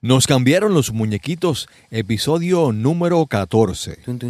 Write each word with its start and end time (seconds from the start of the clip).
Nos 0.00 0.28
cambiaron 0.28 0.74
los 0.74 0.92
muñequitos, 0.92 1.68
episodio 1.90 2.70
número 2.70 3.26
14. 3.26 3.98
Nos 4.06 4.20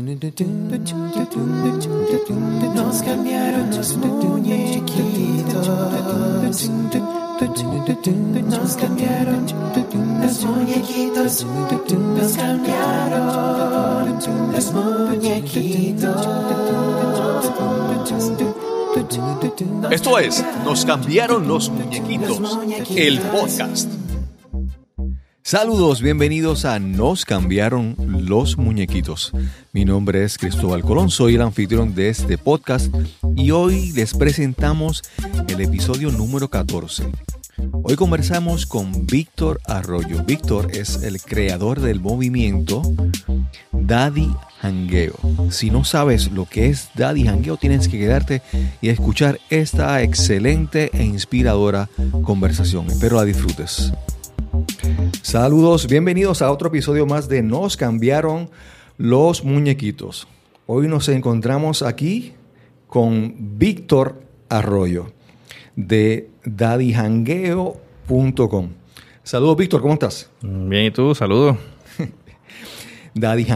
cambiaron 3.03 3.71
los 3.71 3.95
muñequitos. 3.99 5.69
Nos 8.49 8.77
cambiaron 8.79 9.45
los 10.23 10.43
muñequitos. 10.43 11.45
Nos 11.45 12.33
cambiaron 12.39 13.27
los 14.51 14.73
muñequitos. 14.73 16.27
Esto 19.91 20.19
es 20.19 20.43
Nos 20.65 20.87
cambiaron 20.87 21.47
los 21.47 21.69
muñequitos, 21.69 22.59
el 22.97 23.21
podcast. 23.21 24.08
Saludos, 25.49 26.03
bienvenidos 26.03 26.67
a 26.67 26.79
Nos 26.79 27.25
cambiaron 27.25 27.97
los 28.29 28.59
muñequitos. 28.59 29.33
Mi 29.73 29.87
nombre 29.87 30.23
es 30.23 30.37
Cristóbal 30.37 30.83
Colón, 30.83 31.09
soy 31.09 31.37
el 31.37 31.41
anfitrión 31.41 31.95
de 31.95 32.11
este 32.11 32.37
podcast 32.37 32.95
y 33.35 33.51
hoy 33.51 33.93
les 33.93 34.13
presentamos 34.13 35.03
el 35.49 35.63
episodio 35.63 36.11
número 36.11 36.51
14. 36.51 37.11
Hoy 37.83 37.97
conversamos 37.97 38.67
con 38.67 39.07
Víctor 39.07 39.59
Arroyo. 39.65 40.23
Víctor 40.23 40.71
es 40.73 41.03
el 41.03 41.19
creador 41.19 41.81
del 41.81 41.99
movimiento 41.99 42.83
Daddy 43.73 44.31
Hangueo. 44.61 45.15
Si 45.49 45.71
no 45.71 45.83
sabes 45.83 46.31
lo 46.31 46.45
que 46.45 46.67
es 46.67 46.91
Daddy 46.95 47.27
Hangueo, 47.27 47.57
tienes 47.57 47.89
que 47.89 47.99
quedarte 47.99 48.43
y 48.83 48.91
escuchar 48.91 49.41
esta 49.49 50.03
excelente 50.03 50.91
e 50.93 51.05
inspiradora 51.05 51.89
conversación. 52.23 52.91
Espero 52.91 53.17
la 53.17 53.25
disfrutes. 53.25 53.95
Saludos, 55.23 55.87
bienvenidos 55.87 56.43
a 56.43 56.51
otro 56.51 56.69
episodio 56.69 57.05
más 57.05 57.29
de 57.29 57.43
Nos 57.43 57.77
cambiaron 57.77 58.49
los 58.97 59.45
muñequitos. 59.45 60.27
Hoy 60.67 60.89
nos 60.89 61.09
encontramos 61.09 61.83
aquí 61.83 62.33
con 62.87 63.35
Víctor 63.59 64.23
Arroyo 64.49 65.13
de 65.77 66.31
daddyhangueo.com. 66.45 68.71
Saludos, 69.23 69.57
Víctor, 69.57 69.83
¿cómo 69.83 69.95
estás? 69.95 70.31
Bien, 70.41 70.87
¿y 70.87 70.91
tú? 70.91 71.15
Saludos. 71.15 71.59
Daddy. 73.15 73.47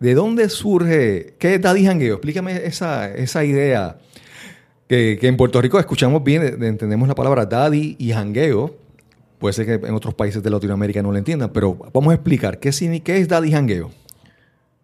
¿De 0.00 0.14
dónde 0.14 0.48
surge? 0.48 1.34
¿Qué 1.38 1.54
es 1.54 1.62
Daddy 1.62 1.86
Hangueo? 1.86 2.14
Explícame 2.14 2.66
esa, 2.66 3.14
esa 3.14 3.44
idea. 3.44 3.98
Que, 4.88 5.18
que 5.20 5.28
en 5.28 5.36
Puerto 5.36 5.60
Rico 5.60 5.78
escuchamos 5.78 6.24
bien, 6.24 6.42
entendemos 6.62 7.08
la 7.08 7.14
palabra 7.14 7.46
daddy 7.46 7.96
y 7.98 8.12
hangueo. 8.12 8.85
Puede 9.38 9.52
ser 9.52 9.66
que 9.66 9.86
en 9.86 9.94
otros 9.94 10.14
países 10.14 10.42
de 10.42 10.50
Latinoamérica 10.50 11.02
no 11.02 11.12
lo 11.12 11.18
entiendan, 11.18 11.50
pero 11.52 11.74
vamos 11.92 12.10
a 12.10 12.14
explicar 12.14 12.58
qué, 12.58 12.70
es 12.70 13.28
daddy 13.28 13.52
hangueo. 13.54 13.90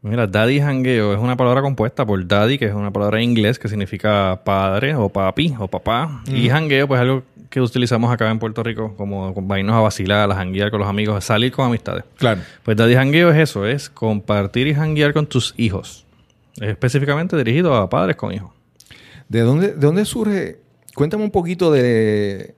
Mira, 0.03 0.27
daddy 0.27 0.61
hangueo 0.61 1.15
es 1.15 1.21
una 1.21 1.37
palabra 1.37 1.63
compuesta 1.63 2.05
por 2.05 2.27
daddy, 2.27 2.59
que 2.59 2.67
es 2.67 2.75
una 2.75 2.93
palabra 2.93 3.19
en 3.19 3.31
inglés 3.31 3.59
que 3.59 3.69
significa 3.69 4.41
padre 4.45 4.95
o 4.95 5.09
papi 5.09 5.55
o 5.59 5.69
papá. 5.69 6.23
Y 6.27 6.49
hangueo, 6.51 6.89
pues 6.89 6.99
es 6.99 7.03
algo 7.03 7.23
que 7.49 7.61
utilizamos 7.61 8.11
acá 8.13 8.31
en 8.31 8.39
Puerto 8.39 8.63
Rico, 8.63 8.95
como 8.97 9.33
con- 9.33 9.45
irnos 9.59 9.77
a 9.77 9.81
vacilar, 9.81 10.31
a 10.31 10.35
janguear 10.35 10.71
con 10.71 10.81
los 10.81 10.89
amigos, 10.89 11.17
a 11.17 11.21
salir 11.21 11.53
con 11.53 11.67
amistades. 11.67 12.05
Claro. 12.17 12.41
Pues 12.65 12.77
daddy 12.77 12.95
hangueo 12.95 13.31
es 13.31 13.39
eso, 13.39 13.67
es 13.67 13.89
compartir 13.91 14.67
y 14.67 14.75
janguear 14.75 15.13
con 15.13 15.27
tus 15.27 15.55
hijos. 15.57 16.05
Es 16.57 16.69
específicamente 16.71 17.37
dirigido 17.37 17.75
a 17.75 17.89
padres 17.89 18.17
con 18.17 18.33
hijos. 18.33 18.51
¿De 19.29 19.41
dónde, 19.41 19.69
¿De 19.69 19.87
dónde 19.87 20.05
surge? 20.05 20.59
Cuéntame 20.95 21.25
un 21.25 21.31
poquito 21.31 21.71
de... 21.71 22.55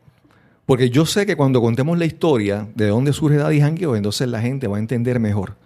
Porque 0.67 0.89
yo 0.91 1.05
sé 1.05 1.27
que 1.27 1.37
cuando 1.37 1.61
contemos 1.61 1.99
la 1.99 2.07
historia 2.07 2.69
de 2.75 2.89
dónde 2.89 3.13
surge 3.13 3.37
Daddy 3.37 3.61
Hangueo, 3.61 3.97
entonces 3.97 4.29
la 4.29 4.41
gente 4.41 4.67
va 4.67 4.77
a 4.77 4.81
entender 4.81 5.21
mejor. 5.21 5.57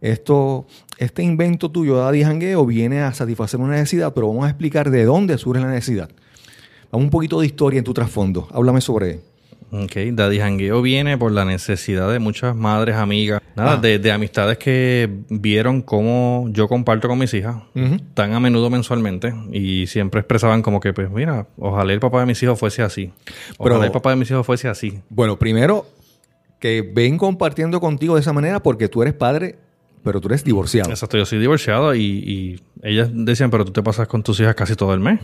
Esto, 0.00 0.66
este 0.98 1.22
invento 1.22 1.70
tuyo, 1.70 1.96
Daddy 1.96 2.24
Hangueo, 2.24 2.66
viene 2.66 3.02
a 3.02 3.14
satisfacer 3.14 3.60
una 3.60 3.74
necesidad, 3.74 4.12
pero 4.12 4.28
vamos 4.28 4.46
a 4.46 4.48
explicar 4.48 4.90
de 4.90 5.04
dónde 5.04 5.38
surge 5.38 5.60
la 5.60 5.70
necesidad. 5.70 6.10
Vamos 6.90 7.04
un 7.04 7.10
poquito 7.10 7.40
de 7.40 7.46
historia 7.46 7.78
en 7.78 7.84
tu 7.84 7.94
trasfondo. 7.94 8.48
Háblame 8.52 8.80
sobre... 8.80 9.31
Ok, 9.74 9.92
Daddy 10.12 10.38
Hangueo 10.38 10.82
viene 10.82 11.16
por 11.16 11.32
la 11.32 11.46
necesidad 11.46 12.12
de 12.12 12.18
muchas 12.18 12.54
madres, 12.54 12.94
amigas, 12.96 13.40
nada, 13.56 13.72
Ah. 13.72 13.76
de, 13.78 13.98
de 13.98 14.12
amistades 14.12 14.58
que 14.58 15.08
vieron 15.30 15.80
cómo 15.80 16.46
yo 16.50 16.68
comparto 16.68 17.08
con 17.08 17.18
mis 17.18 17.32
hijas 17.32 17.56
tan 18.12 18.34
a 18.34 18.40
menudo 18.40 18.68
mensualmente 18.68 19.32
y 19.50 19.86
siempre 19.86 20.20
expresaban 20.20 20.60
como 20.60 20.78
que, 20.78 20.92
pues 20.92 21.10
mira, 21.10 21.46
ojalá 21.56 21.90
el 21.94 22.00
papá 22.00 22.20
de 22.20 22.26
mis 22.26 22.42
hijos 22.42 22.58
fuese 22.58 22.82
así. 22.82 23.12
Ojalá 23.56 23.76
Pero- 23.76 23.84
el 23.84 23.92
papá 23.92 24.10
de 24.10 24.16
mis 24.16 24.30
hijos 24.30 24.44
fuese 24.44 24.68
así. 24.68 25.00
Bueno, 25.08 25.38
primero, 25.38 25.86
que 26.60 26.82
ven 26.94 27.16
compartiendo 27.16 27.80
contigo 27.80 28.14
de 28.16 28.20
esa 28.20 28.34
manera 28.34 28.62
porque 28.62 28.88
tú 28.90 29.00
eres 29.00 29.14
padre, 29.14 29.56
pero 30.04 30.20
tú 30.20 30.28
eres 30.28 30.44
divorciado. 30.44 30.90
Exacto, 30.90 31.16
yo 31.16 31.24
soy 31.24 31.38
divorciado 31.38 31.94
y, 31.94 32.02
y 32.02 32.60
ellas 32.82 33.08
decían, 33.12 33.50
pero 33.50 33.64
tú 33.64 33.72
te 33.72 33.82
pasas 33.82 34.06
con 34.06 34.22
tus 34.22 34.38
hijas 34.40 34.54
casi 34.54 34.76
todo 34.76 34.92
el 34.92 35.00
mes. 35.00 35.18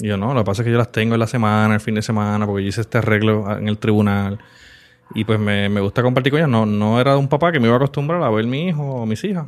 Y 0.00 0.08
yo 0.08 0.16
no, 0.16 0.34
lo 0.34 0.40
que 0.40 0.44
pasa 0.44 0.62
es 0.62 0.66
que 0.66 0.72
yo 0.72 0.78
las 0.78 0.92
tengo 0.92 1.14
en 1.14 1.20
la 1.20 1.26
semana, 1.26 1.74
el 1.74 1.80
fin 1.80 1.94
de 1.94 2.02
semana, 2.02 2.46
porque 2.46 2.62
yo 2.62 2.68
hice 2.68 2.80
este 2.80 2.98
arreglo 2.98 3.56
en 3.56 3.68
el 3.68 3.78
tribunal. 3.78 4.38
Y 5.14 5.24
pues 5.24 5.38
me, 5.38 5.68
me 5.68 5.80
gusta 5.80 6.02
compartir 6.02 6.32
con 6.32 6.40
ellas. 6.40 6.50
No, 6.50 6.66
no 6.66 7.00
era 7.00 7.12
de 7.12 7.18
un 7.18 7.28
papá 7.28 7.52
que 7.52 7.60
me 7.60 7.66
iba 7.66 7.74
a 7.74 7.78
acostumbrar 7.78 8.22
a 8.22 8.30
ver 8.30 8.46
mi 8.46 8.68
hijo 8.68 8.82
o 8.82 9.06
mis 9.06 9.22
hijas. 9.24 9.46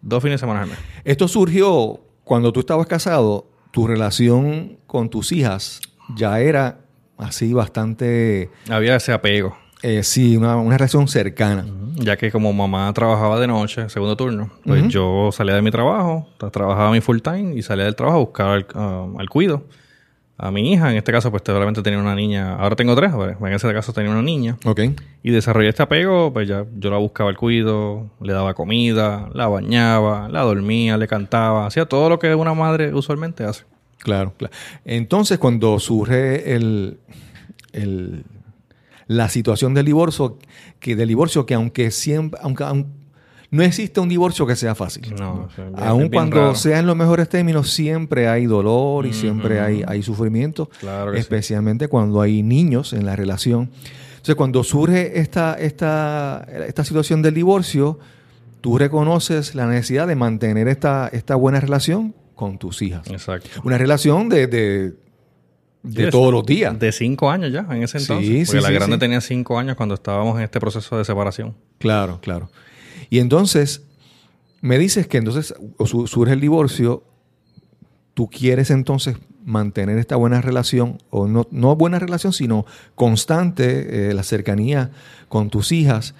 Dos 0.00 0.22
fines 0.22 0.34
de 0.34 0.46
semana 0.46 0.62
al 0.62 0.68
mes. 0.68 0.78
Esto 1.04 1.28
surgió 1.28 2.00
cuando 2.24 2.52
tú 2.52 2.60
estabas 2.60 2.86
casado, 2.86 3.50
tu 3.70 3.86
relación 3.86 4.78
con 4.86 5.10
tus 5.10 5.32
hijas 5.32 5.80
ya 6.16 6.40
era 6.40 6.78
así 7.18 7.52
bastante, 7.52 8.50
Había 8.68 8.96
ese 8.96 9.12
apego. 9.12 9.56
Eh, 9.82 10.02
sí, 10.02 10.36
una, 10.36 10.56
una 10.56 10.76
relación 10.76 11.08
cercana. 11.08 11.64
Ya 11.96 12.16
que 12.16 12.30
como 12.30 12.52
mamá 12.52 12.90
trabajaba 12.94 13.38
de 13.40 13.46
noche, 13.46 13.88
segundo 13.88 14.16
turno, 14.16 14.50
pues 14.64 14.88
yo 14.88 15.30
salía 15.32 15.54
de 15.54 15.62
mi 15.62 15.70
trabajo, 15.70 16.28
tra- 16.38 16.50
trabajaba 16.50 16.90
mi 16.92 17.00
full 17.00 17.18
time 17.18 17.54
y 17.56 17.62
salía 17.62 17.84
del 17.84 17.96
trabajo 17.96 18.16
a 18.18 18.20
buscar 18.20 18.46
al, 18.48 18.66
ah, 18.74 19.06
al 19.18 19.28
cuido. 19.28 19.64
A 20.42 20.50
mi 20.50 20.72
hija, 20.72 20.90
en 20.90 20.96
este 20.96 21.12
caso, 21.12 21.30
pues 21.30 21.42
solamente 21.44 21.82
tenía 21.82 21.98
una 21.98 22.14
niña. 22.14 22.54
Ahora 22.56 22.74
tengo 22.74 22.96
tres, 22.96 23.10
pero 23.14 23.46
en 23.46 23.52
ese 23.52 23.70
caso 23.74 23.92
tenía 23.92 24.10
una 24.10 24.22
niña. 24.22 24.56
Ok. 24.64 24.80
Y 25.22 25.30
desarrollé 25.32 25.68
este 25.68 25.82
apego, 25.82 26.32
pues 26.32 26.48
ya 26.48 26.64
yo 26.78 26.88
la 26.90 26.96
buscaba 26.96 27.28
al 27.28 27.36
cuido, 27.36 28.08
le 28.22 28.32
daba 28.32 28.54
comida, 28.54 29.28
la 29.34 29.48
bañaba, 29.48 30.30
la 30.30 30.40
dormía, 30.40 30.96
le 30.96 31.06
cantaba, 31.06 31.66
hacía 31.66 31.84
todo 31.84 32.08
lo 32.08 32.18
que 32.18 32.34
una 32.34 32.54
madre 32.54 32.94
usualmente 32.94 33.44
hace. 33.44 33.64
Claro, 33.98 34.32
claro. 34.38 34.54
Entonces, 34.86 35.38
cuando 35.38 35.78
surge 35.78 36.54
el, 36.54 36.98
el- 37.72 38.24
la 39.10 39.28
situación 39.28 39.74
del 39.74 39.86
divorcio, 39.86 40.38
que 40.78 40.94
del 40.94 41.08
divorcio, 41.08 41.44
que 41.44 41.54
aunque 41.54 41.90
siempre, 41.90 42.38
aunque, 42.44 42.62
aun- 42.62 42.86
no 43.50 43.64
existe 43.64 43.98
un 43.98 44.08
divorcio 44.08 44.46
que 44.46 44.54
sea 44.54 44.76
fácil. 44.76 45.12
No, 45.18 45.46
o 45.46 45.50
sea, 45.50 45.64
bien- 45.64 45.82
Aun 45.82 45.98
bien 46.02 46.12
cuando 46.12 46.36
raro. 46.36 46.54
sea 46.54 46.78
en 46.78 46.86
los 46.86 46.94
mejores 46.94 47.28
términos, 47.28 47.70
siempre 47.70 48.28
hay 48.28 48.46
dolor 48.46 49.06
y 49.06 49.12
siempre 49.12 49.58
hay, 49.58 49.82
hay 49.84 50.04
sufrimiento, 50.04 50.70
Claro 50.78 51.12
sí. 51.12 51.18
especialmente 51.18 51.88
cuando 51.88 52.20
hay 52.20 52.44
niños 52.44 52.92
en 52.92 53.04
la 53.04 53.16
relación. 53.16 53.70
Entonces, 54.12 54.36
cuando 54.36 54.62
surge 54.62 55.18
esta, 55.18 55.54
esta, 55.54 56.46
esta 56.68 56.84
situación 56.84 57.20
del 57.22 57.34
divorcio, 57.34 57.98
tú 58.60 58.78
reconoces 58.78 59.56
la 59.56 59.66
necesidad 59.66 60.06
de 60.06 60.14
mantener 60.14 60.68
esta, 60.68 61.08
esta 61.12 61.34
buena 61.34 61.58
relación 61.58 62.14
con 62.36 62.58
tus 62.58 62.80
hijas. 62.82 63.08
Exacto. 63.08 63.48
Una 63.64 63.76
relación 63.76 64.28
de, 64.28 64.46
de, 64.46 64.92
de 65.82 66.10
todos 66.10 66.32
los 66.32 66.44
días. 66.44 66.78
De 66.78 66.92
cinco 66.92 67.30
años 67.30 67.52
ya, 67.52 67.66
en 67.70 67.82
ese 67.82 67.98
entonces. 67.98 68.26
sí, 68.26 68.44
porque 68.44 68.60
la 68.60 68.68
sí, 68.68 68.74
grande 68.74 68.98
tenía 68.98 69.20
cinco 69.20 69.58
años 69.58 69.76
cuando 69.76 69.94
estábamos 69.94 70.36
en 70.38 70.44
este 70.44 70.60
proceso 70.60 70.98
de 70.98 71.04
separación. 71.04 71.56
Claro, 71.78 72.20
claro. 72.20 72.50
Y 73.08 73.18
entonces, 73.18 73.82
me 74.60 74.78
dices 74.78 75.06
que 75.06 75.18
entonces 75.18 75.54
surge 76.06 76.32
el 76.32 76.40
divorcio, 76.40 77.04
tú 78.14 78.28
quieres 78.28 78.70
entonces 78.70 79.16
mantener 79.44 79.98
esta 79.98 80.16
buena 80.16 80.40
relación, 80.40 80.98
o 81.10 81.26
no, 81.26 81.48
no 81.50 81.74
buena 81.76 81.98
relación, 81.98 82.32
sino 82.32 82.66
constante, 82.94 84.10
eh, 84.10 84.14
la 84.14 84.22
cercanía 84.22 84.90
con 85.28 85.50
tus 85.50 85.72
hijas. 85.72 86.14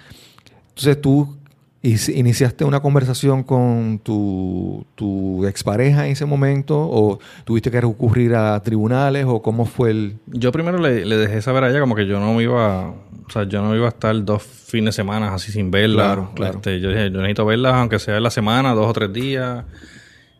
Entonces 0.69 0.99
tú 0.99 1.37
is- 1.81 2.09
iniciaste 2.09 2.63
una 2.65 2.79
conversación 2.79 3.43
con 3.43 3.99
tu, 4.03 4.85
tu 4.95 5.45
expareja 5.45 6.05
en 6.05 6.11
ese 6.13 6.25
momento, 6.25 6.77
o 6.79 7.19
tuviste 7.43 7.71
que 7.71 7.81
recurrir 7.81 8.35
a 8.35 8.61
tribunales, 8.61 9.25
o 9.27 9.41
cómo 9.41 9.65
fue 9.65 9.91
el... 9.91 10.15
Yo 10.27 10.51
primero 10.51 10.77
le, 10.77 11.05
le 11.05 11.17
dejé 11.17 11.41
saber 11.41 11.63
a 11.63 11.69
ella 11.69 11.79
como 11.79 11.95
que 11.95 12.05
yo 12.05 12.19
no 12.19 12.33
me 12.33 12.43
iba, 12.43 12.89
o 12.89 13.29
sea, 13.31 13.43
yo 13.43 13.61
no 13.61 13.75
iba 13.75 13.85
a 13.87 13.89
estar 13.89 14.23
dos 14.23 14.43
fines 14.43 14.95
de 14.95 15.01
semana 15.01 15.33
así 15.33 15.51
sin 15.51 15.71
verla. 15.71 16.03
Claro, 16.03 16.31
claro. 16.35 16.55
Este, 16.57 16.79
yo 16.79 16.89
dije, 16.89 17.05
yo 17.11 17.17
necesito 17.19 17.45
verla 17.45 17.79
aunque 17.79 17.99
sea 17.99 18.17
en 18.17 18.23
la 18.23 18.29
semana, 18.31 18.73
dos 18.73 18.87
o 18.87 18.93
tres 18.93 19.11
días. 19.11 19.65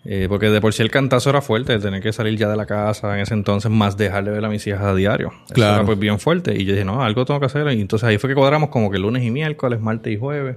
Eh, 0.03 0.25
porque 0.27 0.49
de 0.49 0.59
por 0.61 0.73
sí 0.73 0.81
el 0.81 0.89
cantazo 0.89 1.29
era 1.29 1.41
fuerte, 1.43 1.73
de 1.73 1.79
tener 1.79 2.01
que 2.01 2.11
salir 2.11 2.35
ya 2.35 2.49
de 2.49 2.57
la 2.57 2.65
casa 2.65 3.13
en 3.15 3.21
ese 3.21 3.35
entonces, 3.35 3.69
más 3.69 3.97
dejar 3.97 4.23
de 4.23 4.31
ver 4.31 4.43
a 4.43 4.49
mis 4.49 4.65
hijas 4.65 4.81
a 4.81 4.95
diario. 4.95 5.31
Eso 5.45 5.53
Claro. 5.53 5.75
era 5.75 5.85
pues 5.85 5.99
bien 5.99 6.17
fuerte. 6.17 6.59
Y 6.59 6.65
yo 6.65 6.73
dije, 6.73 6.83
no, 6.85 7.03
algo 7.03 7.23
tengo 7.23 7.39
que 7.39 7.45
hacer. 7.45 7.71
Y 7.71 7.81
entonces 7.81 8.09
ahí 8.09 8.17
fue 8.17 8.27
que 8.27 8.35
cuadramos 8.35 8.69
como 8.69 8.89
que 8.89 8.97
lunes 8.97 9.23
y 9.23 9.29
miércoles, 9.29 9.79
martes 9.79 10.11
y 10.11 10.17
jueves. 10.17 10.55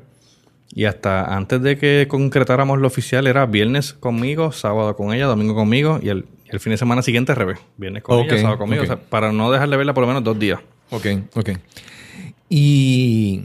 Y 0.72 0.87
hasta 0.87 1.34
antes 1.37 1.62
de 1.62 1.76
que 1.78 2.06
concretáramos 2.08 2.78
lo 2.81 2.87
oficial 2.87 3.26
era 3.26 3.46
viernes 3.46 3.93
conmigo, 3.93 4.50
sábado 4.52 4.96
con 4.96 5.12
ella, 5.12 5.26
domingo 5.26 5.55
conmigo 5.55 6.00
y 6.02 6.08
el, 6.08 6.26
el 6.49 6.61
fin 6.61 6.70
de 6.72 6.76
semana 6.76 7.02
siguiente 7.02 7.32
al 7.32 7.37
revés. 7.37 7.58
Viernes 7.76 8.02
con 8.02 8.19
ella, 8.20 8.38
sábado 8.38 8.58
conmigo. 8.58 8.82
O 8.82 8.87
sea, 8.87 8.96
para 8.96 9.31
no 9.32 9.50
dejar 9.52 9.69
de 9.69 9.76
verla 9.76 9.94
por 9.94 10.02
lo 10.02 10.08
menos 10.08 10.25
dos 10.25 10.38
días. 10.38 10.58
Ok, 10.90 11.06
ok. 11.34 11.50
Y 12.49 13.44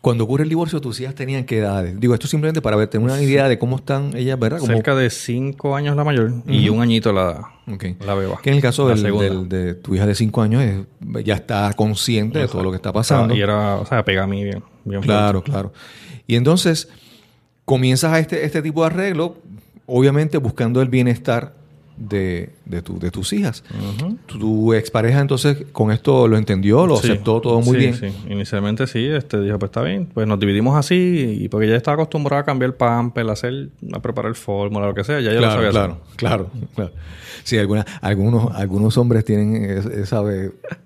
Cuando 0.00 0.22
ocurre 0.22 0.44
el 0.44 0.48
divorcio, 0.48 0.80
tus 0.80 1.00
hijas 1.00 1.16
tenían 1.16 1.44
qué 1.44 1.58
edades. 1.58 1.98
Digo, 1.98 2.14
esto 2.14 2.28
simplemente 2.28 2.62
para 2.62 2.76
ver, 2.76 2.86
tener 2.86 3.04
una 3.04 3.20
idea 3.20 3.48
de 3.48 3.58
cómo 3.58 3.76
están 3.76 4.16
ellas, 4.16 4.38
¿verdad? 4.38 4.60
Como, 4.60 4.72
Cerca 4.72 4.94
de 4.94 5.10
cinco 5.10 5.74
años 5.74 5.96
la 5.96 6.04
mayor 6.04 6.32
y 6.46 6.68
un 6.68 6.80
añito 6.80 7.12
la, 7.12 7.50
Ok. 7.66 7.86
la 8.04 8.14
beba. 8.14 8.38
Que 8.40 8.50
en 8.50 8.56
el 8.56 8.62
caso 8.62 8.86
del- 8.86 9.02
del- 9.02 9.48
de 9.48 9.74
tu 9.74 9.96
hija 9.96 10.06
de 10.06 10.14
5 10.14 10.42
años, 10.42 10.62
es- 10.62 11.24
ya 11.24 11.34
está 11.34 11.72
consciente 11.74 12.38
de 12.38 12.46
todo 12.46 12.62
lo 12.62 12.70
que 12.70 12.76
está 12.76 12.92
pasando. 12.92 13.34
Y 13.34 13.40
era, 13.40 13.76
o 13.76 13.86
sea, 13.86 14.04
pega 14.04 14.22
a 14.22 14.26
mí 14.28 14.44
bien. 14.44 14.62
Claro, 15.02 15.42
claro. 15.42 15.72
Y 16.26 16.36
entonces 16.36 16.88
comienzas 17.64 18.12
a 18.12 18.18
este, 18.18 18.44
este 18.44 18.62
tipo 18.62 18.82
de 18.82 18.86
arreglo, 18.86 19.36
obviamente 19.86 20.38
buscando 20.38 20.80
el 20.80 20.88
bienestar 20.88 21.54
de, 21.96 22.50
de, 22.66 22.82
tu- 22.82 22.98
de 22.98 23.10
tus 23.10 23.32
hijas. 23.32 23.64
Tu, 24.26 24.38
tu 24.38 24.74
expareja 24.74 25.20
entonces 25.20 25.64
con 25.72 25.90
esto 25.92 26.28
lo 26.28 26.36
entendió, 26.36 26.86
lo 26.86 26.96
Sí. 26.96 27.08
aceptó 27.10 27.40
todo 27.40 27.60
muy 27.60 27.72
Sí, 27.72 27.76
bien. 27.78 27.94
sí. 27.94 28.06
Inicialmente 28.30 28.86
sí, 28.86 29.06
este 29.06 29.40
dijo, 29.40 29.58
pues 29.58 29.70
está 29.70 29.82
bien, 29.82 30.06
pues 30.12 30.26
nos 30.26 30.38
dividimos 30.38 30.76
así, 30.76 31.38
y 31.42 31.48
porque 31.48 31.66
ella 31.66 31.76
estaba 31.76 31.94
acostumbrada 31.94 32.42
a 32.42 32.44
cambiar 32.44 32.70
el 32.70 32.74
pamper, 32.74 33.28
a 33.28 33.32
hacer, 33.32 33.68
a 33.92 34.00
preparar 34.00 34.34
fórmula, 34.34 34.86
lo 34.86 34.94
que 34.94 35.04
sea, 35.04 35.20
ya 35.20 35.30
ella 35.30 35.40
lo 35.40 35.50
sabía 35.50 35.70
claro, 35.70 35.92
hacer. 36.04 36.16
claro, 36.16 36.50
claro. 36.74 36.90
Sí, 37.44 37.56
alguna- 37.58 37.86
algunos, 38.00 38.54
algunos 38.54 38.98
hombres 38.98 39.24
tienen 39.24 39.64
es- 39.64 39.86
esa 39.86 40.22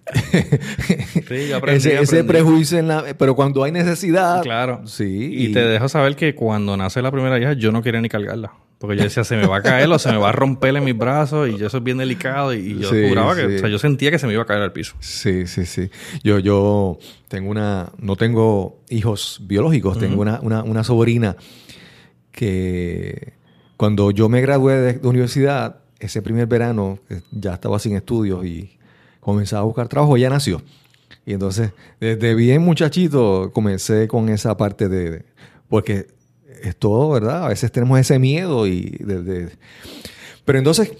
Sí, 1.28 1.48
yo 1.48 1.56
aprendí, 1.56 1.88
ese, 1.88 2.24
prejuicio 2.24 2.78
en 2.78 2.88
la, 2.88 3.04
pero 3.18 3.34
cuando 3.34 3.62
hay 3.64 3.72
necesidad, 3.72 4.42
Claro. 4.42 4.82
sí, 4.86 5.30
Y, 5.32 5.52
te 5.52 5.60
dejo 5.60 5.88
saber 5.88 6.16
que 6.16 6.34
cuando 6.34 6.76
nace 6.76 7.00
la 7.02 7.10
primera 7.10 7.38
hija, 7.38 7.52
yo 7.54 7.72
no 7.72 7.82
quería 7.82 8.00
ni 8.00 8.08
cargarla. 8.08 8.52
Porque 8.80 8.96
yo 8.96 9.02
decía, 9.04 9.24
se 9.24 9.36
me 9.36 9.46
va 9.46 9.58
a 9.58 9.62
caer 9.62 9.90
o 9.90 9.98
se 9.98 10.10
me 10.10 10.16
va 10.16 10.30
a 10.30 10.32
romper 10.32 10.74
en 10.74 10.82
mis 10.84 10.96
brazos 10.96 11.50
y 11.50 11.58
yo 11.58 11.66
eso 11.66 11.76
es 11.76 11.84
bien 11.84 11.98
delicado. 11.98 12.54
Y, 12.54 12.78
yo 12.78 12.88
Sí, 12.90 13.08
juraba 13.10 13.36
que, 13.36 13.46
sí. 13.46 13.54
o 13.56 13.58
sea, 13.58 13.68
yo 13.68 13.78
sentía 13.78 14.10
que 14.10 14.18
se 14.18 14.26
me 14.26 14.32
iba 14.32 14.42
a 14.42 14.46
caer 14.46 14.62
al 14.62 14.72
piso. 14.72 14.94
Sí, 15.00 15.46
sí, 15.46 15.66
sí. 15.66 15.90
Yo, 16.24 16.38
yo 16.38 16.98
tengo 17.28 17.50
una, 17.50 17.92
no 17.98 18.16
tengo 18.16 18.80
hijos 18.88 19.42
biológicos, 19.44 19.98
tengo 19.98 20.22
una, 20.22 20.40
una, 20.40 20.62
una 20.64 20.82
sobrina 20.82 21.36
que 22.32 23.34
cuando 23.76 24.10
yo 24.10 24.28
me 24.28 24.40
gradué 24.40 24.76
de, 24.76 24.92
de 24.94 25.08
universidad, 25.08 25.76
ese 25.98 26.22
primer 26.22 26.46
verano, 26.46 26.98
ya 27.30 27.54
estaba 27.54 27.78
sin 27.78 27.96
estudios 27.96 28.44
y 28.46 28.78
comenzaba 29.20 29.62
a 29.62 29.64
buscar 29.66 29.88
trabajo, 29.88 30.16
ya 30.16 30.30
nació. 30.30 30.62
Y 31.26 31.34
entonces, 31.34 31.72
desde 32.00 32.34
bien 32.34 32.62
muchachito, 32.62 33.50
comencé 33.52 34.08
con 34.08 34.28
esa 34.30 34.56
parte 34.56 34.88
de, 34.88 35.10
de- 35.10 35.24
porque 35.68 36.06
es 36.62 36.76
todo, 36.76 37.10
¿verdad? 37.10 37.44
A 37.44 37.48
veces 37.48 37.70
tenemos 37.72 37.98
ese 37.98 38.18
miedo 38.18 38.66
y 38.66 38.82
de- 39.00 39.22
de- 39.22 39.50
pero 40.44 40.58
entonces 40.58 40.92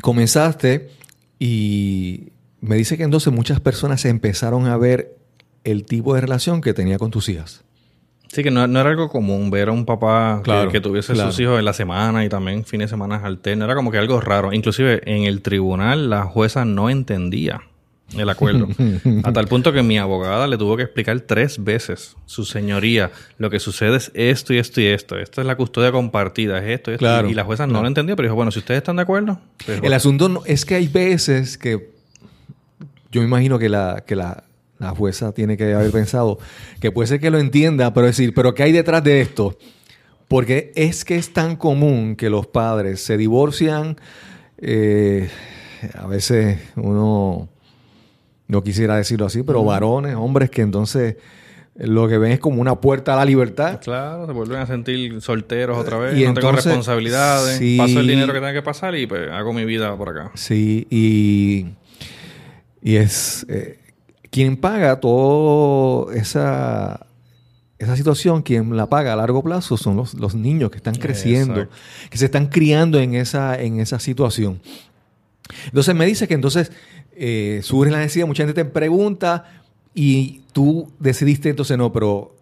comenzaste 0.00 0.90
y 1.38 2.28
me 2.60 2.76
dice 2.76 2.96
que 2.96 3.04
entonces 3.04 3.32
muchas 3.32 3.60
personas 3.60 4.04
empezaron 4.04 4.66
a 4.66 4.76
ver 4.76 5.16
el 5.64 5.84
tipo 5.84 6.14
de 6.14 6.20
relación 6.20 6.60
que 6.60 6.74
tenía 6.74 6.98
con 6.98 7.10
tus 7.10 7.28
hijas. 7.28 7.64
Sí, 8.28 8.42
que 8.42 8.50
no, 8.50 8.66
no 8.66 8.80
era 8.80 8.90
algo 8.90 9.08
común 9.08 9.50
ver 9.50 9.68
a 9.68 9.72
un 9.72 9.86
papá 9.86 10.38
que- 10.38 10.44
Claro, 10.44 10.70
que, 10.70 10.80
tuviese 10.80 11.14
claro. 11.14 11.30
sus 11.30 11.40
hijos 11.40 11.58
en 11.58 11.64
la 11.64 11.72
semana 11.72 12.24
y 12.24 12.28
también 12.28 12.64
fines 12.64 12.86
de 12.88 12.90
semana 12.90 13.16
alternos. 13.24 13.64
Era 13.66 13.74
como 13.74 13.90
que 13.90 13.96
algo 13.98 14.20
raro. 14.20 14.52
Inclusive 14.52 15.00
en 15.06 15.24
el 15.24 15.40
tribunal 15.40 16.10
la 16.10 16.24
jueza 16.24 16.64
no 16.66 16.90
entendía 16.90 17.62
el 18.16 18.28
acuerdo. 18.28 18.68
a 19.24 19.32
tal 19.32 19.48
punto 19.48 19.72
que 19.72 19.82
mi 19.82 19.98
abogada 19.98 20.46
le 20.46 20.56
tuvo 20.56 20.76
que 20.76 20.84
explicar 20.84 21.20
tres 21.20 21.62
veces, 21.62 22.16
su 22.26 22.44
señoría, 22.44 23.10
lo 23.36 23.50
que 23.50 23.60
sucede 23.60 23.96
es 23.96 24.10
esto 24.14 24.54
y 24.54 24.58
esto 24.58 24.80
y 24.80 24.86
esto. 24.86 25.18
Esto 25.18 25.40
es 25.40 25.46
la 25.46 25.56
custodia 25.56 25.92
compartida, 25.92 26.58
es 26.58 26.78
esto 26.78 26.90
y 26.90 26.94
esto. 26.94 27.04
Claro, 27.04 27.28
y 27.28 27.34
la 27.34 27.44
jueza 27.44 27.66
no 27.66 27.82
lo 27.82 27.88
entendía, 27.88 28.16
pero 28.16 28.26
dijo, 28.28 28.36
bueno, 28.36 28.50
si 28.50 28.60
ustedes 28.60 28.78
están 28.78 28.96
de 28.96 29.02
acuerdo... 29.02 29.40
pues, 29.66 29.80
El 29.82 29.92
asunto 29.92 30.28
no- 30.28 30.42
es 30.46 30.64
que 30.64 30.74
hay 30.76 30.88
veces 30.88 31.58
que 31.58 31.90
yo 33.10 33.20
me 33.20 33.26
imagino 33.26 33.58
que 33.58 33.68
la, 33.68 34.04
que 34.06 34.16
la, 34.16 34.44
la 34.78 34.90
jueza 34.90 35.32
tiene 35.32 35.56
que 35.56 35.72
haber 35.74 35.90
pensado 35.90 36.38
que 36.80 36.90
puede 36.92 37.06
ser 37.08 37.20
que 37.20 37.30
lo 37.30 37.38
entienda, 37.38 37.92
pero 37.94 38.06
decir, 38.06 38.32
pero 38.34 38.54
¿qué 38.54 38.62
hay 38.64 38.72
detrás 38.72 39.02
de 39.04 39.20
esto? 39.20 39.56
Porque 40.28 40.72
es 40.76 41.04
que 41.06 41.16
es 41.16 41.32
tan 41.32 41.56
común 41.56 42.14
que 42.16 42.28
los 42.30 42.46
padres 42.46 43.00
se 43.02 43.16
divorcian. 43.16 43.96
eh, 44.58 45.30
a 45.94 46.06
veces 46.06 46.58
uno 46.76 47.48
no 48.48 48.62
quisiera 48.62 48.96
decirlo 48.96 49.26
así, 49.26 49.42
pero 49.42 49.62
varones, 49.62 50.16
hombres 50.16 50.50
que 50.50 50.62
entonces 50.62 51.16
lo 51.76 52.08
que 52.08 52.18
ven 52.18 52.32
es 52.32 52.40
como 52.40 52.60
una 52.60 52.80
puerta 52.80 53.12
a 53.12 53.16
la 53.16 53.24
libertad. 53.24 53.80
Claro, 53.80 54.26
se 54.26 54.32
vuelven 54.32 54.58
a 54.58 54.66
sentir 54.66 55.20
solteros 55.20 55.78
otra 55.78 55.98
vez. 55.98 56.14
Y 56.18 56.24
no 56.24 56.34
tengo 56.34 56.48
entonces, 56.48 56.64
responsabilidades. 56.64 57.58
sí. 57.58 57.76
Paso 57.78 58.00
el 58.00 58.08
dinero 58.08 58.32
que 58.32 58.40
tenga 58.40 58.52
que 58.52 58.62
pasar 58.62 58.96
y 58.96 59.06
pues 59.06 59.30
hago 59.30 59.52
mi 59.52 59.64
vida 59.64 59.96
por 59.96 60.08
acá. 60.08 60.32
Sí, 60.34 60.86
y, 60.90 61.66
y 62.82 62.96
es 62.96 63.46
eh, 63.48 63.78
quien 64.30 64.56
paga 64.56 64.98
toda 64.98 66.16
esa, 66.16 67.06
esa 67.78 67.96
situación, 67.96 68.42
quien 68.42 68.76
la 68.76 68.88
paga 68.88 69.12
a 69.12 69.16
largo 69.16 69.44
plazo 69.44 69.76
son 69.76 69.96
los, 69.96 70.14
los 70.14 70.34
niños 70.34 70.70
que 70.70 70.78
están 70.78 70.96
creciendo, 70.96 71.60
Exacto. 71.60 71.76
que 72.10 72.18
se 72.18 72.24
están 72.24 72.46
criando 72.46 72.98
en 72.98 73.14
esa, 73.14 73.60
en 73.60 73.78
esa 73.78 74.00
situación. 74.00 74.60
Entonces 75.66 75.94
me 75.94 76.06
dice 76.06 76.28
que 76.28 76.34
entonces 76.34 76.72
eh, 77.16 77.60
surge 77.62 77.90
la 77.90 77.98
necesidad, 77.98 78.26
mucha 78.26 78.44
gente 78.44 78.62
te 78.62 78.68
pregunta 78.68 79.62
y 79.94 80.42
tú 80.52 80.92
decidiste 80.98 81.48
entonces 81.48 81.76
no, 81.76 81.92
pero 81.92 82.36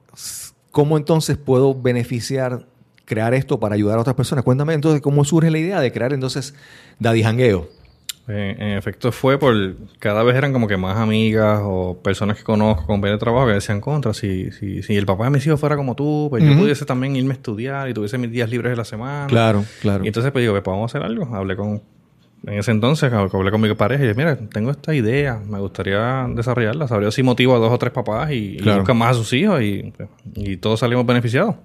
¿cómo 0.71 0.97
entonces 0.97 1.39
puedo 1.39 1.75
beneficiar, 1.75 2.67
crear 3.05 3.33
esto 3.35 3.59
para 3.59 3.75
ayudar 3.75 3.99
a 3.99 4.03
otras 4.03 4.17
personas? 4.17 4.45
Cuéntame 4.45 4.75
entonces 4.75 5.01
cómo 5.01 5.25
surge 5.25 5.51
la 5.51 5.59
idea 5.59 5.81
de 5.81 5.93
crear 5.93 6.13
entonces 6.13 6.55
Daddy 6.99 7.23
Jangueo. 7.23 7.69
Eh, 8.29 8.57
en 8.59 8.69
efecto 8.71 9.13
fue 9.13 9.39
por 9.39 9.55
cada 10.01 10.25
vez 10.25 10.35
eran 10.35 10.53
como 10.53 10.67
que 10.67 10.77
más 10.77 10.97
amigas 10.97 11.61
o 11.63 11.97
personas 12.03 12.37
que 12.37 12.43
conozco, 12.43 12.85
compañeros 12.85 13.21
de 13.21 13.25
trabajo 13.25 13.47
que 13.47 13.53
decían 13.53 13.81
contra, 13.81 14.13
si, 14.13 14.51
si, 14.51 14.83
si 14.83 14.97
el 14.97 15.07
papá 15.07 15.25
de 15.25 15.31
mis 15.31 15.47
hijos 15.47 15.61
fuera 15.61 15.77
como 15.77 15.95
tú, 15.95 16.27
pues 16.29 16.43
yo 16.43 16.59
pudiese 16.59 16.85
también 16.85 17.15
irme 17.15 17.35
a 17.35 17.37
estudiar 17.37 17.89
y 17.89 17.95
tuviese 17.95 18.19
mis 18.19 18.33
días 18.33 18.51
libres 18.51 18.73
de 18.73 18.77
la 18.77 18.85
semana. 18.85 19.29
Claro, 19.29 19.65
claro. 19.81 20.03
Y 20.03 20.09
entonces 20.09 20.33
pues 20.33 20.43
digo, 20.43 20.55
pues 20.55 20.65
vamos 20.65 20.93
a 20.93 20.99
hacer 20.99 21.09
algo. 21.09 21.33
Hablé 21.37 21.55
con, 21.55 21.81
en 22.47 22.55
ese 22.55 22.71
entonces, 22.71 23.13
hablé 23.13 23.51
con 23.51 23.61
mi 23.61 23.75
pareja 23.75 24.05
y 24.05 24.07
dije, 24.09 24.17
mira, 24.17 24.37
tengo 24.37 24.71
esta 24.71 24.95
idea, 24.95 25.39
me 25.47 25.59
gustaría 25.59 26.27
desarrollarla. 26.35 26.87
Sabría 26.89 27.11
si 27.11 27.23
motivo 27.23 27.57
a 27.57 27.59
dos 27.59 27.73
o 27.73 27.79
tres 27.79 27.93
papás 27.93 28.31
y, 28.31 28.55
y 28.55 28.57
Claro. 28.59 28.79
buscan 28.79 28.97
más 28.97 29.11
a 29.11 29.15
sus 29.15 29.33
hijos 29.33 29.61
y, 29.63 29.93
y 30.35 30.57
todos 30.57 30.81
salimos 30.81 31.05
beneficiados. 31.05 31.57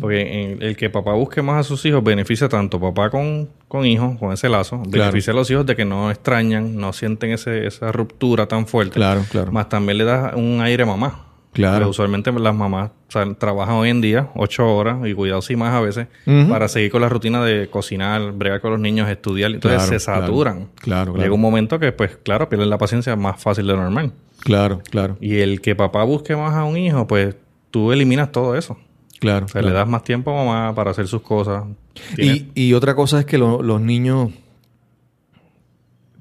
Porque 0.00 0.20
en- 0.52 0.62
el 0.62 0.76
que 0.76 0.90
papá 0.90 1.12
busque 1.14 1.42
más 1.42 1.60
a 1.60 1.62
sus 1.68 1.84
hijos 1.86 2.02
beneficia 2.04 2.48
tanto 2.48 2.80
papá 2.80 3.10
con, 3.10 3.48
con 3.68 3.84
hijos, 3.84 4.18
con 4.18 4.32
ese 4.32 4.48
lazo, 4.48 4.82
beneficia 4.88 5.32
a 5.32 5.36
los 5.36 5.50
hijos 5.50 5.66
de 5.66 5.74
que 5.76 5.84
no 5.84 6.10
extrañan, 6.10 6.76
no 6.76 6.92
sienten 6.92 7.30
ese, 7.32 7.66
esa 7.66 7.90
ruptura 7.90 8.46
tan 8.46 8.66
fuerte. 8.66 8.94
Claro, 8.94 9.22
claro. 9.30 9.50
Más 9.52 9.68
también 9.68 9.98
le 9.98 10.04
da 10.04 10.34
un 10.36 10.60
aire 10.60 10.82
a 10.82 10.86
mamá. 10.86 11.26
Claro. 11.52 11.78
Porque 11.78 11.90
usualmente 11.90 12.30
las 12.32 12.54
mamás 12.54 12.90
o 13.08 13.10
sea, 13.12 13.34
trabajan 13.34 13.74
hoy 13.74 13.88
en 13.90 14.00
día 14.00 14.28
ocho 14.36 14.72
horas 14.72 14.98
y 15.04 15.14
cuidado 15.14 15.42
si 15.42 15.56
más 15.56 15.74
a 15.74 15.80
veces 15.80 16.06
para 16.48 16.68
seguir 16.68 16.92
con 16.92 17.00
la 17.00 17.08
rutina 17.08 17.44
de 17.44 17.68
cocinar, 17.68 18.30
bregar 18.32 18.60
con 18.60 18.70
los 18.70 18.78
niños, 18.80 19.08
estudiar. 19.08 19.50
Entonces 19.50 19.80
Claro, 19.82 19.98
se 19.98 19.98
saturan. 19.98 20.54
claro. 20.56 20.70
Claro, 20.80 21.12
claro. 21.12 21.22
Llega 21.24 21.34
un 21.34 21.40
momento 21.40 21.80
que, 21.80 21.90
pues, 21.90 22.16
claro, 22.22 22.48
pierden 22.48 22.70
la 22.70 22.78
paciencia 22.78 23.16
más 23.16 23.42
fácil 23.42 23.66
de 23.66 23.72
lo 23.72 23.82
normal. 23.82 24.12
Claro, 24.40 24.80
claro, 24.90 25.16
Y 25.20 25.38
el 25.38 25.60
que 25.60 25.74
papá 25.74 26.04
busque 26.04 26.36
más 26.36 26.54
a 26.54 26.62
un 26.64 26.76
hijo, 26.76 27.06
pues 27.08 27.34
tú 27.72 27.90
eliminas 27.92 28.30
todo 28.30 28.54
eso. 28.56 28.78
claro. 29.18 29.46
O 29.46 29.48
sea, 29.48 29.60
le 29.60 29.72
das 29.72 29.88
más 29.88 30.02
tiempo 30.04 30.30
a 30.30 30.44
mamá 30.44 30.74
para 30.74 30.92
hacer 30.92 31.08
sus 31.08 31.20
cosas. 31.22 31.64
Y, 32.16 32.46
y 32.54 32.72
otra 32.74 32.94
cosa 32.94 33.18
es 33.18 33.26
que 33.26 33.36
lo- 33.38 33.60
los 33.62 33.80
niños 33.80 34.30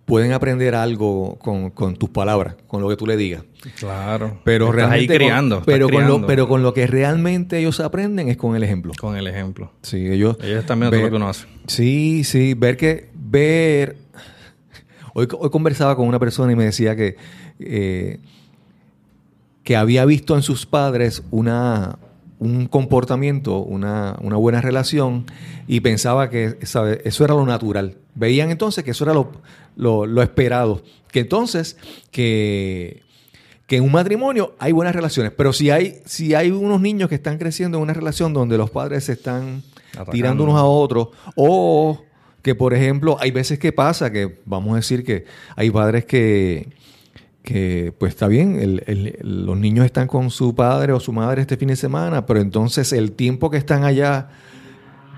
pueden 0.10 0.34
aprender 0.34 0.76
algo 0.76 1.38
con, 1.40 1.70
con 1.70 1.96
tus 1.96 2.10
palabras, 2.10 2.56
con 2.68 2.82
lo 2.82 2.90
que 2.90 2.98
tú 2.98 3.08
le 3.08 3.16
digas. 3.16 3.44
Claro. 3.78 4.40
Pero 4.44 4.66
Estás 4.66 4.76
realmente. 4.76 5.02
ahí 5.02 5.08
con- 5.08 5.16
criando. 5.16 5.56
estás 5.60 5.66
pero, 5.74 5.90
con 5.90 6.08
lo, 6.08 6.26
pero 6.28 6.48
con 6.50 6.64
lo 6.64 6.74
que 6.74 6.88
realmente 6.88 7.60
ellos 7.60 7.80
aprenden 7.80 8.28
es 8.28 8.36
con 8.38 8.56
el 8.56 8.64
ejemplo. 8.64 8.92
con 9.00 9.16
el 9.16 9.28
ejemplo. 9.28 9.72
Sí, 9.82 10.06
ellos. 10.08 10.38
Todo 10.38 10.90
ver- 10.90 11.02
lo 11.04 11.10
que 11.10 11.16
uno 11.16 11.30
hace. 11.30 11.46
Sí, 11.68 12.24
sí, 12.26 12.54
ver 12.56 12.76
que. 12.76 13.10
Ver. 13.14 13.96
Hoy, 15.14 15.28
hoy 15.40 15.50
conversaba 15.50 15.96
con 15.96 16.08
una 16.08 16.20
persona 16.20 16.52
y 16.52 16.56
me 16.56 16.66
decía 16.66 16.96
que. 16.96 17.16
eh, 17.60 18.20
que 19.64 19.76
había 19.76 20.04
visto 20.06 20.36
en 20.36 20.42
sus 20.42 20.66
padres 20.66 21.22
una, 21.30 22.00
un 22.40 22.68
comportamiento, 22.68 23.60
una, 23.60 24.18
una 24.22 24.38
buena 24.38 24.62
relación, 24.62 25.26
y 25.68 25.82
pensaba 25.82 26.30
que 26.30 26.58
¿sabe? 26.66 27.02
eso 27.04 27.24
era 27.26 27.34
lo 27.36 27.46
natural. 27.46 27.98
Veían 28.16 28.50
entonces 28.50 28.84
que 28.84 28.92
eso 28.92 29.04
era 29.04 29.14
lo, 29.14 29.32
lo- 29.76 30.06
lo 30.06 30.22
esperado. 30.24 30.82
Que 31.12 31.20
entonces, 31.22 31.78
que, 32.12 33.02
que 33.68 33.78
en 33.78 33.84
un 33.84 33.92
matrimonio 33.92 34.56
hay 34.60 34.72
buenas 34.72 34.96
relaciones. 34.96 35.32
Pero 35.36 35.54
si 35.54 35.70
hay, 35.70 36.00
si 36.06 36.34
hay 36.34 36.50
unos 36.52 36.80
niños 36.82 37.10
que 37.10 37.16
están 37.16 37.38
creciendo 37.38 37.78
en 37.78 37.84
una 37.84 37.94
relación 37.94 38.34
donde 38.34 38.58
los 38.58 38.70
padres 38.70 39.04
se 39.06 39.14
están 39.14 39.62
Atacando. 39.92 40.12
tirando 40.12 40.44
unos 40.44 40.56
a 40.56 40.64
otros, 40.64 41.10
o 41.36 42.02
que, 42.42 42.56
por 42.56 42.74
ejemplo, 42.74 43.18
hay 43.20 43.32
veces 43.32 43.60
que 43.60 43.74
pasa 43.74 44.12
que, 44.12 44.40
vamos 44.46 44.74
a 44.74 44.76
decir 44.78 45.04
que 45.04 45.26
hay 45.58 45.70
padres 45.72 46.06
que, 46.06 46.70
que 47.50 47.94
pues 47.98 48.12
está 48.14 48.28
bien, 48.28 48.60
el- 48.60 48.84
el- 48.88 49.18
los 49.46 49.58
niños 49.58 49.86
están 49.86 50.08
con 50.08 50.30
su 50.30 50.54
padre 50.56 50.94
o 50.94 51.00
su 51.00 51.12
madre 51.12 51.42
este 51.42 51.58
fin 51.58 51.68
de 51.70 51.76
semana, 51.76 52.26
pero 52.26 52.40
entonces 52.40 52.94
el 52.94 53.12
tiempo 53.12 53.50
que 53.50 53.58
están 53.58 53.84
allá 53.84 54.30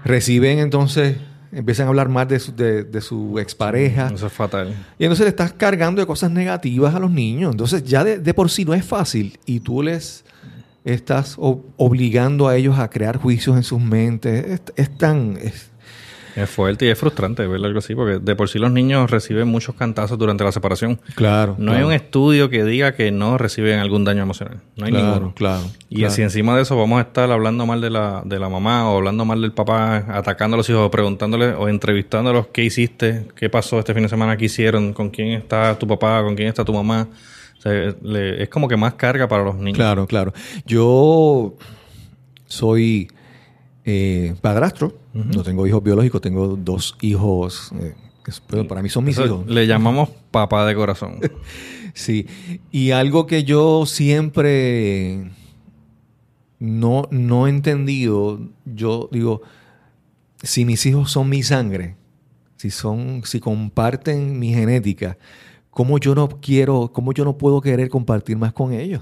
reciben 0.03 0.59
entonces, 0.59 1.17
empiezan 1.51 1.85
a 1.85 1.89
hablar 1.89 2.09
más 2.09 2.27
de 2.27 2.39
su, 2.39 2.55
de, 2.55 2.83
de 2.83 3.01
su 3.01 3.37
expareja. 3.39 4.09
Eso 4.13 4.27
es 4.27 4.33
fatal. 4.33 4.73
Y 4.97 5.03
entonces 5.03 5.25
le 5.25 5.29
estás 5.29 5.53
cargando 5.53 6.01
de 6.01 6.07
cosas 6.07 6.31
negativas 6.31 6.95
a 6.95 6.99
los 6.99 7.11
niños. 7.11 7.51
Entonces 7.51 7.83
ya 7.83 8.03
de, 8.03 8.19
de 8.19 8.33
por 8.33 8.49
sí 8.49 8.65
no 8.65 8.73
es 8.73 8.85
fácil 8.85 9.37
y 9.45 9.59
tú 9.59 9.83
les 9.83 10.23
estás 10.85 11.35
obligando 11.37 12.47
a 12.47 12.55
ellos 12.55 12.79
a 12.79 12.89
crear 12.89 13.17
juicios 13.17 13.55
en 13.57 13.63
sus 13.63 13.81
mentes. 13.81 14.45
Es, 14.47 14.61
es 14.75 14.97
tan... 14.97 15.37
es- 15.41 15.70
Es 16.35 16.49
fuerte 16.49 16.85
y 16.85 16.89
es 16.89 16.97
frustrante 16.97 17.45
ver 17.45 17.63
algo 17.65 17.79
así, 17.79 17.93
porque 17.95 18.19
de 18.19 18.35
por 18.35 18.47
sí 18.47 18.57
los 18.59 18.71
niños 18.71 19.11
reciben 19.11 19.47
muchos 19.47 19.75
cantazos 19.75 20.17
durante 20.17 20.43
la 20.43 20.51
separación. 20.51 20.99
claro. 21.15 21.55
No 21.57 21.73
hay 21.73 21.83
un 21.83 21.91
estudio 21.93 22.49
que 22.49 22.63
diga 22.63 22.93
que 22.93 23.11
no 23.11 23.37
reciben 23.37 23.79
algún 23.79 24.03
daño 24.05 24.21
emocional. 24.23 24.61
No 24.77 24.85
hay 24.85 24.91
claro, 24.91 25.07
ninguno. 25.07 25.33
claro. 25.35 25.63
Y 25.89 25.97
claro. 25.99 26.13
si 26.13 26.21
encima 26.21 26.55
de 26.55 26.61
eso 26.61 26.77
vamos 26.77 26.99
a 26.99 27.01
estar 27.01 27.29
hablando 27.31 27.65
mal 27.65 27.81
de 27.81 27.89
la, 27.89 28.21
de 28.25 28.39
la 28.39 28.47
mamá 28.49 28.89
o 28.89 28.97
hablando 28.97 29.25
mal 29.25 29.41
del 29.41 29.51
papá, 29.51 30.05
atacando 30.09 30.55
a 30.55 30.57
los 30.57 30.69
hijos, 30.69 30.81
o 30.87 30.91
preguntándole 30.91 31.47
o 31.53 31.67
entrevistándolos 31.67 32.47
qué 32.53 32.63
hiciste, 32.63 33.27
qué 33.35 33.49
pasó 33.49 33.79
este 33.79 33.93
fin 33.93 34.03
de 34.03 34.09
semana, 34.09 34.37
qué 34.37 34.45
hicieron, 34.45 34.93
con 34.93 35.09
quién 35.09 35.29
está 35.33 35.77
tu 35.77 35.87
papá, 35.87 36.21
con 36.23 36.35
quién 36.35 36.47
está 36.47 36.63
tu 36.63 36.73
mamá. 36.73 37.07
O 37.57 37.61
sea, 37.61 37.93
le- 38.01 38.41
es 38.41 38.49
como 38.49 38.67
que 38.67 38.77
más 38.77 38.93
carga 38.95 39.27
para 39.27 39.43
los 39.43 39.55
niños. 39.55 39.75
Claro, 39.77 40.07
claro. 40.07 40.33
Yo 40.65 41.55
soy 42.47 43.09
eh, 43.85 44.35
padrastro, 44.41 44.97
no 45.13 45.43
tengo 45.43 45.65
hijos 45.67 45.83
biológicos, 45.83 46.21
tengo 46.21 46.55
dos 46.55 46.95
hijos, 47.01 47.71
eh, 47.79 47.95
que 48.23 48.63
para 48.63 48.81
mí 48.81 48.89
son 48.89 49.03
mis 49.03 49.17
Eso 49.17 49.25
hijos. 49.25 49.47
le 49.47 49.65
llamamos 49.67 50.09
papá 50.31 50.65
de 50.65 50.75
corazón. 50.75 51.19
Sí, 51.93 52.25
y 52.71 52.91
algo 52.91 53.27
que 53.27 53.43
yo 53.43 53.85
siempre 53.85 55.29
no, 56.57 57.07
no 57.11 57.47
he 57.47 57.49
entendido, 57.49 58.39
yo 58.65 59.09
digo, 59.11 59.41
si 60.41 60.63
mis 60.63 60.85
hijos 60.85 61.11
son 61.11 61.27
mi 61.27 61.43
sangre, 61.43 61.97
si 62.55 62.69
son, 62.69 63.23
si 63.25 63.39
comparten 63.39 64.39
mi 64.39 64.53
genética, 64.53 65.17
¿cómo 65.69 65.97
yo 65.97 66.15
no 66.15 66.29
quiero, 66.29 66.91
cómo 66.93 67.13
yo 67.13 67.25
no 67.25 67.37
puedo 67.37 67.59
querer 67.61 67.89
compartir 67.89 68.37
más 68.37 68.53
con 68.53 68.71
ellos? 68.73 69.01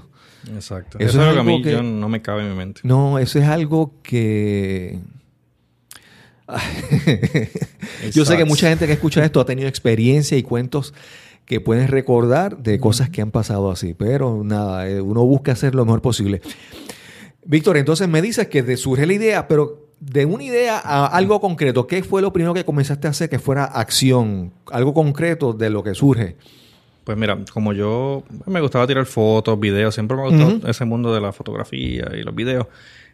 Exacto. 0.54 0.98
Eso 0.98 1.08
Eso, 1.10 1.22
es 1.22 1.28
algo 1.28 1.34
que 1.34 1.40
a 1.40 1.44
mí 1.56 1.62
que- 1.62 1.72
yo 1.72 1.82
no 1.82 2.08
me 2.08 2.22
cabe 2.22 2.42
en 2.42 2.50
mi 2.50 2.56
mente. 2.56 2.80
No, 2.84 3.18
eso 3.18 3.38
es 3.38 3.46
algo 3.46 3.94
que... 4.02 4.98
Yo 8.12 8.24
sé 8.24 8.36
que 8.36 8.44
mucha 8.44 8.68
gente 8.68 8.86
que 8.86 8.92
escucha 8.94 9.24
esto 9.24 9.40
ha 9.40 9.44
tenido 9.44 9.68
experiencia 9.68 10.36
y 10.36 10.42
cuentos 10.42 10.94
que 11.44 11.60
pueden 11.60 11.88
recordar 11.88 12.58
de 12.58 12.78
cosas 12.80 13.08
que 13.10 13.22
han 13.22 13.30
pasado 13.30 13.70
así, 13.70 13.94
pero 13.94 14.42
nada, 14.44 14.88
eh, 14.88 15.00
uno 15.00 15.24
busca 15.24 15.52
hacer 15.52 15.74
lo 15.74 15.84
mejor 15.84 16.02
posible. 16.02 16.40
Víctor, 17.44 17.76
entonces 17.76 18.08
me 18.08 18.22
dices 18.22 18.48
que 18.48 18.62
te 18.62 18.76
surge 18.76 19.06
la 19.06 19.12
idea, 19.12 19.48
pero 19.48 19.88
de 20.00 20.24
una 20.26 20.44
idea 20.44 20.78
a 20.78 21.06
algo 21.06 21.40
concreto, 21.40 21.86
¿qué 21.86 22.02
fue 22.02 22.22
lo 22.22 22.32
primero 22.32 22.54
que 22.54 22.64
comenzaste 22.64 23.06
a 23.06 23.10
hacer 23.10 23.28
que 23.28 23.38
fuera 23.38 23.64
acción? 23.64 24.52
Algo 24.70 24.94
concreto 24.94 25.52
de 25.52 25.70
lo 25.70 25.82
que 25.82 25.94
surge. 25.94 26.36
Pues 27.04 27.16
mira, 27.18 27.38
como 27.52 27.72
yo 27.72 28.22
me 28.46 28.60
gustaba 28.60 28.86
tirar 28.86 29.06
fotos, 29.06 29.58
videos, 29.58 29.94
siempre 29.94 30.16
me 30.16 30.22
ha 30.22 30.26
gustado 30.26 30.68
ese 30.70 30.84
mundo 30.84 31.14
de 31.14 31.20
la 31.20 31.32
fotografía 31.32 32.08
y 32.16 32.22
los 32.22 32.34
videos. 32.34 32.66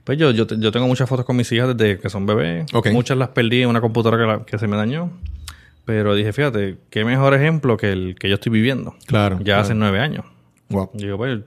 Pues 0.04 0.18
yo, 0.18 0.30
yo, 0.30 0.46
yo 0.46 0.70
tengo 0.72 0.86
muchas 0.86 1.08
fotos 1.08 1.24
con 1.24 1.36
mis 1.36 1.50
hijas 1.52 1.76
desde 1.76 1.98
que 2.00 2.10
son 2.10 2.26
bebés. 2.26 2.66
Muchas 2.92 3.16
las 3.16 3.28
perdí 3.30 3.62
en 3.62 3.68
una 3.68 3.80
computadora 3.80 4.22
que, 4.22 4.26
la- 4.38 4.44
que 4.46 4.58
se 4.58 4.66
me 4.68 4.76
dañó. 4.76 5.10
Pero 5.84 6.14
dije, 6.14 6.32
fíjate, 6.32 6.78
qué 6.90 7.04
mejor 7.04 7.32
ejemplo 7.34 7.76
que 7.76 7.92
el 7.92 8.16
que 8.18 8.28
yo 8.28 8.34
estoy 8.34 8.50
viviendo. 8.52 8.94
Claro. 9.06 9.38
Ya 9.42 9.60
hace 9.60 9.74
nueve 9.74 10.00
años. 10.00 10.24
Wow. 10.68 10.90
Digo, 10.94 11.16
pues, 11.16 11.40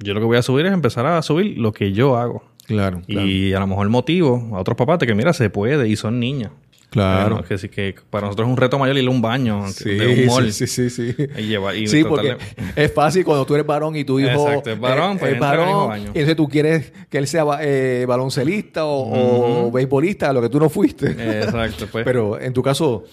yo 0.00 0.12
lo 0.14 0.20
que 0.20 0.26
voy 0.26 0.36
a 0.36 0.42
subir 0.42 0.66
es 0.66 0.72
empezar 0.72 1.06
a 1.06 1.20
subir 1.22 1.58
lo 1.58 1.72
que 1.72 1.92
yo 1.92 2.16
hago. 2.16 2.42
Claro, 2.66 3.00
claro. 3.06 3.26
Y 3.26 3.52
a 3.54 3.58
lo 3.60 3.66
mejor 3.66 3.88
motivo 3.88 4.50
a 4.54 4.60
otros 4.60 4.76
papás 4.76 4.98
de 4.98 5.06
que, 5.06 5.14
mira, 5.14 5.32
se 5.32 5.48
puede 5.50 5.88
y 5.88 5.96
son 5.96 6.20
niñas. 6.20 6.52
Claro. 6.90 7.42
Que 7.44 7.56
sí, 7.56 7.68
que 7.68 7.94
para 8.10 8.26
nosotros 8.26 8.48
es 8.48 8.50
un 8.50 8.56
reto 8.56 8.78
mayor 8.78 8.98
ir 8.98 9.06
a 9.06 9.10
un 9.10 9.22
baño 9.22 9.68
Sí, 9.68 9.90
de 9.94 10.26
mall. 10.26 10.52
sí, 10.52 10.66
sí, 10.66 10.90
sí, 10.90 11.14
sí. 11.14 11.26
Y 11.38 11.42
llevar- 11.42 11.76
y 11.76 11.86
sí, 11.86 12.02
porque 12.02 12.36
es 12.74 12.92
fácil 12.92 13.24
cuando 13.24 13.46
tú 13.46 13.54
eres 13.54 13.64
varón 13.66 13.94
y 13.96 14.02
tu 14.04 14.18
hijo 14.18 14.28
Exacto, 14.48 14.70
es 14.70 14.80
varón, 14.80 15.16
pues 15.18 15.30
es 15.30 15.34
en 15.36 15.40
varón, 15.40 15.98
y 16.00 16.06
entonces 16.06 16.36
tú 16.36 16.48
quieres 16.48 16.92
que 17.08 17.18
él 17.18 17.26
sea 17.28 17.44
eh, 17.60 18.04
baloncelista 18.08 18.84
o, 18.86 19.66
o 19.66 19.70
beisbolista, 19.70 20.32
lo 20.32 20.42
que 20.42 20.48
tú 20.48 20.58
no 20.58 20.68
fuiste. 20.68 21.06
Exacto, 21.42 21.86
pues. 21.90 22.04
Pero 22.04 22.40
en 22.40 22.52
tu 22.52 22.62
caso, 22.62 23.04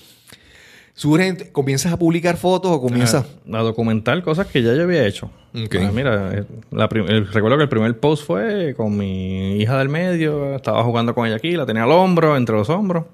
surgen, 0.94 1.38
comienzas 1.52 1.94
a 1.94 1.98
publicar 2.00 2.38
fotos 2.38 2.72
o 2.72 2.82
comienzas... 2.82 3.26
a, 3.54 3.58
a 3.58 3.62
documentar 3.62 4.22
cosas 4.24 4.48
que 4.48 4.64
ya 4.64 4.74
yo 4.74 4.84
había 4.84 5.06
hecho. 5.06 5.30
Ok. 5.56 5.76
Ah, 5.82 5.92
mira, 5.94 6.32
eh, 6.34 6.44
la 6.72 6.90
el- 6.92 7.28
recuerdo 7.32 7.58
que 7.58 7.64
el 7.64 7.70
primer 7.70 8.00
post 8.00 8.26
fue 8.26 8.74
con 8.76 8.98
mi 8.98 9.58
hija 9.58 9.78
del 9.78 9.90
medio, 9.90 10.56
estaba 10.56 10.84
jugando 10.84 11.14
con 11.14 11.28
ella 11.28 11.36
aquí, 11.36 11.52
la 11.52 11.66
tenía 11.66 11.84
al 11.84 11.92
hombro, 11.92 12.36
entre 12.36 12.56
los 12.56 12.70
hombros, 12.70 13.06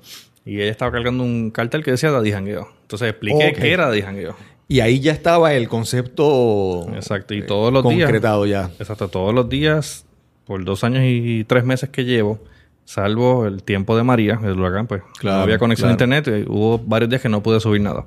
y 0.46 0.62
ella 0.62 0.72
estaba 0.72 0.92
cargando 0.92 1.24
un 1.24 1.52
cartel 1.52 1.84
que 1.84 1.92
decía 1.92 2.12
Daddy 2.12 2.32
Jangueo. 2.32 2.68
Entonces 2.82 3.10
expliqué 3.10 3.54
qué 3.54 3.72
era 3.74 3.88
Daddy 3.88 4.02
Jangueo. 4.02 4.36
Y 4.68 4.80
ahí 4.80 5.00
ya 5.00 5.12
estaba 5.12 5.54
el 5.54 5.68
concepto 5.68 6.88
Exacto, 6.96 7.34
y 7.34 7.46
todos 7.46 7.72
los 7.72 7.84
días. 7.84 8.06
concretado 8.06 8.46
ya. 8.46 8.72
Exacto, 8.80 9.08
todos 9.10 9.34
los 9.34 9.48
días, 9.50 10.06
por 10.46 10.64
dos 10.64 10.84
años 10.84 11.04
y 11.06 11.44
tres 11.44 11.64
meses 11.66 11.90
que 11.90 12.06
llevo, 12.06 12.40
salvo 12.86 13.46
el 13.46 13.62
tiempo 13.64 13.96
de 13.98 14.04
María, 14.04 14.40
el 14.44 14.60
huracán, 14.60 14.88
pues 14.88 15.02
Claro, 15.20 15.38
no 15.38 15.44
había 15.44 15.58
conexión 15.60 15.96
claro. 15.96 16.14
a 16.14 16.18
internet, 16.18 16.46
y 16.48 16.50
hubo 16.52 16.80
varios 16.80 17.10
días 17.10 17.22
que 17.22 17.30
no 17.30 17.44
pude 17.44 17.60
subir 17.60 17.82
nada. 17.82 18.06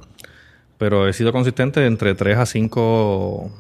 Pero 0.78 1.09
he 1.09 1.12
sido 1.12 1.33
consistente 1.33 1.85
entre 1.87 2.14
tres 2.14 2.37
a 2.37 2.45
cinco 2.47 3.50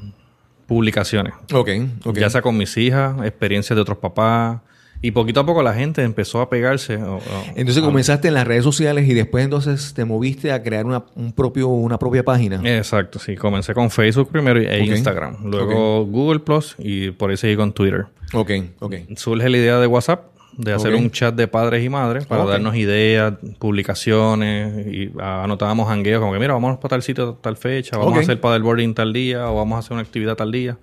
publicaciones. 0.66 1.32
Ok, 1.52 1.68
ok. 2.04 2.18
Ya 2.18 2.28
sea 2.30 2.42
con 2.42 2.56
mis 2.56 2.76
hijas, 2.76 3.16
experiencias 3.24 3.74
de 3.76 3.80
otros 3.82 3.98
papás. 3.98 4.60
Y 5.06 5.10
poquito 5.12 5.40
a 5.40 5.46
poco 5.46 5.62
la 5.62 5.72
gente 5.74 6.02
empezó 6.02 6.40
a 6.40 6.48
pegarse. 6.50 6.96
o- 6.96 7.16
o- 7.16 7.20
Entonces 7.54 7.82
a- 7.82 7.86
comenzaste 7.86 8.28
en 8.28 8.34
las 8.34 8.46
redes 8.46 8.64
sociales 8.64 9.08
y 9.08 9.14
después 9.14 9.44
entonces 9.44 9.94
te 9.94 10.04
moviste 10.04 10.52
a 10.52 10.62
crear 10.62 10.84
una, 10.86 11.04
un 11.14 11.32
propio, 11.32 11.68
una 11.68 11.98
propia 11.98 12.24
página. 12.24 12.60
Exacto, 12.64 13.18
sí. 13.18 13.36
Comencé 13.36 13.72
con 13.74 13.90
Facebook 13.90 14.30
primero 14.30 14.60
e. 14.60 14.84
Instagram. 14.84 15.36
Luego 15.50 16.04
Google 16.06 16.40
Plus 16.40 16.74
y 16.78 17.10
por 17.12 17.30
ahí 17.30 17.36
seguí 17.36 17.56
con 17.56 17.72
Twitter. 17.72 18.06
Ok, 18.32 18.50
ok. 18.80 18.94
surge 19.16 19.48
la 19.48 19.56
idea 19.56 19.78
de 19.78 19.86
WhatsApp 19.86 20.24
de 20.58 20.72
hacer 20.72 20.94
un 20.94 21.10
chat 21.10 21.34
de 21.34 21.46
padres 21.48 21.84
y 21.84 21.88
madres 21.90 22.24
para 22.26 22.44
darnos 22.46 22.74
ideas, 22.76 23.34
publicaciones 23.58 24.86
y 24.86 25.12
ah, 25.20 25.42
anotábamos 25.44 25.88
hangueos 25.90 26.20
como 26.20 26.32
que 26.32 26.38
mira, 26.38 26.54
vamos 26.54 26.78
para 26.78 26.88
tal 26.90 27.02
sitio 27.02 27.34
tal 27.40 27.56
fecha, 27.56 27.96
vamos 27.98 28.16
a 28.16 28.20
hacer 28.20 28.40
paddleboarding 28.40 28.94
tal 28.94 29.12
día 29.12 29.48
o 29.50 29.56
vamos 29.56 29.76
a 29.76 29.78
hacer 29.80 29.92
una 29.92 30.02
actividad 30.02 30.34
tal 30.34 30.50
día. 30.52 30.76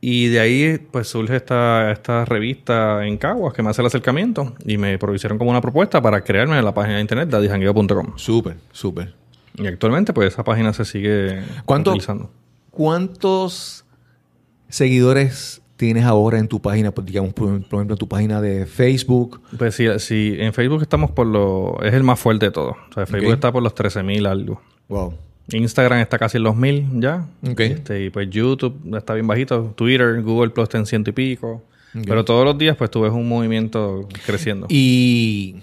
Y 0.00 0.28
de 0.28 0.38
ahí 0.40 0.78
pues 0.92 1.08
surge 1.08 1.34
esta, 1.36 1.90
esta 1.90 2.24
revista 2.24 3.04
en 3.06 3.16
Caguas 3.18 3.52
que 3.52 3.62
me 3.64 3.70
hace 3.70 3.82
el 3.82 3.86
acercamiento 3.88 4.54
y 4.64 4.78
me 4.78 4.96
propusieron 4.98 5.38
como 5.38 5.50
una 5.50 5.60
propuesta 5.60 6.00
para 6.00 6.22
crearme 6.22 6.60
la 6.62 6.72
página 6.72 6.96
de 6.96 7.00
internet 7.00 7.28
daddyjangueo.com. 7.30 8.12
Súper, 8.16 8.56
súper. 8.70 9.14
Y 9.56 9.66
actualmente 9.66 10.12
pues 10.12 10.32
esa 10.32 10.44
página 10.44 10.72
se 10.72 10.84
sigue 10.84 11.42
¿Cuánto- 11.64 11.90
utilizando. 11.90 12.30
¿Cuántos 12.70 13.84
seguidores 14.68 15.62
tienes 15.76 16.04
ahora 16.04 16.38
en 16.38 16.46
tu 16.46 16.60
página? 16.62 16.92
Pues, 16.92 17.06
digamos, 17.06 17.32
por, 17.34 17.48
ejemplo, 17.48 17.80
en 17.82 17.88
tu 17.96 18.08
página 18.08 18.40
de 18.40 18.66
Facebook. 18.66 19.40
Pues 19.58 19.74
sí, 19.74 19.86
sí, 19.98 20.36
en 20.38 20.52
Facebook 20.52 20.82
estamos 20.82 21.10
por 21.10 21.26
lo... 21.26 21.82
es 21.82 21.92
el 21.92 22.04
más 22.04 22.20
fuerte 22.20 22.46
de 22.46 22.52
todo. 22.52 22.76
O 22.90 22.92
sea, 22.94 23.04
Facebook 23.06 23.30
Ok. 23.30 23.34
está 23.34 23.50
por 23.52 23.62
los 23.64 23.74
13.000 23.74 24.28
algo. 24.28 24.62
Wow. 24.88 25.14
Instagram 25.50 26.00
está 26.00 26.18
casi 26.18 26.36
en 26.36 26.42
los 26.42 26.56
mil 26.56 26.86
ya. 26.94 27.26
Este, 27.42 28.04
y 28.04 28.10
pues 28.10 28.28
YouTube 28.30 28.96
está 28.96 29.14
bien 29.14 29.26
bajito. 29.26 29.72
Twitter, 29.76 30.22
Google 30.22 30.50
Plus 30.50 30.64
está 30.64 30.78
en 30.78 30.86
ciento 30.86 31.10
y 31.10 31.12
pico. 31.12 31.62
Pero 32.04 32.24
todos 32.24 32.44
los 32.44 32.56
días 32.56 32.76
pues 32.76 32.90
tú 32.90 33.00
ves 33.00 33.12
un 33.12 33.28
movimiento 33.28 34.08
creciendo. 34.26 34.66
Y 34.68 35.56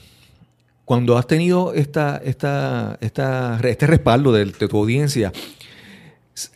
cuando 0.83 1.17
has 1.17 1.27
tenido 1.27 1.73
esta, 1.73 2.17
esta, 2.23 2.97
esta, 2.99 3.59
este 3.63 3.87
respaldo 3.87 4.31
de, 4.31 4.45
de 4.45 4.67
tu 4.67 4.77
audiencia, 4.77 5.31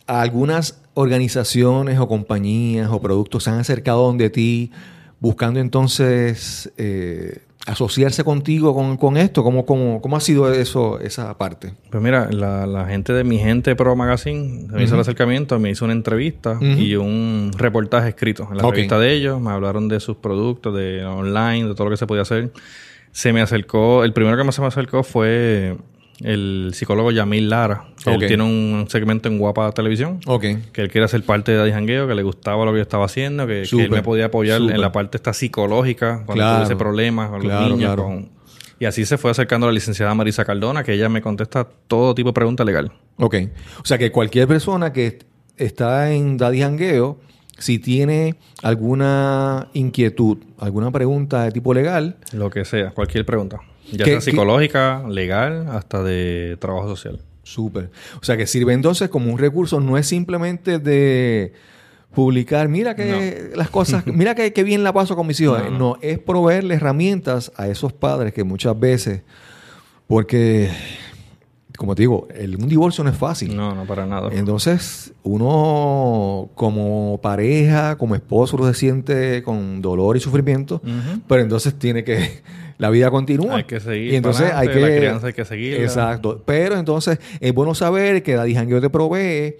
algunas 0.06 0.80
organizaciones 0.94 1.98
o 1.98 2.08
compañías 2.08 2.90
o 2.90 3.00
productos 3.00 3.44
se 3.44 3.50
han 3.50 3.60
acercado 3.60 4.04
donde 4.04 4.28
ti 4.28 4.70
buscando 5.20 5.60
entonces 5.60 6.72
eh, 6.76 7.42
asociarse 7.66 8.24
contigo 8.24 8.74
con, 8.74 8.96
con 8.96 9.16
esto. 9.16 9.42
¿Cómo, 9.44 9.66
cómo, 9.66 10.00
¿Cómo 10.00 10.16
ha 10.16 10.20
sido 10.20 10.52
eso, 10.52 10.98
esa 11.00 11.36
parte? 11.36 11.74
Pues 11.90 12.02
mira, 12.02 12.30
la, 12.32 12.66
la 12.66 12.86
gente 12.86 13.12
de 13.12 13.22
Mi 13.24 13.38
Gente 13.38 13.76
Pro 13.76 13.94
Magazine 13.96 14.66
me 14.70 14.82
hizo 14.82 14.94
el 14.94 15.00
acercamiento, 15.02 15.58
me 15.58 15.70
hizo 15.70 15.84
una 15.84 15.92
entrevista 15.94 16.58
y 16.60 16.94
un 16.96 17.52
reportaje 17.56 18.08
escrito 18.08 18.48
en 18.50 18.56
la 18.58 18.64
Ok. 18.66 18.74
revista 18.74 18.98
de 18.98 19.12
ellos. 19.12 19.40
Me 19.40 19.50
hablaron 19.50 19.88
de 19.88 20.00
sus 20.00 20.16
productos, 20.16 20.74
de 20.74 21.04
online, 21.04 21.68
de 21.68 21.74
todo 21.74 21.84
lo 21.84 21.90
que 21.90 21.96
se 21.98 22.06
podía 22.06 22.22
hacer. 22.22 22.50
Se 23.12 23.32
me 23.32 23.40
acercó, 23.42 24.04
el 24.04 24.12
primero 24.12 24.36
que 24.36 24.44
más 24.44 24.54
se 24.54 24.60
me 24.60 24.68
acercó 24.68 25.02
fue 25.02 25.76
el 26.22 26.70
psicólogo 26.74 27.10
Yamil 27.10 27.48
Lara. 27.50 27.84
que. 28.04 28.10
Él 28.12 28.26
tiene 28.26 28.42
un 28.42 28.86
segmento 28.88 29.28
en 29.28 29.38
Guapa 29.38 29.72
Televisión. 29.72 30.20
Que 30.40 30.82
él 30.82 30.90
quiere 30.90 31.08
ser 31.08 31.22
parte 31.24 31.52
de 31.52 31.58
Daddy 31.58 31.72
Jangueo, 31.72 32.06
que 32.08 32.14
le 32.14 32.22
gustaba 32.22 32.64
lo 32.64 32.72
que 32.72 32.78
yo 32.78 32.82
estaba 32.82 33.06
haciendo, 33.06 33.46
que, 33.46 33.62
él 33.62 33.90
me 33.90 34.02
podía 34.02 34.26
apoyar 34.26 34.60
en 34.60 34.80
la 34.80 34.92
parte 34.92 35.16
esta 35.16 35.32
psicológica, 35.32 36.22
cuando 36.26 36.34
Claro, 36.34 36.56
tuviese 36.58 36.76
problemas 36.76 37.30
con 37.30 37.40
claro, 37.40 37.60
los 37.68 37.70
niños. 37.78 37.94
claro. 37.94 38.04
con- 38.04 38.28
Y 38.78 38.86
así 38.86 39.04
se 39.04 39.18
fue 39.18 39.30
acercando 39.30 39.66
a 39.66 39.70
la 39.70 39.74
licenciada 39.74 40.14
Marisa 40.14 40.44
Cardona, 40.44 40.82
que 40.82 40.94
ella 40.94 41.08
me 41.10 41.20
contesta 41.20 41.68
todo 41.86 42.14
tipo 42.14 42.30
de 42.30 42.32
pregunta 42.32 42.64
legal. 42.64 42.90
Ok. 43.18 43.34
O 43.82 43.84
sea 43.84 43.98
que 43.98 44.10
cualquier 44.10 44.48
persona 44.48 44.90
que 44.92 45.18
está 45.58 46.10
en 46.12 46.38
Daddy 46.38 46.60
Jangueo, 46.60 47.18
si 47.60 47.78
tiene 47.78 48.34
alguna 48.62 49.68
inquietud, 49.74 50.38
alguna 50.58 50.90
pregunta 50.90 51.44
de 51.44 51.52
tipo 51.52 51.72
legal, 51.74 52.16
Lo 52.32 52.50
que 52.50 52.64
sea, 52.64 52.90
cualquier 52.90 53.24
pregunta. 53.24 53.60
Ya 53.92 54.04
¿Qué- 54.04 54.10
sea 54.12 54.20
psicológica, 54.20 55.04
legal, 55.08 55.66
hasta 55.70 56.02
de 56.02 56.56
trabajo 56.60 56.88
social. 56.88 57.20
súper. 57.42 57.90
O 58.20 58.24
sea 58.24 58.36
que 58.36 58.46
sirve 58.46 58.72
entonces 58.72 59.08
como 59.08 59.32
un 59.32 59.38
recurso, 59.38 59.80
no 59.80 59.96
es 59.98 60.06
simplemente 60.06 60.78
de 60.78 61.52
publicar, 62.14 62.68
mira 62.68 62.94
que 62.96 63.50
las 63.54 63.70
cosas, 63.70 64.04
mira 64.06 64.34
que, 64.34 64.52
que 64.52 64.62
bien 64.64 64.82
la 64.84 64.92
paso 64.92 65.14
con 65.16 65.26
mis 65.26 65.40
hijos. 65.40 65.58
No, 65.64 65.70
No, 65.70 65.78
no. 65.78 65.98
es 66.00 66.18
proveerle 66.18 66.74
herramientas 66.76 67.52
a 67.56 67.68
esos 67.68 67.92
padres 67.92 68.32
que 68.32 68.44
muchas 68.44 68.78
veces, 68.78 69.22
porque, 70.06 70.70
como 71.80 71.94
te 71.94 72.02
digo, 72.02 72.28
el- 72.34 72.56
un 72.56 72.68
divorcio 72.68 73.02
no 73.02 73.08
es 73.08 73.16
fácil. 73.16 73.56
No, 73.56 73.74
no, 73.74 73.86
para 73.86 74.04
nada. 74.04 74.28
Entonces, 74.34 75.14
uno 75.22 76.50
como 76.54 77.18
pareja, 77.22 77.96
como 77.96 78.14
esposo, 78.14 78.56
uno 78.58 78.66
se 78.66 78.74
siente 78.78 79.42
con 79.42 79.80
dolor 79.80 80.14
y 80.18 80.20
sufrimiento, 80.20 80.82
pero 81.26 81.40
entonces 81.40 81.74
tiene 81.78 82.04
que, 82.04 82.42
la 82.76 82.90
vida 82.90 83.10
continúa. 83.10 83.56
Hay 83.56 83.64
que 83.64 83.80
seguir 83.80 84.12
Y 84.12 84.16
entonces 84.16 84.52
hay 84.54 84.68
que... 84.68 84.78
la 84.80 84.86
crianza 84.96 85.26
hay 85.28 85.32
que 85.32 85.44
seguirla. 85.46 85.82
Exacto. 85.82 86.42
Pero 86.44 86.76
entonces 86.78 87.18
es 87.40 87.54
bueno 87.54 87.74
saber 87.74 88.22
que 88.22 88.34
Daddy 88.34 88.54
Jangueo 88.54 88.80
te 88.82 88.90
provee 88.90 89.54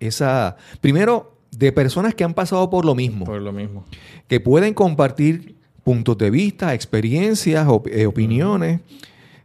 esa... 0.00 0.56
Primero, 0.80 1.34
de 1.50 1.70
personas 1.72 2.14
que 2.14 2.24
han 2.24 2.32
pasado 2.32 2.70
por 2.70 2.86
lo 2.86 2.94
mismo, 2.94 3.26
Por 3.26 3.42
lo 3.42 3.52
mismo. 3.52 3.84
que 4.26 4.40
pueden 4.40 4.72
compartir 4.72 5.54
puntos 5.84 6.16
de 6.16 6.30
vista, 6.30 6.72
experiencias, 6.72 7.66
op- 7.68 7.88
eh, 7.88 8.06
opiniones, 8.06 8.80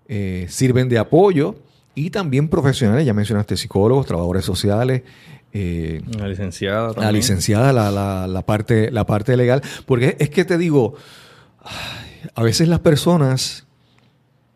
eh, 0.07 0.45
sirven 0.49 0.87
de 0.87 0.97
apoyo 0.99 1.55
y 1.95 2.09
también 2.09 2.47
profesionales, 2.47 3.05
ya 3.05 3.13
mencionaste 3.13 3.55
psicólogos, 3.57 4.05
trabajadores 4.05 4.45
sociales, 4.45 5.03
eh, 5.53 6.01
La 6.17 6.27
licenciada 6.27 6.87
la 6.87 6.93
también. 6.93 7.13
licenciada, 7.15 7.71
la, 7.73 7.91
la- 7.91 8.27
la 8.27 8.41
parte, 8.45 8.89
la 8.91 9.05
parte 9.05 9.37
legal. 9.37 9.61
Porque 9.85 10.15
es 10.19 10.29
que 10.29 10.45
te 10.45 10.57
digo, 10.57 10.95
a 12.35 12.41
veces 12.43 12.67
las 12.67 12.79
personas, 12.79 13.67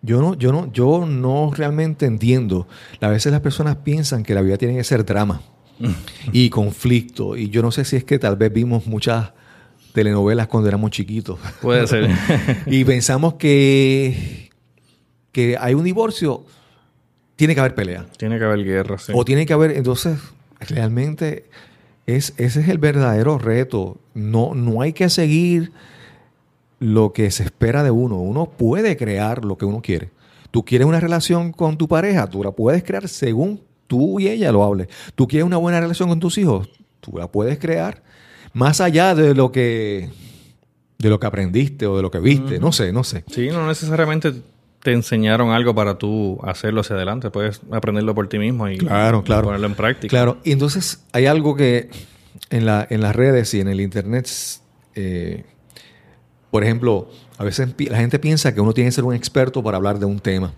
yo 0.02 0.22
no, 0.22 0.34
yo 0.36 0.52
no, 0.52 0.72
yo 0.72 1.06
no 1.06 1.52
realmente 1.56 2.06
entiendo. 2.06 2.68
A 3.02 3.10
veces 3.10 3.32
las 3.32 3.42
personas 3.42 3.78
piensan 3.78 4.24
que 4.24 4.34
la 4.34 4.42
vida 4.42 4.58
tiene 4.58 4.76
que 4.76 4.84
ser 4.84 5.06
drama 5.06 5.42
y 6.34 6.50
conflicto. 6.50 7.36
Y 7.38 7.50
yo 7.50 7.62
no 7.62 7.72
sé 7.72 7.86
si 7.86 7.96
es 7.96 8.04
que 8.04 8.18
tal 8.18 8.36
vez 8.36 8.52
vimos 8.52 8.88
muchas 8.88 9.32
telenovelas 9.94 10.48
cuando 10.48 10.68
éramos 10.70 10.92
chiquitos. 10.92 11.40
Puede 11.62 11.86
ser. 11.88 12.10
y 12.66 12.84
pensamos 12.86 13.36
que, 13.36 14.50
que 15.32 15.58
hay 15.60 15.74
un 15.76 15.84
divorcio, 15.84 16.44
tiene 17.38 17.54
que 17.54 17.62
haber 17.62 17.76
pelea. 17.76 18.06
Tiene 18.18 18.38
que 18.38 18.44
haber 18.44 18.66
guerra, 18.66 18.98
sí. 18.98 19.14
O 19.16 19.24
tiene 19.24 19.46
que 19.46 19.54
haber, 19.54 19.72
entonces, 19.72 20.20
realmente 20.60 21.46
es, 22.06 22.34
ese 22.38 22.60
es 22.60 22.68
el 22.68 22.80
verdadero 22.80 23.38
reto. 23.38 23.98
No, 24.14 24.54
no 24.56 24.82
hay 24.82 24.92
que 24.92 25.10
seguir 25.10 25.72
lo 26.80 27.14
que 27.14 27.32
se 27.32 27.44
espera 27.44 27.84
de 27.84 27.92
uno. 27.92 28.18
Uno 28.18 28.48
puede 28.48 28.98
crear 28.98 29.46
lo 29.46 29.58
que 29.58 29.66
uno 29.66 29.82
quiere. 29.82 30.10
Tú 30.52 30.66
quieres 30.66 30.88
una 30.88 31.00
relación 31.00 31.52
con 31.52 31.78
tu 31.78 31.88
pareja, 31.88 32.28
tú 32.28 32.44
la 32.44 32.52
puedes 32.52 32.84
crear 32.84 33.08
según 33.08 33.62
tú 33.86 34.20
y 34.20 34.28
ella 34.28 34.52
lo 34.52 34.64
hables. 34.64 34.88
Tú 35.16 35.28
quieres 35.28 35.46
una 35.46 35.58
buena 35.58 35.80
relación 35.80 36.10
con 36.10 36.20
tus 36.20 36.38
hijos, 36.38 36.70
tú 37.00 37.18
la 37.18 37.28
puedes 37.28 37.60
crear 37.60 38.02
más 38.54 38.82
allá 38.82 39.14
de 39.14 39.36
lo 39.36 39.52
que 39.52 40.10
de 40.98 41.10
lo 41.10 41.20
que 41.20 41.28
aprendiste 41.28 41.86
o 41.86 41.96
de 41.96 42.02
lo 42.02 42.10
que 42.10 42.20
viste, 42.20 42.60
no 42.60 42.72
sé, 42.72 42.92
no 42.92 43.04
sé. 43.04 43.24
Sí, 43.28 43.50
no 43.50 43.68
necesariamente 43.68 44.34
te 44.84 44.94
enseñaron 44.94 45.50
algo 45.52 45.74
para 45.76 45.98
tú 45.98 46.40
hacerlo 46.44 46.82
hacia 46.82 46.96
adelante. 46.96 47.30
Puedes 47.30 47.62
aprenderlo 47.72 48.14
por 48.16 48.28
ti 48.30 48.38
mismo 48.40 48.70
y 48.70 48.78
Claro, 48.78 49.24
claro. 49.24 49.46
ponerlo 49.46 49.68
en 49.68 49.76
práctica. 49.76 50.10
Claro, 50.10 50.38
y 50.44 50.52
entonces 50.52 51.04
hay 51.12 51.26
algo 51.26 51.56
que 51.56 51.90
en, 52.50 52.66
la, 52.66 52.86
en 52.90 53.02
las 53.02 53.16
redes 53.16 53.54
y 53.54 53.60
en 53.60 53.68
el 53.68 53.82
internet, 53.82 54.30
eh, 54.96 55.44
por 56.52 56.64
ejemplo, 56.64 57.10
a 57.38 57.44
veces 57.44 57.70
la 57.78 57.98
gente 57.98 58.20
piensa 58.20 58.54
que 58.54 58.62
uno 58.62 58.74
tiene 58.74 58.88
que 58.90 58.94
ser 58.94 59.04
un 59.04 59.14
experto 59.14 59.62
para 59.64 59.78
hablar 59.78 60.00
de 60.00 60.06
un 60.06 60.20
tema. 60.20 60.54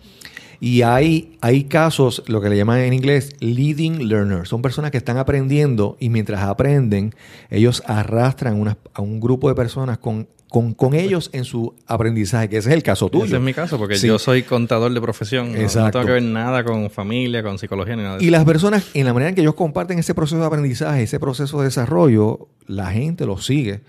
Y 0.62 0.82
hay, 0.82 1.38
hay 1.40 1.64
casos, 1.64 2.22
lo 2.28 2.42
que 2.42 2.50
le 2.50 2.58
llaman 2.58 2.80
en 2.80 2.92
inglés, 2.94 3.34
leading 3.40 4.10
learners. 4.10 4.50
Son 4.50 4.62
personas 4.62 4.92
que 4.92 4.98
están 4.98 5.18
aprendiendo 5.18 5.96
y 6.02 6.10
mientras 6.10 6.42
aprenden, 6.44 7.16
ellos 7.50 7.82
arrastran 7.88 8.60
una- 8.60 8.78
a 8.94 9.02
un 9.02 9.22
grupo 9.22 9.48
de 9.48 9.56
personas 9.56 9.98
con, 10.00 10.28
con, 10.50 10.74
con 10.74 10.94
ellos 10.96 11.30
en 11.34 11.46
su 11.46 11.76
aprendizaje, 11.86 12.50
que 12.50 12.58
ese 12.58 12.70
es 12.70 12.76
el 12.76 12.84
caso 12.84 13.10
tuyo. 13.10 13.26
Ese 13.26 13.36
es 13.36 13.42
mi 13.42 13.54
caso, 13.54 13.78
porque 13.78 13.96
Sí. 13.98 14.08
yo 14.08 14.18
soy 14.18 14.44
contador 14.44 14.92
de 14.94 15.00
profesión. 15.00 15.52
No- 15.52 15.58
No, 15.58 15.62
Exacto. 15.62 16.00
tengo 16.00 16.06
que 16.08 16.12
ver 16.14 16.24
nada 16.24 16.64
con 16.64 16.90
familia, 16.90 17.44
con 17.44 17.60
psicología 17.60 17.96
ni 17.96 18.04
nada 18.04 18.18
de 18.18 18.24
Y 18.24 18.28
eso. 18.28 18.32
las 18.32 18.46
personas, 18.46 18.86
en 18.94 19.06
la 19.06 19.14
manera 19.14 19.30
en 19.30 19.36
que 19.36 19.42
ellos 19.42 19.54
comparten 19.56 20.00
ese 20.00 20.16
proceso 20.16 20.40
de 20.42 20.46
aprendizaje, 20.48 21.04
ese 21.04 21.20
proceso 21.20 21.60
de 21.60 21.66
desarrollo, 21.66 22.48
la 22.66 22.92
gente 22.92 23.26
lo 23.26 23.38
sigue. 23.38 23.82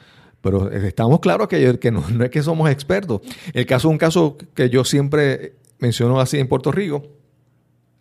Pero 0.43 0.71
estamos 0.71 1.21
claros 1.21 1.49
que, 1.49 1.79
que 1.79 1.91
no, 1.91 2.03
no 2.11 2.25
es 2.25 2.31
que 2.31 2.43
somos 2.43 2.71
expertos. 2.71 3.21
El 3.53 3.67
caso, 3.67 3.89
un 3.89 3.99
caso 3.99 4.37
que 4.55 4.71
yo 4.71 4.85
siempre 4.85 5.55
menciono 5.79 6.21
así 6.21 6.39
en 6.39 6.47
Puerto 6.49 6.73
Rico, 6.73 7.05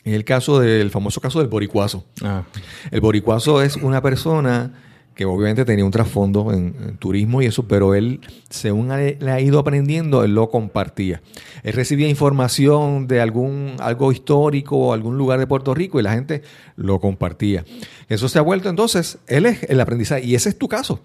es 0.04 0.14
el 0.14 0.24
caso 0.24 0.60
del 0.60 0.90
famoso 0.90 1.20
caso 1.22 1.40
del 1.40 1.48
boricuazo. 1.50 2.06
Ah, 2.24 2.44
El 2.92 3.02
boricuazo 3.02 3.62
es 3.62 3.76
una 3.76 4.02
persona 4.02 4.74
que 5.20 5.26
obviamente 5.26 5.66
tenía 5.66 5.84
un 5.84 5.92
trasfondo 5.92 6.54
en, 6.54 6.74
en 6.82 6.96
turismo 6.98 7.42
y 7.42 7.46
eso, 7.46 7.68
pero 7.68 7.94
él, 7.94 8.22
según 8.50 8.88
le 8.88 9.18
ha 9.30 9.42
ido 9.42 9.60
aprendiendo, 9.60 10.24
él 10.24 10.34
lo 10.34 10.50
compartía. 10.50 11.22
Él 11.62 11.74
recibía 11.74 12.08
información 12.08 13.06
de 13.06 13.20
algún 13.20 13.74
algo 13.80 14.14
histórico 14.14 14.78
o 14.78 14.94
algún 14.94 15.18
lugar 15.18 15.38
de 15.38 15.46
Puerto 15.46 15.74
Rico 15.74 16.00
y 16.00 16.04
la 16.04 16.14
gente 16.14 16.42
lo 16.78 17.02
compartía. 17.02 17.66
Eso 18.08 18.30
se 18.30 18.40
ha 18.40 18.42
vuelto 18.42 18.70
entonces, 18.70 19.18
él 19.28 19.46
es 19.46 19.62
el 19.64 19.82
aprendizaje 19.82 20.24
y 20.26 20.36
ese 20.36 20.48
es 20.48 20.58
tu 20.58 20.70
caso. 20.70 21.02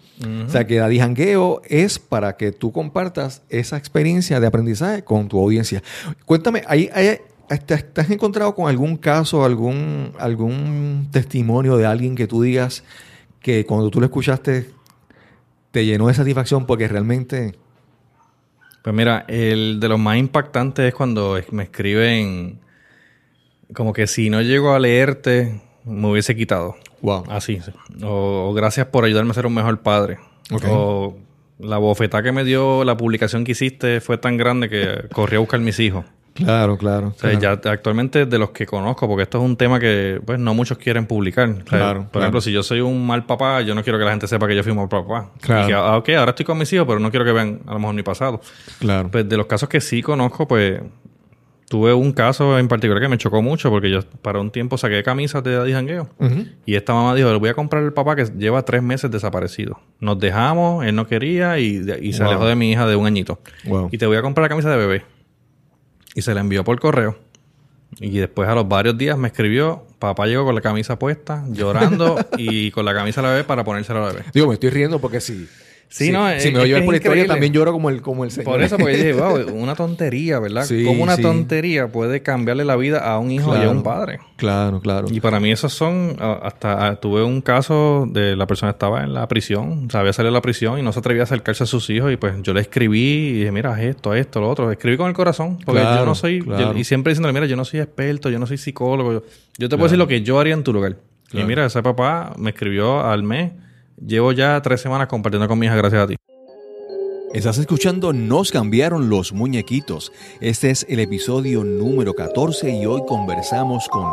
O 0.46 0.48
sea, 0.48 0.64
que 0.64 0.76
Daddy 0.76 1.00
Jangueo 1.00 1.60
es 1.68 1.98
para 1.98 2.36
que 2.36 2.52
tú 2.52 2.70
compartas 2.70 3.42
esa 3.48 3.76
experiencia 3.78 4.38
de 4.38 4.46
aprendizaje 4.46 5.02
con 5.02 5.26
tu 5.26 5.40
audiencia. 5.40 5.82
Cuéntame, 6.24 6.62
¿hay, 6.68 6.88
hay- 6.94 7.18
te 7.66 7.74
has 8.00 8.10
encontrado 8.10 8.54
con 8.54 8.68
algún 8.68 8.96
caso, 8.96 9.44
algún, 9.44 10.12
algún 10.20 11.08
testimonio 11.10 11.76
de 11.76 11.86
alguien 11.86 12.14
que 12.14 12.28
tú 12.28 12.42
digas 12.42 12.84
que 13.44 13.66
cuando 13.66 13.90
tú 13.90 14.00
lo 14.00 14.06
escuchaste 14.06 14.70
te 15.70 15.84
llenó 15.84 16.08
de 16.08 16.14
satisfacción 16.14 16.66
porque 16.66 16.88
realmente... 16.88 17.54
Pues 18.82 18.96
mira, 18.96 19.24
el 19.28 19.80
de 19.80 19.88
los 19.88 19.98
más 19.98 20.16
impactantes 20.16 20.86
es 20.86 20.94
cuando 20.94 21.38
me 21.50 21.64
escriben 21.64 22.60
como 23.74 23.92
que 23.92 24.06
si 24.06 24.30
no 24.30 24.40
llego 24.40 24.72
a 24.72 24.78
leerte, 24.78 25.60
me 25.84 26.10
hubiese 26.10 26.34
quitado. 26.34 26.76
Wow. 27.02 27.24
Así. 27.28 27.60
sí. 27.60 27.70
O, 28.02 28.50
o 28.50 28.54
gracias 28.54 28.86
por 28.86 29.04
ayudarme 29.04 29.30
a 29.30 29.34
ser 29.34 29.46
un 29.46 29.54
mejor 29.54 29.80
padre. 29.80 30.18
O 30.68 31.16
la 31.58 31.78
bofetada 31.78 32.22
que 32.22 32.32
me 32.32 32.44
dio 32.44 32.84
la 32.84 32.96
publicación 32.96 33.44
que 33.44 33.52
hiciste 33.52 34.00
fue 34.00 34.16
tan 34.16 34.36
grande 34.36 34.68
que 34.68 35.08
corrí 35.12 35.36
a 35.36 35.40
buscar 35.40 35.60
mis 35.60 35.80
hijos. 35.80 36.04
Claro, 36.34 36.76
claro. 36.76 37.08
O 37.16 37.18
sea, 37.18 37.38
ya 37.38 37.52
actualmente 37.52 38.26
de 38.26 38.38
los 38.38 38.50
que 38.50 38.66
conozco, 38.66 39.06
porque 39.06 39.22
esto 39.22 39.38
es 39.38 39.44
un 39.44 39.56
tema 39.56 39.78
que 39.78 40.20
pues 40.24 40.38
no 40.38 40.52
muchos 40.52 40.78
quieren 40.78 41.06
publicar. 41.06 41.48
O 41.48 41.54
sea, 41.54 41.64
Claro, 41.64 42.00
por 42.02 42.10
claro. 42.10 42.24
ejemplo, 42.24 42.40
si 42.40 42.50
yo 42.52 42.62
soy 42.62 42.80
un 42.80 43.06
mal 43.06 43.24
papá, 43.24 43.60
yo 43.62 43.74
no 43.74 43.82
quiero 43.84 43.98
que 43.98 44.04
la 44.04 44.10
gente 44.10 44.26
sepa 44.26 44.46
que 44.48 44.56
yo 44.56 44.62
fui 44.62 44.72
un 44.72 44.78
mal 44.78 44.88
papá. 44.88 45.30
Claro. 45.40 45.64
Y 45.64 45.66
que, 45.68 45.74
ah, 45.74 45.96
ok, 45.96 46.08
ahora 46.10 46.30
estoy 46.30 46.44
con 46.44 46.58
mis 46.58 46.72
hijos, 46.72 46.86
pero 46.86 46.98
no 46.98 47.10
quiero 47.10 47.24
que 47.24 47.32
vean 47.32 47.60
a 47.66 47.72
lo 47.74 47.78
mejor 47.78 47.94
mi 47.94 48.02
pasado. 48.02 48.40
Claro. 48.80 49.08
Pues 49.10 49.28
de 49.28 49.36
los 49.36 49.46
casos 49.46 49.68
que 49.68 49.80
sí 49.80 50.02
conozco, 50.02 50.48
pues 50.48 50.80
tuve 51.68 51.94
un 51.94 52.12
caso 52.12 52.58
en 52.58 52.68
particular 52.68 53.00
que 53.02 53.08
me 53.08 53.16
chocó 53.18 53.40
mucho 53.42 53.70
porque 53.70 53.90
yo 53.90 54.00
para 54.22 54.38
un 54.38 54.50
tiempo 54.50 54.76
saqué 54.76 55.02
camisas 55.02 55.42
de 55.42 55.54
Daddy 55.56 55.72
Jangueo. 55.72 56.08
Y 56.66 56.74
esta 56.74 56.92
mamá 56.94 57.14
dijo, 57.14 57.30
le 57.32 57.38
voy 57.38 57.48
a 57.48 57.54
comprar 57.54 57.82
al 57.82 57.92
papá 57.92 58.14
que 58.16 58.24
lleva 58.36 58.62
tres 58.64 58.82
meses 58.82 59.10
desaparecido. 59.10 59.80
Nos 60.00 60.18
dejamos, 60.18 60.84
él 60.84 60.94
no 60.94 61.06
quería 61.06 61.58
y, 61.58 61.84
y 62.02 62.12
se 62.12 62.22
Wow. 62.22 62.30
alejó 62.32 62.46
de 62.46 62.54
mi 62.56 62.70
hija 62.72 62.86
de 62.86 62.96
un 62.96 63.06
añito. 63.06 63.38
Wow. 63.66 63.88
Y 63.92 63.98
te 63.98 64.06
voy 64.06 64.16
a 64.16 64.22
comprar 64.22 64.42
la 64.44 64.48
camisa 64.48 64.70
de 64.70 64.76
bebé. 64.76 65.04
Y 66.14 66.22
se 66.22 66.34
la 66.34 66.40
envió 66.40 66.64
por 66.64 66.80
correo. 66.80 67.18
Y 68.00 68.18
después 68.18 68.48
a 68.48 68.54
los 68.54 68.68
varios 68.68 68.98
días 68.98 69.16
me 69.18 69.28
escribió, 69.28 69.86
papá 69.98 70.26
llegó 70.26 70.44
con 70.44 70.54
la 70.54 70.60
camisa 70.60 70.98
puesta, 70.98 71.44
llorando 71.48 72.18
y 72.38 72.70
con 72.70 72.84
la 72.84 72.94
camisa 72.94 73.20
de 73.20 73.26
la 73.26 73.32
bebé 73.34 73.44
para 73.44 73.64
ponérsela 73.64 74.00
a 74.00 74.06
la 74.06 74.12
bebé. 74.12 74.24
Digo, 74.32 74.48
me 74.48 74.54
estoy 74.54 74.70
riendo 74.70 74.98
porque 75.00 75.20
si... 75.20 75.48
Sí, 75.88 76.06
si- 76.06 76.12
no, 76.12 76.28
si 76.28 76.48
es- 76.48 76.52
me 76.52 76.58
lo 76.58 76.64
es 76.64 76.82
por 76.82 76.94
es 76.94 77.00
historia, 77.00 77.26
también 77.26 77.52
lloro 77.52 77.70
como 77.72 77.88
el, 77.88 78.02
como 78.02 78.24
el 78.24 78.30
señor. 78.32 78.44
Por 78.46 78.62
eso, 78.62 78.76
porque 78.78 78.98
yo 78.98 79.04
dije, 79.04 79.12
wow, 79.12 79.36
una 79.54 79.74
tontería, 79.76 80.40
¿verdad? 80.40 80.64
Sí, 80.64 80.82
Cómo 80.84 81.02
una 81.04 81.14
sí. 81.16 81.22
tontería 81.22 81.86
puede 81.88 82.20
cambiarle 82.22 82.64
la 82.64 82.74
vida 82.74 82.98
a 82.98 83.18
un 83.20 83.30
hijo 83.30 83.56
y 83.56 83.62
a 83.62 83.68
un 83.70 83.82
padre. 83.84 84.18
Claro, 84.36 84.80
claro. 84.80 85.06
Y 85.10 85.20
para 85.20 85.38
mí 85.38 85.52
esos 85.52 85.72
son, 85.72 86.16
hasta 86.20 86.96
tuve 86.96 87.22
un 87.22 87.40
caso 87.40 88.08
de 88.10 88.34
la 88.34 88.46
persona 88.48 88.72
estaba 88.72 89.04
en 89.04 89.14
la 89.14 89.28
prisión, 89.28 89.84
o 89.86 89.90
sea, 89.90 90.00
había 90.00 90.12
salido 90.12 90.32
de 90.32 90.38
la 90.38 90.42
prisión 90.42 90.78
y 90.78 90.82
no 90.82 90.92
se 90.92 90.98
atrevía 90.98 91.22
a 91.22 91.24
acercarse 91.24 91.62
a 91.62 91.66
sus 91.66 91.88
hijos 91.90 92.12
y 92.12 92.16
pues 92.16 92.34
yo 92.42 92.52
le 92.52 92.60
escribí 92.62 93.00
y 93.00 93.32
dije, 93.34 93.52
mira, 93.52 93.80
esto, 93.82 94.14
esto, 94.14 94.40
lo 94.40 94.50
otro. 94.50 94.72
Escribí 94.72 94.96
con 94.96 95.06
el 95.08 95.14
corazón, 95.14 95.58
porque 95.64 95.80
Claro, 95.82 96.00
yo 96.00 96.06
no 96.06 96.14
soy, 96.16 96.44
yo- 96.44 96.74
y 96.76 96.82
siempre 96.84 97.12
diciéndole, 97.12 97.32
mira, 97.32 97.46
yo 97.46 97.54
no 97.56 97.64
soy 97.64 97.80
experto, 97.80 98.30
yo 98.30 98.38
no 98.40 98.46
soy 98.46 98.58
psicólogo, 98.58 99.12
yo, 99.12 99.22
yo 99.58 99.68
te 99.68 99.76
puedo 99.76 99.84
decir 99.84 99.98
lo 99.98 100.08
que 100.08 100.22
yo 100.22 100.40
haría 100.40 100.54
en 100.54 100.64
tu 100.64 100.72
lugar. 100.72 100.96
Y 101.32 101.42
mira, 101.44 101.64
ese 101.66 101.82
papá 101.82 102.32
me 102.36 102.50
escribió 102.50 103.00
al 103.04 103.22
mes, 103.22 103.52
llevo 104.00 104.32
ya 104.32 104.60
tres 104.62 104.80
semanas 104.80 105.08
compartiendo 105.08 105.48
con 105.48 105.58
mi 105.58 105.66
hija 105.66 105.76
gracias 105.76 106.02
a 106.02 106.06
ti. 106.06 106.16
Estás 107.32 107.58
escuchando 107.58 108.12
Nos 108.12 108.52
cambiaron 108.52 109.10
los 109.10 109.32
muñequitos. 109.32 110.12
Este 110.40 110.70
es 110.70 110.86
el 110.88 111.00
episodio 111.00 111.64
número 111.64 112.14
14 112.14 112.70
y 112.70 112.86
hoy 112.86 113.02
conversamos 113.08 113.88
con 113.88 114.04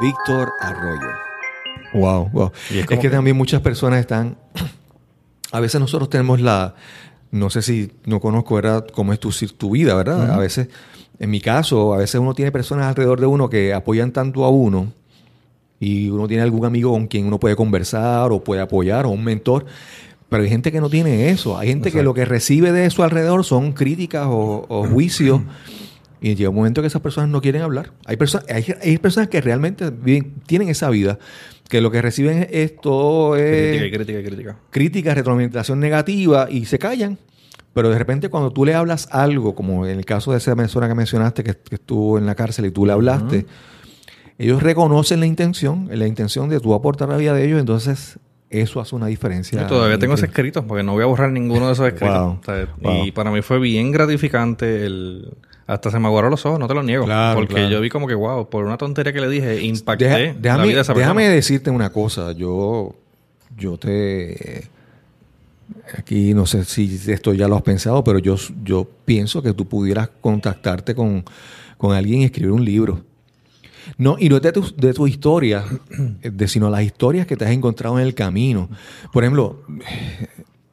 Víctor 0.00 0.52
Arroyo. 0.60 1.08
Wow, 1.94 2.30
wow. 2.32 2.52
Es 2.70 2.76
es, 2.76 2.86
como 2.86 3.00
que 3.00 3.08
que- 3.08 3.14
también 3.14 3.36
muchas 3.36 3.60
personas 3.62 4.00
están. 4.00 4.38
A 5.50 5.60
veces 5.60 5.80
nosotros 5.80 6.08
tenemos 6.10 6.40
la. 6.40 6.74
No 7.30 7.50
sé 7.50 7.62
si 7.62 7.90
no 8.04 8.20
conozco, 8.20 8.54
¿verdad? 8.54 8.86
Cómo 8.92 9.12
es 9.12 9.18
tu, 9.20 9.30
tu 9.30 9.70
vida, 9.70 9.94
¿verdad? 9.94 10.30
A 10.30 10.38
veces, 10.38 10.68
en 11.18 11.30
mi 11.30 11.40
caso, 11.40 11.92
a 11.92 11.98
veces 11.98 12.20
uno 12.20 12.32
tiene 12.32 12.52
personas 12.52 12.86
alrededor 12.86 13.20
de 13.20 13.26
uno 13.26 13.50
que 13.50 13.74
apoyan 13.74 14.12
tanto 14.12 14.44
a 14.44 14.50
uno 14.50 14.92
y 15.80 16.08
uno 16.08 16.26
tiene 16.28 16.42
algún 16.42 16.64
amigo 16.64 16.90
con 16.92 17.06
quien 17.06 17.26
uno 17.26 17.38
puede 17.38 17.56
conversar 17.56 18.32
o 18.32 18.42
puede 18.42 18.60
apoyar 18.60 19.06
o 19.06 19.10
un 19.10 19.22
mentor. 19.24 19.66
Pero 20.28 20.42
hay 20.42 20.48
gente 20.50 20.70
que 20.72 20.80
no 20.80 20.90
tiene 20.90 21.30
eso. 21.30 21.56
Hay 21.56 21.68
gente 21.68 21.90
que 21.90 22.02
lo 22.02 22.12
que 22.14 22.24
recibe 22.26 22.70
de 22.72 22.90
su 22.90 23.02
alrededor 23.02 23.44
son 23.44 23.72
críticas 23.72 24.26
o, 24.28 24.66
o 24.68 24.84
juicios. 24.92 25.40
Y 26.20 26.34
llega 26.34 26.50
un 26.50 26.56
momento 26.56 26.80
que 26.80 26.88
esas 26.88 27.00
personas 27.00 27.30
no 27.30 27.40
quieren 27.40 27.62
hablar. 27.62 27.92
Hay, 28.04 28.16
personas 28.16 28.46
hay, 28.50 28.64
hay 28.82 28.98
personas 28.98 29.28
que 29.28 29.40
realmente 29.40 29.90
viven- 29.90 30.32
tienen 30.46 30.68
esa 30.68 30.90
vida, 30.90 31.18
que 31.68 31.80
lo 31.80 31.90
que 31.92 32.02
reciben 32.02 32.46
es 32.50 32.74
todo 32.80 33.36
es 33.36 33.78
Crítica 33.78 33.86
y 33.86 33.90
crítica 33.92 34.18
y 34.18 34.24
crítica. 34.24 34.56
crítica, 34.70 35.14
retroalimentación 35.14 35.78
negativa 35.78 36.48
y 36.50 36.64
se 36.66 36.78
callan. 36.78 37.18
Pero 37.72 37.88
de 37.90 37.98
repente 37.98 38.28
cuando 38.30 38.50
tú 38.50 38.64
le 38.64 38.74
hablas 38.74 39.08
algo, 39.12 39.54
como 39.54 39.86
en 39.86 39.96
el 39.98 40.04
caso 40.04 40.32
de 40.32 40.38
esa 40.38 40.56
persona 40.56 40.88
que 40.88 40.94
mencionaste 40.96 41.44
que, 41.44 41.54
que 41.54 41.76
estuvo 41.76 42.18
en 42.18 42.26
la 42.26 42.34
cárcel 42.34 42.66
y 42.66 42.72
tú 42.72 42.84
le 42.84 42.92
hablaste, 42.92 43.46
ellos 44.38 44.62
reconocen 44.62 45.20
la 45.20 45.26
intención, 45.26 45.88
la 45.92 46.06
intención 46.06 46.48
de 46.48 46.60
tú 46.60 46.74
aportar 46.74 47.08
la 47.08 47.16
vida 47.16 47.34
de 47.34 47.44
ellos, 47.44 47.58
entonces 47.60 48.18
eso 48.50 48.80
hace 48.80 48.94
una 48.96 49.06
diferencia. 49.08 49.60
Yo 49.62 49.66
todavía 49.66 49.98
tengo 49.98 50.14
ese 50.14 50.26
increíble. 50.26 50.48
escrito 50.50 50.66
porque 50.66 50.82
no 50.82 50.92
voy 50.92 51.02
a 51.02 51.06
borrar 51.06 51.30
ninguno 51.32 51.66
de 51.66 51.72
esos 51.74 51.86
escritos. 51.88 52.18
Wow. 52.18 52.38
O 52.40 52.44
sea, 52.44 52.68
Wow. 52.80 53.04
Y 53.06 53.12
para 53.12 53.30
mí 53.30 53.42
fue 53.42 53.58
bien 53.58 53.90
gratificante 53.92 54.86
el... 54.86 55.34
Hasta 55.66 55.90
se 55.90 55.98
me 55.98 56.06
aguaron 56.06 56.30
los 56.30 56.46
ojos, 56.46 56.58
no 56.58 56.66
te 56.66 56.72
lo 56.72 56.82
niego. 56.82 57.04
Claro, 57.04 57.38
porque 57.40 57.52
claro. 57.54 57.68
yo 57.68 57.80
vi 57.82 57.90
como 57.90 58.06
que, 58.06 58.14
wow, 58.14 58.48
por 58.48 58.64
una 58.64 58.78
tontería 58.78 59.12
que 59.12 59.20
le 59.20 59.28
dije, 59.28 59.62
impacté 59.62 60.06
Deja- 60.06 60.18
la 60.18 60.32
déjame, 60.32 60.62
vida 60.64 60.76
de 60.76 60.80
esa 60.80 60.94
persona. 60.94 61.14
déjame 61.14 61.28
decirte 61.28 61.68
una 61.70 61.90
cosa. 61.90 62.32
Yo, 62.32 62.94
yo 63.54 63.76
te. 63.76 64.66
Aquí 65.98 66.32
no 66.32 66.46
sé 66.46 66.64
si 66.64 66.98
esto 67.08 67.34
ya 67.34 67.48
lo 67.48 67.56
has 67.56 67.62
pensado, 67.62 68.02
pero 68.02 68.18
yo, 68.18 68.36
yo 68.64 68.88
pienso 69.04 69.42
que 69.42 69.52
tú 69.52 69.68
pudieras 69.68 70.08
contactarte 70.22 70.94
con, 70.94 71.22
con 71.76 71.94
alguien 71.94 72.22
y 72.22 72.24
escribir 72.24 72.52
un 72.52 72.64
libro. 72.64 73.02
No, 73.96 74.16
y 74.18 74.28
no 74.28 74.36
es 74.36 74.42
de 74.42 74.52
tu, 74.52 74.64
de 74.76 74.92
tu 74.92 75.06
historia, 75.06 75.64
de, 76.22 76.48
sino 76.48 76.68
las 76.70 76.82
historias 76.82 77.26
que 77.26 77.36
te 77.36 77.44
has 77.44 77.50
encontrado 77.52 77.98
en 77.98 78.06
el 78.06 78.14
camino. 78.14 78.68
Por 79.12 79.24
ejemplo, 79.24 79.62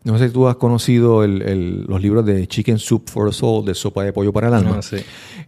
no 0.03 0.17
sé 0.19 0.27
si 0.27 0.33
tú 0.33 0.47
has 0.47 0.55
conocido 0.57 1.23
el- 1.23 1.41
el- 1.41 1.83
los 1.87 1.99
libros 2.01 2.25
de 2.25 2.45
Chicken 2.47 2.77
Soup 2.77 3.09
for 3.09 3.27
a 3.27 3.31
Soul, 3.31 3.65
de 3.65 3.73
Sopa 3.73 4.03
de 4.03 4.13
Pollo 4.13 4.31
para 4.31 4.49
el 4.49 4.53
Alma. 4.53 4.75
Ah, 4.77 4.81
sí. 4.83 4.97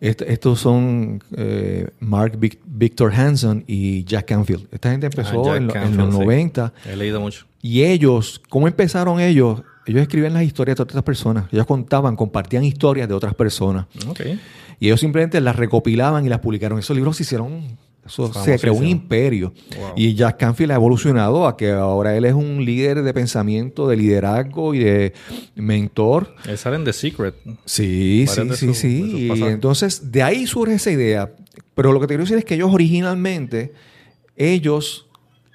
Est- 0.02 0.24
estos 0.24 0.60
son 0.60 1.22
eh, 1.36 1.88
Mark 2.00 2.38
Vic- 2.40 2.60
Victor 2.66 3.14
Hanson 3.14 3.64
y 3.68 4.04
Jack 4.06 4.26
Canfield. 4.28 4.68
Esta 4.72 4.90
gente 4.92 5.06
empezó 5.08 5.42
Ah, 5.52 5.60
Jack 5.60 5.76
en, 5.86 5.98
los 5.98 6.14
sí. 6.16 6.20
90 6.20 6.74
He 6.92 6.96
leído 6.96 7.20
mucho. 7.22 7.46
y 7.62 7.84
ellos, 7.84 8.42
¿cómo 8.50 8.68
empezaron 8.68 9.20
ellos? 9.20 9.62
Ellos 9.88 10.02
escribían 10.02 10.34
las 10.34 10.44
historias 10.44 10.78
de 10.78 10.84
otras 10.84 11.04
personas. 11.04 11.46
Ellos 11.52 11.66
contaban, 11.66 12.16
compartían 12.16 12.64
historias 12.64 13.08
de 13.08 13.14
otras 13.14 13.34
personas. 13.34 13.88
Y 14.80 14.88
ellos 14.88 15.00
simplemente 15.00 15.40
las 15.42 15.56
recopilaban 15.56 16.26
y 16.26 16.30
las 16.30 16.40
publicaron. 16.40 16.78
Esos 16.78 16.96
libros 16.96 17.16
se 17.18 17.24
hicieron, 17.24 17.64
eso 18.06 18.34
se 18.34 18.60
creó 18.60 18.74
un 18.74 18.86
imperio. 18.86 19.54
Wow. 19.78 19.94
Y 19.96 20.14
Jack 20.14 20.38
Canfield 20.38 20.72
ha 20.72 20.76
evolucionado 20.76 21.48
a 21.48 21.56
que 21.56 21.72
ahora 21.72 22.16
él 22.18 22.26
es 22.26 22.34
un 22.34 22.66
líder 22.66 23.02
de 23.02 23.14
pensamiento, 23.14 23.88
de 23.88 23.96
liderazgo 23.96 24.74
y 24.74 24.80
de 24.80 25.14
mentor. 25.56 26.36
Él 26.46 26.58
sale 26.58 26.76
en 26.76 26.84
The 26.84 26.94
Secret. 26.94 27.36
Sí, 27.66 28.26
sí, 28.28 28.50
sí, 28.56 28.74
sí. 28.74 29.30
Y 29.34 29.44
entonces 29.44 30.12
de 30.12 30.22
ahí 30.22 30.46
surge 30.48 30.76
esa 30.76 30.92
idea. 30.92 31.32
Pero 31.76 31.94
lo 31.94 32.00
que 32.00 32.08
te 32.08 32.12
quiero 32.12 32.24
decir 32.24 32.38
es 32.38 32.46
que 32.46 32.56
ellos 32.56 32.74
originalmente, 32.74 33.74
ellos 34.36 35.08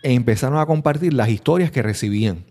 empezaron 0.03 0.59
a 0.59 0.67
compartir 0.67 1.13
las 1.13 1.29
historias 1.29 1.71
que 1.71 1.83
recibían. 1.83 2.45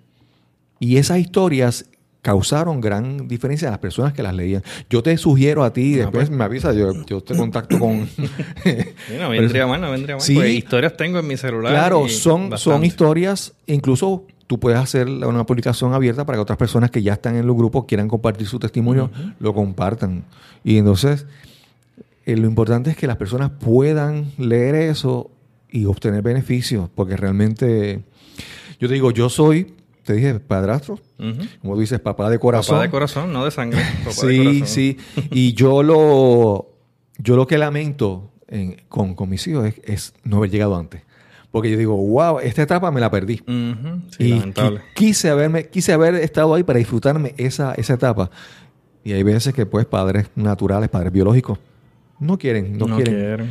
Y 0.82 0.98
esas 0.98 1.20
historias 1.20 1.86
causaron 2.24 2.82
gran 2.82 3.28
diferencia 3.28 3.67
a 3.67 3.72
las 3.72 3.80
personas 3.80 4.13
que 4.13 4.24
las 4.24 4.34
leían. 4.34 4.63
Yo 4.89 5.02
te 5.04 5.15
sugiero 5.17 5.63
a 5.63 5.72
ti, 5.72 5.94
Ah, 5.94 5.98
después 6.00 6.28
pues. 6.28 6.38
me 6.38 6.44
avisa, 6.44 6.74
yo, 6.74 7.06
yo 7.06 7.22
te 7.22 7.36
contacto 7.38 7.80
con... 7.80 8.10
No 9.20 9.30
vendría 9.30 9.67
mal, 9.67 9.80
no 9.80 9.91
vendría 9.91 10.15
mal. 10.15 10.22
Sí. 10.22 10.34
Pues 10.34 10.52
historias 10.52 10.98
tengo 10.98 11.20
en 11.20 11.28
mi 11.28 11.38
celular. 11.38 11.72
claro, 11.72 12.10
son, 12.10 12.58
son 12.58 12.84
historias, 12.84 13.54
incluso 13.67 14.26
tú 14.48 14.60
puedes 14.60 14.80
hacer 14.80 15.08
una 15.08 15.46
publicación 15.46 15.94
abierta 15.94 16.26
para 16.26 16.38
que 16.38 16.41
otras 16.41 16.58
personas 16.58 16.89
que 16.89 17.02
ya 17.04 17.13
están 17.13 17.36
en 17.36 17.46
los 17.46 17.56
grupos 17.56 17.86
quieran 17.86 18.08
compartir 18.08 18.48
su 18.48 18.58
testimonio, 18.58 19.12
lo 19.39 19.54
compartan. 19.54 20.26
Y 20.63 20.78
entonces, 20.78 21.28
eh, 22.26 22.36
lo 22.36 22.48
importante 22.48 22.89
es 22.89 22.98
que 22.98 23.06
las 23.08 23.17
personas 23.17 23.52
puedan 23.52 24.32
leer 24.39 24.74
eso 24.76 25.30
y 25.70 25.86
obtener 25.86 26.22
beneficios, 26.24 26.89
porque 26.94 27.15
realmente, 27.17 28.02
yo 28.80 28.88
te 28.88 28.94
digo, 28.96 29.12
yo 29.12 29.30
soy, 29.30 29.74
te 30.04 30.14
dije, 30.14 30.40
padrastro, 30.40 31.00
como 31.62 31.76
tú 31.76 31.80
dices, 31.82 32.00
papá 32.00 32.30
de 32.30 32.40
corazón. 32.40 32.76
Papá 32.76 32.84
de 32.84 32.90
corazón, 32.90 33.32
no 33.34 33.46
de 33.46 33.52
sangre. 33.52 33.80
Papá 34.04 34.10
de 34.10 34.14
Sí, 34.14 34.38
corazón. 34.38 34.68
sí. 34.68 34.98
Y 35.32 35.54
yo 35.54 35.84
lo, 35.84 36.70
yo 37.18 37.36
lo 37.36 37.46
que 37.48 37.58
lamento 37.58 38.32
en- 38.48 38.78
con, 38.90 39.14
con 39.16 39.30
mis 39.30 39.46
hijos 39.48 39.66
es, 39.68 39.76
es 39.84 40.14
no 40.24 40.38
haber 40.38 40.50
llegado 40.50 40.76
antes. 40.76 41.02
Porque 41.52 41.70
yo 41.70 41.78
digo, 41.78 41.96
wow, 41.98 42.40
esta 42.40 42.62
etapa 42.62 42.92
me 42.92 43.02
la 43.02 43.12
perdí. 43.12 43.38
Sí, 43.38 44.24
y 44.24 44.30
lamentable. 44.30 44.80
qui- 44.80 44.84
quise, 44.96 45.30
haberme, 45.30 45.68
quise 45.68 45.92
haber 45.94 46.16
estado 46.16 46.54
ahí 46.56 46.64
para 46.64 46.80
disfrutarme 46.80 47.34
esa, 47.38 47.74
esa 47.74 47.94
etapa. 47.96 48.32
Y 49.04 49.12
hay 49.14 49.24
veces 49.24 49.54
que, 49.54 49.66
pues, 49.66 49.86
padres 49.86 50.28
naturales, 50.36 50.88
padres 50.90 51.12
biológicos, 51.12 51.60
no 52.20 52.38
quieren, 52.38 52.78
no, 52.78 52.86
No 52.88 52.96
quieren. 52.96 53.16
quieren. 53.16 53.50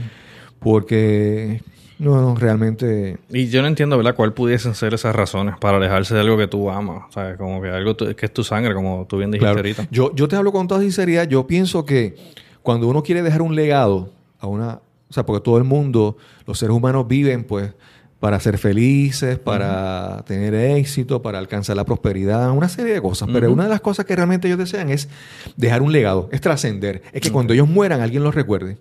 Porque, 0.60 1.62
no, 2.00 2.20
no, 2.20 2.34
realmente... 2.34 3.18
Y 3.28 3.48
yo 3.48 3.62
no 3.62 3.68
entiendo, 3.68 3.96
¿verdad? 3.96 4.14
¿Cuál 4.16 4.32
pudiesen 4.32 4.74
ser 4.74 4.94
esas 4.94 5.14
razones 5.14 5.54
para 5.60 5.76
alejarse 5.76 6.14
de 6.14 6.20
algo 6.20 6.36
que 6.36 6.46
tú 6.48 6.70
amas? 6.70 7.04
O 7.08 7.12
sea, 7.12 7.36
como 7.36 7.60
que 7.62 7.68
algo 7.68 7.94
tu- 7.94 8.14
que 8.16 8.26
es 8.26 8.32
tu 8.32 8.42
sangre, 8.42 8.74
como 8.74 9.06
tú 9.08 9.18
bien 9.18 9.30
dijiste 9.30 9.44
Claro. 9.44 9.58
ahorita. 9.58 9.86
Yo, 9.90 10.14
yo 10.14 10.26
te 10.26 10.36
hablo 10.36 10.50
con 10.52 10.66
toda 10.66 10.80
sinceridad. 10.80 11.28
Yo 11.28 11.46
pienso 11.46 11.84
que 11.84 12.16
cuando 12.62 12.88
uno 12.88 13.02
quiere 13.02 13.22
dejar 13.22 13.42
un 13.42 13.54
legado 13.54 14.10
a 14.38 14.46
una. 14.46 14.80
O 15.08 15.12
sea, 15.12 15.26
porque 15.26 15.42
todo 15.44 15.58
el 15.58 15.64
mundo, 15.64 16.16
los 16.46 16.58
seres 16.58 16.74
humanos 16.74 17.06
viven, 17.08 17.44
pues, 17.44 17.72
para 18.20 18.38
ser 18.38 18.58
felices, 18.58 19.38
para 19.38 20.22
tener 20.26 20.54
éxito, 20.54 21.22
para 21.22 21.38
alcanzar 21.38 21.74
la 21.76 21.84
prosperidad, 21.84 22.50
una 22.50 22.68
serie 22.68 22.92
de 22.94 23.00
cosas. 23.00 23.28
Pero 23.32 23.50
una 23.50 23.62
de 23.64 23.70
las 23.70 23.80
cosas 23.80 24.04
que 24.04 24.14
realmente 24.14 24.46
ellos 24.46 24.58
desean 24.58 24.90
es 24.90 25.08
dejar 25.56 25.80
un 25.82 25.90
legado, 25.90 26.28
es 26.30 26.40
trascender. 26.42 27.02
Es 27.12 27.22
que 27.22 27.30
cuando 27.32 27.54
ellos 27.54 27.66
mueran, 27.66 28.00
alguien 28.02 28.22
los 28.22 28.34
recuerde. 28.34 28.76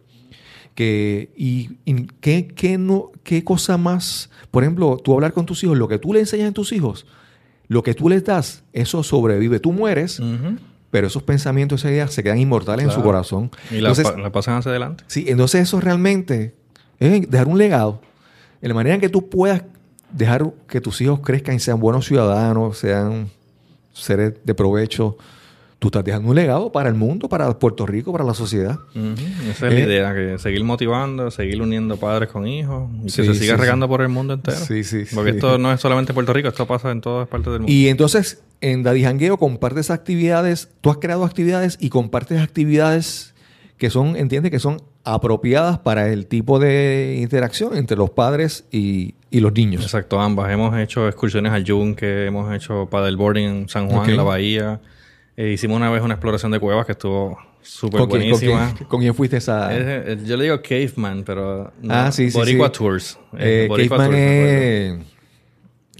Que, 0.79 1.29
y, 1.35 1.71
y 1.83 2.05
¿qué, 2.21 2.47
qué 2.47 2.77
no, 2.77 3.11
qué 3.23 3.43
cosa 3.43 3.77
más, 3.77 4.29
por 4.49 4.63
ejemplo, 4.63 4.95
tú 5.03 5.13
hablar 5.13 5.33
con 5.33 5.45
tus 5.45 5.61
hijos, 5.65 5.77
lo 5.77 5.89
que 5.89 5.97
tú 5.99 6.13
le 6.13 6.21
enseñas 6.21 6.51
a 6.51 6.53
tus 6.53 6.71
hijos, 6.71 7.05
lo 7.67 7.83
que 7.83 7.93
tú 7.93 8.07
les 8.07 8.23
das, 8.23 8.63
eso 8.71 9.03
sobrevive. 9.03 9.59
Tú 9.59 9.73
mueres, 9.73 10.21
pero 10.89 11.07
esos 11.07 11.21
pensamientos, 11.21 11.81
esas 11.81 11.91
ideas 11.91 12.13
se 12.13 12.23
quedan 12.23 12.37
inmortales 12.39 12.85
en 12.85 12.91
su 12.91 13.03
corazón. 13.03 13.51
Y 13.69 13.81
la, 13.81 13.89
entonces, 13.89 14.09
pa- 14.09 14.17
la 14.21 14.31
pasan 14.31 14.55
hacia 14.55 14.69
adelante. 14.71 15.03
sí, 15.07 15.25
entonces 15.27 15.63
eso 15.63 15.81
realmente 15.81 16.55
es 16.97 17.29
dejar 17.29 17.49
un 17.49 17.57
legado. 17.57 17.99
En 18.61 18.69
la 18.69 18.73
manera 18.73 18.95
en 18.95 19.01
que 19.01 19.09
tú 19.09 19.27
puedas 19.27 19.63
dejar 20.13 20.49
que 20.69 20.79
tus 20.79 21.01
hijos 21.01 21.19
crezcan 21.19 21.55
y 21.55 21.59
sean 21.59 21.81
buenos 21.81 22.05
ciudadanos, 22.05 22.77
sean 22.77 23.29
seres 23.91 24.35
de 24.45 24.53
provecho, 24.55 25.17
tú 25.79 25.87
estás 25.87 26.03
dejando 26.03 26.29
un 26.29 26.35
legado 26.35 26.71
para 26.73 26.89
el 26.89 26.95
mundo, 26.95 27.29
para 27.29 27.57
Puerto 27.57 27.85
Rico, 27.85 28.11
para 28.11 28.25
la 28.25 28.33
sociedad. 28.33 28.79
Esa 29.49 29.67
es 29.67 29.73
la 29.73 29.79
Eh. 29.79 29.83
idea, 29.83 30.13
que 30.13 30.37
seguir 30.37 30.63
motivando, 30.65 31.31
seguir 31.31 31.61
uniendo 31.61 31.95
padres 31.97 32.29
con 32.29 32.45
hijos 32.47 32.89
y 32.99 33.03
que 33.05 33.09
Sí, 33.11 33.23
se 33.25 33.33
siga 33.33 33.55
sí, 33.55 33.61
regando 33.61 33.87
por 33.87 34.01
el 34.01 34.09
mundo 34.09 34.33
entero. 34.33 34.57
Sí, 34.57 34.83
sí, 34.83 35.03
Porque 35.15 35.31
esto 35.31 35.57
no 35.57 35.71
es 35.71 35.79
solamente 35.79 36.11
en 36.11 36.15
Puerto 36.15 36.33
Rico, 36.33 36.49
esto 36.49 36.67
pasa 36.67 36.91
en 36.91 36.99
todas 36.99 37.27
partes 37.29 37.53
del 37.53 37.61
mundo. 37.61 37.71
Y 37.71 37.87
entonces, 37.87 38.43
en 38.61 38.83
Daddy 38.83 39.03
Jangueo 39.03 39.37
compartes 39.37 39.89
actividades, 39.89 40.69
tú 40.81 40.89
has 40.91 40.97
creado 40.97 41.23
actividades 41.23 41.77
y 41.79 41.87
compartes 41.89 42.41
actividades 42.41 43.33
que 43.77 43.89
son, 43.89 44.17
entiende 44.17 44.51
que 44.51 44.59
son 44.59 44.81
apropiadas 45.05 45.79
para 45.79 46.09
el 46.11 46.27
tipo 46.27 46.59
de 46.59 47.17
interacción 47.21 47.77
entre 47.77 47.95
los 47.95 48.09
padres 48.09 48.65
y, 48.69 49.15
y 49.31 49.39
los 49.39 49.53
niños. 49.53 49.83
Exacto, 49.83 50.19
ambas. 50.19 50.51
Hemos 50.51 50.77
hecho 50.77 51.07
excursiones 51.07 51.53
al 51.53 51.63
Yunque, 51.63 52.25
hemos 52.25 52.53
hecho 52.53 52.87
paddleboarding 52.91 53.45
en 53.45 53.69
San 53.69 53.89
Juan, 53.89 54.09
en 54.09 54.17
la 54.17 54.23
bahía. 54.23 54.81
Eh, 55.41 55.51
hicimos 55.53 55.77
una 55.77 55.89
vez 55.89 56.01
una 56.03 56.15
exploración 56.15 56.51
de 56.51 56.59
cuevas 56.59 56.85
que 56.85 56.91
estuvo 56.91 57.37
súper 57.61 58.01
¿Con 58.01 58.09
quién, 58.09 58.21
con, 58.31 58.39
buenísima. 58.41 58.73
quién, 58.75 58.89
con 58.89 58.99
quién 58.99 59.15
fuiste 59.15 59.37
esa? 59.37 59.73
Es- 59.73 60.19
eh, 60.19 60.23
yo 60.25 60.35
le 60.35 60.43
digo 60.43 60.61
Caveman, 60.61 61.23
pero... 61.23 61.71
no, 61.81 61.93
Ah, 61.93 62.11
sí, 62.11 62.29
sí, 62.29 62.37
Boricua 62.37 62.67
sí. 62.67 62.73
Tours. 62.73 63.19
Eh, 63.37 63.69
Caveman 63.69 64.07
Tours, 64.11 64.17
es 64.17 64.99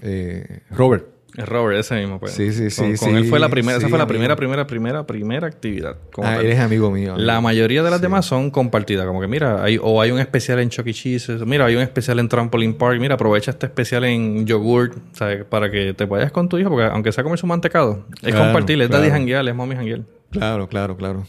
eh, 0.02 0.60
Robert. 0.70 1.06
Es 1.40 1.48
Robert, 1.48 1.78
ese 1.78 1.94
mismo. 2.00 2.18
Pues. 2.20 2.32
Sí, 2.32 2.52
sí, 2.52 2.70
sí, 2.70 2.80
Con, 2.82 2.96
con 2.96 3.08
sí, 3.10 3.16
él 3.16 3.24
fue 3.24 3.38
la 3.40 3.48
primera, 3.48 3.78
esa 3.78 3.88
fue 3.88 3.96
la 3.98 4.04
amigo. 4.04 4.08
primera, 4.14 4.36
primera, 4.36 4.66
primera, 4.66 5.06
primera 5.06 5.46
actividad. 5.46 5.96
como 6.12 6.28
Ah, 6.28 6.34
tal. 6.36 6.44
eres 6.44 6.58
amigo 6.60 6.90
mío. 6.90 7.12
amigo. 7.14 7.26
La 7.26 7.40
mayoría 7.40 7.82
de 7.82 7.90
las 7.90 8.00
demás 8.00 8.26
son 8.26 8.50
compartidas, 8.50 9.06
como 9.06 9.20
que 9.20 9.26
mira, 9.28 9.62
hay, 9.62 9.78
o 9.82 10.00
hay 10.02 10.10
un 10.10 10.18
especial 10.18 10.58
en 10.60 10.68
Chuck 10.70 10.86
E. 10.86 10.92
Cheese, 10.92 11.30
mira, 11.46 11.64
hay 11.66 11.76
un 11.76 11.82
especial 11.82 12.18
en 12.18 12.28
Trampoline 12.28 12.74
Park, 12.74 12.98
mira, 13.00 13.14
aprovecha 13.14 13.50
este 13.52 13.66
especial 13.66 14.04
en 14.04 14.46
yogurt, 14.46 14.96
¿sabes? 15.12 15.44
Para 15.44 15.70
que 15.70 15.94
te 15.94 16.04
vayas 16.04 16.30
con 16.32 16.48
tu 16.48 16.58
hijo, 16.58 16.68
porque 16.70 16.84
aunque 16.86 17.12
sea 17.12 17.24
comer 17.24 17.38
su 17.38 17.46
mantecado, 17.46 18.04
es 18.22 18.32
Claro, 18.34 18.44
compartir, 18.44 18.80
es 18.82 18.88
claro. 18.88 19.02
daddy 19.02 19.12
janguear, 19.12 19.48
es 19.48 19.54
mommy 19.54 19.74
janguear. 19.76 20.00
Claro, 20.30 20.68
claro, 20.68 20.96
claro. 20.96 21.24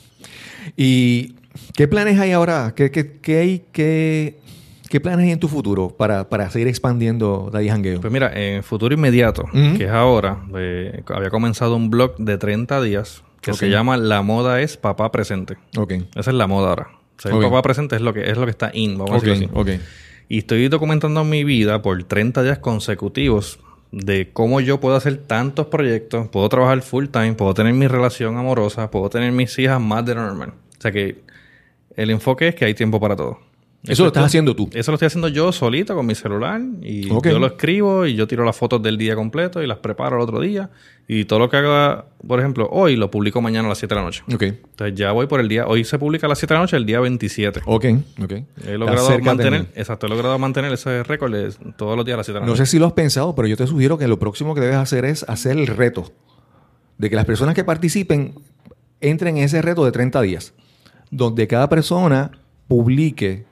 ¿Y 0.78 1.36
qué 1.76 1.88
planes 1.88 2.20
hay 2.20 2.32
ahora? 2.32 2.74
¿Qué, 2.76 2.92
qué, 2.92 3.20
qué 3.22 3.38
hay, 3.38 3.64
qué, 3.72 4.38
qué 4.92 5.00
planes 5.00 5.26
hay 5.26 5.32
en 5.32 5.40
tu 5.40 5.48
futuro 5.48 5.90
para, 5.90 6.30
para 6.30 6.50
seguir 6.52 6.68
expandiendo 6.68 7.50
Daddy 7.52 7.70
Jangueo? 7.70 8.02
Pues 8.02 8.14
mira, 8.14 8.32
en 8.36 8.62
futuro 8.62 8.94
inmediato, 8.94 9.46
que 9.78 9.86
es 9.86 9.90
ahora, 9.92 10.44
eh, 10.56 11.02
había 11.08 11.30
comenzado 11.32 11.76
un 11.76 11.90
blog 11.90 12.16
de 12.18 12.38
30 12.38 12.82
días 12.84 13.24
que 13.42 13.54
se 13.54 13.70
llama 13.70 13.98
La 13.98 14.22
moda 14.22 14.62
es 14.62 14.78
papá 14.78 15.12
presente. 15.12 15.58
ok. 15.76 15.94
Esa 16.16 16.30
es 16.30 16.36
la 16.36 16.46
moda 16.46 16.70
ahora. 16.70 16.88
O 17.18 17.22
sea, 17.22 17.32
el 17.34 17.42
papá 17.42 17.62
presente 17.64 17.96
es 17.96 18.02
lo 18.02 18.14
que 18.14 18.30
es 18.30 18.38
lo 18.38 18.46
que 18.46 18.52
está 18.52 18.70
in, 18.74 18.98
vamos 18.98 19.12
a 19.12 19.18
Ok, 19.18 19.24
decirlo 19.24 19.62
así. 19.62 19.80
Y 20.30 20.38
estoy 20.40 20.68
documentando 20.70 21.24
mi 21.24 21.44
vida 21.44 21.82
por 21.82 22.04
30 22.04 22.44
días 22.44 22.60
consecutivos 22.60 23.60
de 23.92 24.30
cómo 24.32 24.62
yo 24.62 24.80
puedo 24.80 24.96
hacer 24.96 25.18
tantos 25.18 25.68
proyectos, 25.68 26.28
puedo 26.30 26.48
trabajar 26.50 26.82
full 26.82 27.08
time, 27.08 27.34
puedo 27.34 27.54
tener 27.54 27.74
mi 27.74 27.88
relación 27.88 28.38
amorosa, 28.38 28.90
puedo 28.92 29.10
tener 29.10 29.32
mis 29.34 29.58
hijas 29.60 29.82
más 29.82 30.06
de 30.06 30.16
normal. 30.16 30.54
O 30.78 30.82
sea 30.82 30.92
que 30.92 31.22
el 31.96 32.10
enfoque 32.10 32.48
es 32.50 32.56
que 32.56 32.66
hay 32.66 32.74
tiempo 32.74 33.00
para 33.00 33.16
todo. 33.16 33.40
Eso 33.84 34.04
lo 34.04 34.08
estás 34.08 34.26
haciendo 34.26 34.56
tú. 34.56 34.70
Eso 34.74 34.92
lo 34.92 34.96
estoy 34.96 35.08
haciendo 35.08 35.28
yo 35.28 35.52
solito 35.52 35.96
con 35.96 36.06
mi 36.06 36.14
celular 36.14 36.62
y 36.84 37.08
yo 37.08 37.40
lo 37.40 37.48
escribo 37.48 38.06
y 38.06 38.16
yo 38.16 38.28
tiro 38.28 38.44
las 38.44 38.56
fotos 38.56 38.82
del 38.84 38.98
día 38.98 39.16
completo 39.16 39.64
y 39.64 39.68
las 39.68 39.80
preparo 39.80 40.18
el 40.18 40.22
otro 40.22 40.40
día 40.40 40.70
y 41.08 41.26
todo 41.26 41.40
lo 41.40 41.50
que 41.50 41.58
haga, 41.58 42.06
por 42.26 42.40
ejemplo, 42.40 42.70
hoy 42.72 42.96
lo 42.96 43.10
publico 43.10 43.42
mañana 43.42 43.66
a 43.66 43.70
las 43.70 43.80
7 43.80 43.96
de 43.96 44.00
la 44.00 44.06
noche. 44.06 44.24
Ok. 44.34 44.44
Entonces 44.44 44.96
ya 44.96 45.12
voy 45.12 45.26
por 45.26 45.40
el 45.40 45.48
día, 45.48 45.66
hoy 45.66 45.84
se 45.84 45.98
publica 45.98 46.28
a 46.28 46.30
las 46.30 46.38
7 46.38 46.54
de 46.54 46.58
la 46.58 46.62
noche, 46.62 46.78
el 46.78 46.86
día 46.86 47.00
27. 47.00 47.62
Ok, 47.66 47.86
ok. 48.24 48.34
He 48.68 48.78
logrado 48.78 49.20
mantener, 49.20 49.66
exacto, 49.76 50.06
he 50.06 50.10
logrado 50.10 50.38
mantener 50.38 50.72
ese 50.72 51.04
récord 51.04 51.34
de 51.34 51.52
todos 51.76 51.98
los 51.98 52.06
días 52.06 52.14
a 52.14 52.18
las 52.18 52.28
7 52.28 52.36
de 52.36 52.40
la 52.42 52.46
No 52.46 52.52
noche. 52.54 52.66
sé 52.66 52.72
si 52.72 52.80
lo 52.80 52.86
has 52.86 52.94
pensado, 52.94 53.34
pero 53.34 53.48
yo 53.48 53.58
te 53.58 53.66
sugiero 53.66 53.98
que 53.98 54.08
lo 54.08 54.20
próximo 54.20 54.54
que 54.54 54.62
debes 54.62 54.78
hacer 54.78 55.06
es 55.06 55.24
hacer 55.28 55.58
el 55.58 55.66
reto. 55.66 56.12
De 57.00 57.10
que 57.10 57.16
las 57.16 57.26
personas 57.26 57.56
que 57.56 57.64
participen 57.64 58.36
entren 59.00 59.38
en 59.38 59.44
ese 59.46 59.62
reto 59.64 59.84
de 59.84 59.92
30 59.92 60.22
días. 60.22 60.54
Donde 61.10 61.48
cada 61.48 61.68
persona 61.68 62.32
publique 62.68 63.46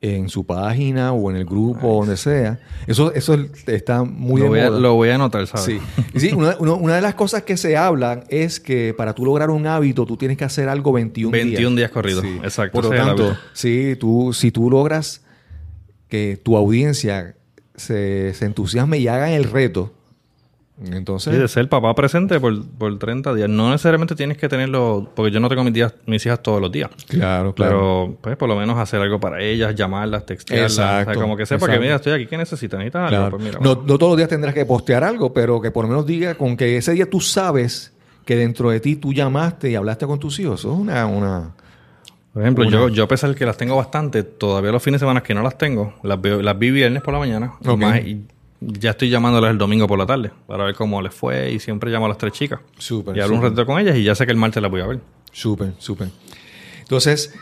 en 0.00 0.28
su 0.28 0.46
página 0.46 1.12
o 1.12 1.28
en 1.30 1.36
el 1.36 1.44
grupo 1.44 1.88
o 1.88 2.00
donde 2.00 2.16
sea. 2.16 2.60
Eso, 2.86 3.12
eso 3.14 3.36
está 3.66 4.04
muy 4.04 4.40
lo, 4.40 4.46
voy 4.48 4.60
a, 4.60 4.70
lo 4.70 4.94
voy 4.94 5.08
a 5.08 5.16
anotar, 5.16 5.44
¿sabes? 5.48 5.64
Sí, 5.66 5.80
Y 6.14 6.20
sí 6.20 6.32
una, 6.32 6.56
una- 6.58 6.94
de 6.94 7.00
las 7.02 7.14
cosas 7.14 7.42
que 7.42 7.56
se 7.56 7.76
hablan 7.76 8.22
es 8.28 8.60
que 8.60 8.94
para 8.96 9.12
tú 9.14 9.24
lograr 9.24 9.50
un 9.50 9.66
hábito, 9.66 10.06
tú 10.06 10.16
tienes 10.16 10.36
que 10.36 10.44
hacer 10.44 10.68
algo 10.68 10.92
21, 10.92 11.32
21 11.32 11.74
días 11.76 11.90
corridos. 11.90 12.24
Exacto, 12.24 12.72
Por 12.80 12.84
lo 12.84 12.90
tanto, 12.90 13.36
sí, 13.52 13.96
tú, 13.98 14.32
si 14.32 14.52
tú 14.52 14.70
logras 14.70 15.22
que 16.08 16.40
tu 16.42 16.56
audiencia 16.56 17.34
se, 17.74 18.34
se 18.34 18.44
entusiasme 18.46 18.98
y 18.98 19.08
hagan 19.08 19.30
el 19.30 19.44
reto, 19.44 19.94
entonces... 20.92 21.34
Sí, 21.34 21.40
de 21.40 21.48
ser 21.48 21.68
papá 21.68 21.94
presente 21.94 22.38
por, 22.38 22.66
por 22.66 22.98
30 22.98 23.34
días. 23.34 23.48
No 23.48 23.70
necesariamente 23.70 24.14
tienes 24.14 24.36
que 24.38 24.48
tenerlo, 24.48 25.10
porque 25.14 25.30
yo 25.32 25.40
no 25.40 25.48
tengo 25.48 25.64
mis, 25.64 25.72
días, 25.72 25.94
mis 26.06 26.24
hijas 26.26 26.42
todos 26.42 26.60
los 26.60 26.70
días. 26.70 26.90
claro, 27.08 27.54
Pero, 27.56 28.16
pues, 28.20 28.36
por 28.36 28.48
lo 28.48 28.56
menos 28.56 28.78
hacer 28.78 29.00
algo 29.00 29.18
para 29.18 29.40
ellas, 29.42 29.74
llamarlas, 29.74 30.24
textearlas. 30.26 30.72
Exacto, 30.72 31.10
o 31.10 31.14
sea, 31.14 31.22
como 31.22 31.36
que 31.36 31.46
sepa 31.46 31.66
que, 31.66 31.72
exacto. 31.72 31.82
mira, 31.82 31.96
estoy 31.96 32.12
aquí, 32.12 32.26
¿qué 32.26 32.36
necesitas? 32.38 32.78
¿Necesitas 32.78 33.02
algo? 33.12 33.16
Claro. 33.16 33.30
Pues 33.30 33.42
mira, 33.44 33.58
no, 33.60 33.74
bueno. 33.76 33.88
no 33.92 33.98
todos 33.98 34.10
los 34.12 34.16
días 34.16 34.28
tendrás 34.28 34.54
que 34.54 34.64
postear 34.66 35.04
algo, 35.04 35.32
pero 35.32 35.60
que 35.60 35.70
por 35.70 35.84
lo 35.84 35.88
menos 35.90 36.06
diga 36.06 36.34
con 36.36 36.56
que 36.56 36.76
ese 36.76 36.92
día 36.92 37.08
tú 37.10 37.20
sabes 37.20 37.92
que 38.24 38.36
dentro 38.36 38.70
de 38.70 38.78
ti 38.80 38.96
tú 38.96 39.12
llamaste 39.12 39.70
y 39.70 39.74
hablaste 39.74 40.06
con 40.06 40.18
tus 40.18 40.38
hijos. 40.38 40.60
Eso 40.60 40.72
es 40.74 40.78
una... 40.78 41.06
una 41.06 41.54
Por 42.32 42.42
ejemplo, 42.42 42.66
Una- 42.68 42.76
yo, 42.76 42.88
yo 42.88 43.04
a 43.04 43.08
pesar 43.08 43.34
que 43.34 43.44
las 43.46 43.56
tengo 43.56 43.74
bastante, 43.76 44.22
todavía 44.22 44.70
los 44.70 44.82
fines 44.82 45.00
de 45.00 45.04
semana 45.06 45.22
que 45.22 45.34
no 45.34 45.42
las 45.42 45.56
tengo, 45.58 45.94
las 46.02 46.20
veo, 46.20 46.40
las 46.42 46.58
vi 46.58 46.70
viernes 46.70 47.02
por 47.02 47.14
la 47.14 47.20
mañana. 47.20 47.54
y 47.64 47.68
Ok. 47.68 47.78
más- 47.80 48.00
y 48.00 48.26
ya 48.60 48.90
estoy 48.90 49.08
llamándolas 49.10 49.50
el 49.50 49.58
domingo 49.58 49.86
por 49.86 49.98
la 49.98 50.06
tarde 50.06 50.30
para 50.46 50.64
ver 50.64 50.74
cómo 50.74 51.00
les 51.02 51.14
fue 51.14 51.52
y 51.52 51.58
siempre 51.60 51.90
llamo 51.90 52.06
a 52.06 52.08
las 52.08 52.18
tres 52.18 52.32
chicas. 52.32 52.60
Súper, 52.78 53.16
y 53.16 53.20
hablo 53.20 53.36
un 53.36 53.42
ratito 53.42 53.64
con 53.66 53.78
ellas 53.80 53.96
y 53.96 54.02
ya 54.04 54.14
sé 54.14 54.26
que 54.26 54.32
el 54.32 54.38
martes 54.38 54.62
las 54.62 54.70
voy 54.70 54.80
a 54.80 54.86
ver. 54.86 55.00
Súper, 55.32 55.72
súper. 55.78 56.08
Entonces, 56.80 57.34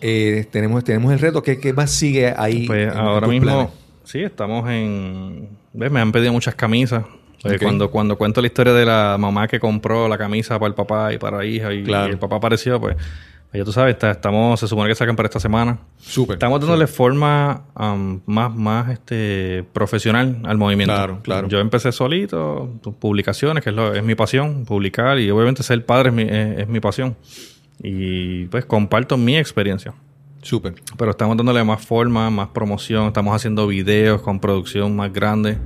eh, 0.00 0.46
tenemos, 0.50 0.82
tenemos 0.84 1.12
el 1.12 1.18
reto. 1.18 1.42
¿Qué, 1.42 1.58
qué 1.60 1.72
más 1.72 1.90
sigue 1.90 2.32
ahí? 2.36 2.66
Pues 2.66 2.92
en 2.92 2.98
ahora 2.98 3.26
mismo, 3.28 3.46
planes? 3.46 3.70
sí, 4.04 4.20
estamos 4.22 4.68
en... 4.70 5.48
¿Ves? 5.72 5.90
Me 5.90 6.00
han 6.00 6.12
pedido 6.12 6.32
muchas 6.32 6.54
camisas. 6.54 7.04
Ok. 7.44 7.60
cuando, 7.60 7.90
cuando 7.90 8.16
cuento 8.16 8.40
la 8.40 8.46
historia 8.46 8.72
de 8.72 8.86
la 8.86 9.16
mamá 9.18 9.46
que 9.48 9.60
compró 9.60 10.08
la 10.08 10.16
camisa 10.16 10.58
para 10.58 10.68
el 10.68 10.74
papá 10.74 11.12
y 11.12 11.18
para 11.18 11.38
la 11.38 11.44
hija 11.44 11.74
y, 11.74 11.82
Claro. 11.84 12.08
y 12.08 12.12
el 12.12 12.18
papá 12.18 12.36
apareció, 12.36 12.80
pues 12.80 12.96
ya 13.58 13.64
tú 13.64 13.72
sabes, 13.72 13.94
está- 13.94 14.10
estamos, 14.10 14.58
se 14.60 14.66
supone 14.68 14.88
que 14.88 14.94
sacan 14.94 15.16
para 15.16 15.26
esta 15.28 15.40
semana. 15.40 15.78
Súper. 15.98 16.34
Estamos 16.34 16.60
dándole 16.60 16.86
forma 16.86 17.64
um, 17.78 18.20
más, 18.26 18.54
más 18.54 18.90
este, 18.90 19.64
profesional 19.72 20.40
al 20.44 20.58
movimiento. 20.58 20.94
Claro, 20.94 21.20
claro. 21.22 21.48
Yo 21.48 21.60
empecé 21.60 21.92
solito, 21.92 22.70
publicaciones, 22.98 23.62
que 23.62 23.70
es, 23.70 23.76
lo- 23.76 23.94
es 23.94 24.02
mi 24.02 24.14
pasión, 24.14 24.64
publicar 24.64 25.18
y 25.18 25.30
obviamente 25.30 25.62
ser 25.62 25.84
padre 25.86 26.08
es 26.10 26.14
mi, 26.14 26.22
es- 26.22 26.58
es 26.60 26.68
mi 26.68 26.80
pasión. 26.80 27.16
Y 27.82 28.46
pues 28.46 28.64
comparto 28.64 29.16
mi 29.16 29.36
experiencia. 29.36 29.94
Súper. 30.42 30.74
Pero 30.98 31.10
estamos 31.10 31.36
dándole 31.36 31.64
más 31.64 31.84
forma, 31.84 32.28
más 32.30 32.48
promoción, 32.48 33.06
estamos 33.06 33.34
haciendo 33.34 33.66
videos 33.66 34.20
con 34.22 34.40
producción 34.40 34.94
más 34.94 35.12
grande. 35.12 35.58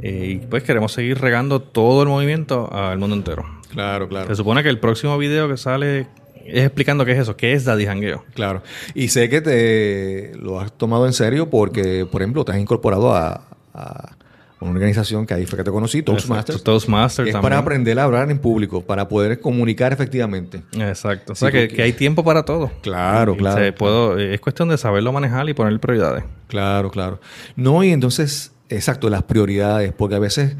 Eh, 0.00 0.38
y 0.42 0.46
pues 0.46 0.62
queremos 0.62 0.92
seguir 0.92 1.18
regando 1.20 1.60
todo 1.60 2.02
el 2.02 2.08
movimiento 2.08 2.72
al 2.72 2.98
mundo 2.98 3.16
entero. 3.16 3.44
Claro, 3.70 4.08
claro. 4.08 4.28
Se 4.28 4.34
supone 4.36 4.62
que 4.62 4.68
el 4.68 4.78
próximo 4.78 5.16
video 5.18 5.48
que 5.48 5.56
sale 5.56 6.06
es 6.48 6.64
explicando 6.64 7.04
qué 7.04 7.12
es 7.12 7.18
eso, 7.18 7.36
qué 7.36 7.52
es 7.52 7.64
Daddy 7.64 7.86
Jangueo. 7.86 8.24
Claro. 8.34 8.62
Y 8.94 9.08
sé 9.08 9.28
que 9.28 9.40
te 9.40 10.32
lo 10.38 10.60
has 10.60 10.72
tomado 10.72 11.06
en 11.06 11.12
serio 11.12 11.50
porque, 11.50 12.06
por 12.10 12.22
ejemplo, 12.22 12.44
te 12.44 12.52
has 12.52 12.58
incorporado 12.58 13.14
a, 13.14 13.46
a 13.74 14.16
una 14.58 14.70
organización 14.70 15.26
que 15.26 15.34
ahí 15.34 15.44
fue 15.44 15.58
que 15.58 15.64
te 15.64 15.70
conocí, 15.70 16.02
Toastmasters. 16.02 16.62
Toastmasters 16.64 17.28
es 17.28 17.32
también. 17.34 17.42
para 17.50 17.58
aprender 17.58 17.98
a 17.98 18.04
hablar 18.04 18.30
en 18.30 18.38
público, 18.38 18.80
para 18.80 19.06
poder 19.06 19.38
comunicar 19.38 19.92
efectivamente. 19.92 20.62
Exacto. 20.72 21.32
O 21.34 21.36
Sí, 21.36 21.40
sea, 21.50 21.50
que, 21.68 21.82
hay 21.82 21.92
tiempo 21.92 22.24
para 22.24 22.42
todo. 22.44 22.70
Claro, 22.80 23.34
Y 23.34 23.36
claro. 23.36 23.62
se 23.62 23.72
puedo, 23.72 24.18
es 24.18 24.40
cuestión 24.40 24.70
de 24.70 24.78
saberlo 24.78 25.12
manejar 25.12 25.46
y 25.48 25.54
poner 25.54 25.78
prioridades. 25.78 26.24
Claro, 26.48 26.90
claro. 26.90 27.20
No, 27.54 27.84
y 27.84 27.90
entonces, 27.90 28.52
exacto, 28.70 29.10
las 29.10 29.24
prioridades, 29.24 29.92
porque 29.92 30.14
a 30.16 30.20
veces 30.20 30.56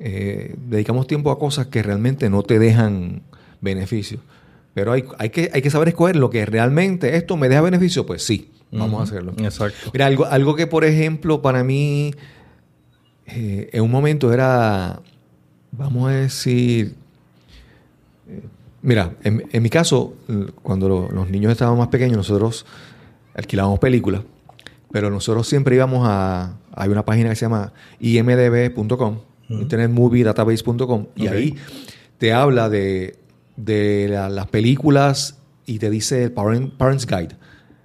eh, 0.00 0.56
dedicamos 0.66 1.06
tiempo 1.06 1.30
a 1.30 1.38
cosas 1.38 1.68
que 1.68 1.82
realmente 1.84 2.28
no 2.30 2.42
te 2.42 2.58
dejan 2.58 3.22
beneficio. 3.60 4.18
Pero 4.74 4.92
hay, 4.92 5.04
hay, 5.18 5.30
que, 5.30 5.50
hay 5.52 5.62
que 5.62 5.70
saber 5.70 5.88
escoger 5.88 6.16
lo 6.16 6.30
que 6.30 6.46
realmente 6.46 7.16
esto 7.16 7.36
me 7.36 7.48
deja 7.48 7.60
beneficio, 7.60 8.06
pues 8.06 8.22
sí, 8.22 8.50
vamos 8.70 9.00
a 9.00 9.02
hacerlo. 9.04 9.32
Exacto. 9.38 9.90
Mira, 9.92 10.06
algo, 10.06 10.24
algo 10.26 10.54
que, 10.54 10.66
por 10.66 10.84
ejemplo, 10.84 11.42
para 11.42 11.64
mí, 11.64 12.12
eh, 13.26 13.68
en 13.72 13.82
un 13.82 13.90
momento 13.90 14.32
era, 14.32 15.00
vamos 15.72 16.08
a 16.10 16.12
decir, 16.14 16.94
eh, 18.28 18.40
mira, 18.82 19.12
en, 19.24 19.44
en 19.50 19.62
mi 19.62 19.70
caso, 19.70 20.14
cuando 20.62 20.88
lo- 20.88 21.10
los 21.10 21.28
niños 21.30 21.50
estaban 21.52 21.76
más 21.76 21.88
pequeños, 21.88 22.16
nosotros 22.16 22.64
alquilábamos 23.34 23.80
películas, 23.80 24.22
pero 24.92 25.10
nosotros 25.10 25.46
siempre 25.48 25.74
íbamos 25.74 26.06
a, 26.08 26.56
hay 26.72 26.88
una 26.90 27.04
página 27.04 27.28
que 27.30 27.36
se 27.36 27.44
llama 27.44 27.72
imdb.com, 27.98 29.18
internetmoviedatabase.com, 29.48 31.06
y 31.16 31.26
ahí 31.26 31.54
te 32.18 32.32
habla 32.32 32.68
de, 32.68 33.16
de 33.56 34.08
la- 34.10 34.28
las 34.28 34.46
películas 34.48 35.38
y 35.66 35.78
te 35.78 35.90
dice 35.90 36.24
el 36.24 36.34
Parent- 36.34 36.72
Parents 36.76 37.06
Guide. 37.06 37.36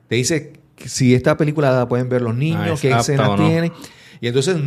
Te 0.08 0.16
dice 0.16 0.54
si 0.86 1.14
esta 1.16 1.38
película 1.38 1.72
la 1.72 1.88
pueden 1.88 2.10
ver 2.10 2.22
los 2.22 2.34
Ah, 2.34 2.38
niños, 2.38 2.68
es 2.76 2.82
qué 2.82 2.92
escenas 2.92 3.30
no. 3.30 3.36
tiene. 3.48 3.72
Y 4.22 4.28
entonces, 4.28 4.58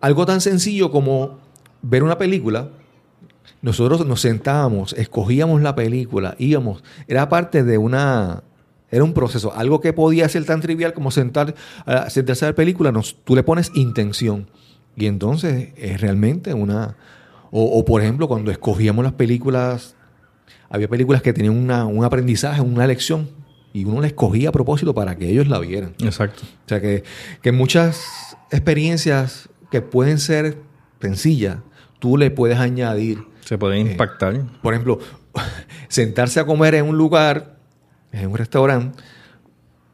algo 0.00 0.26
tan 0.26 0.40
sencillo 0.40 0.90
como 0.90 1.38
ver 1.82 2.02
una 2.02 2.18
película, 2.18 2.70
nosotros 3.60 4.04
nos 4.06 4.20
sentábamos, 4.20 4.92
escogíamos 4.94 5.60
la 5.62 5.74
película, 5.74 6.34
íbamos. 6.38 6.82
Era 7.06 7.28
parte 7.28 7.62
de 7.64 7.78
una. 7.78 8.42
Era 8.90 9.04
un 9.04 9.14
proceso. 9.14 9.54
Algo 9.54 9.80
que 9.80 9.92
podía 9.94 10.28
ser 10.28 10.44
tan 10.44 10.60
trivial 10.60 10.92
como 10.92 11.10
sentar, 11.10 11.54
ah, 11.86 12.10
sentarse 12.10 12.44
a 12.44 12.48
ver 12.48 12.54
película, 12.54 12.92
nos, 12.92 13.16
tú 13.24 13.34
le 13.34 13.42
pones 13.42 13.70
intención. 13.74 14.48
Y 14.96 15.06
entonces 15.06 15.70
es 15.76 16.00
realmente 16.00 16.52
una. 16.52 16.96
O, 17.50 17.64
o, 17.64 17.84
por 17.84 18.02
ejemplo, 18.02 18.28
cuando 18.28 18.50
escogíamos 18.50 19.02
las 19.04 19.14
películas, 19.14 19.94
había 20.72 20.88
películas 20.88 21.22
que 21.22 21.32
tenían 21.32 21.56
una- 21.56 21.86
un 21.86 22.04
aprendizaje, 22.04 22.60
una 22.60 22.86
lección, 22.88 23.28
y 23.72 23.84
uno 23.84 24.00
la 24.00 24.06
escogía 24.08 24.48
a 24.48 24.52
propósito 24.52 24.92
para 24.94 25.16
que 25.16 25.28
ellos 25.28 25.46
la 25.46 25.58
vieran. 25.60 25.94
Exacto. 26.02 26.42
O 26.44 26.68
sea 26.68 26.80
que, 26.80 27.04
que 27.42 27.52
muchas 27.52 28.36
experiencias 28.50 29.48
que 29.70 29.80
pueden 29.80 30.18
ser 30.18 30.58
sencillas, 31.00 31.58
tú 31.98 32.16
le 32.16 32.30
puedes 32.30 32.58
añadir. 32.58 33.22
Se 33.44 33.56
puede 33.58 33.78
impactar. 33.78 34.40
Por 34.62 34.74
ejemplo, 34.74 34.98
sentarse 35.88 36.40
a 36.40 36.44
comer 36.46 36.74
en 36.74 36.86
un 36.86 36.96
lugar, 36.98 37.56
en 38.12 38.30
un 38.30 38.36
restaurante, 38.36 39.02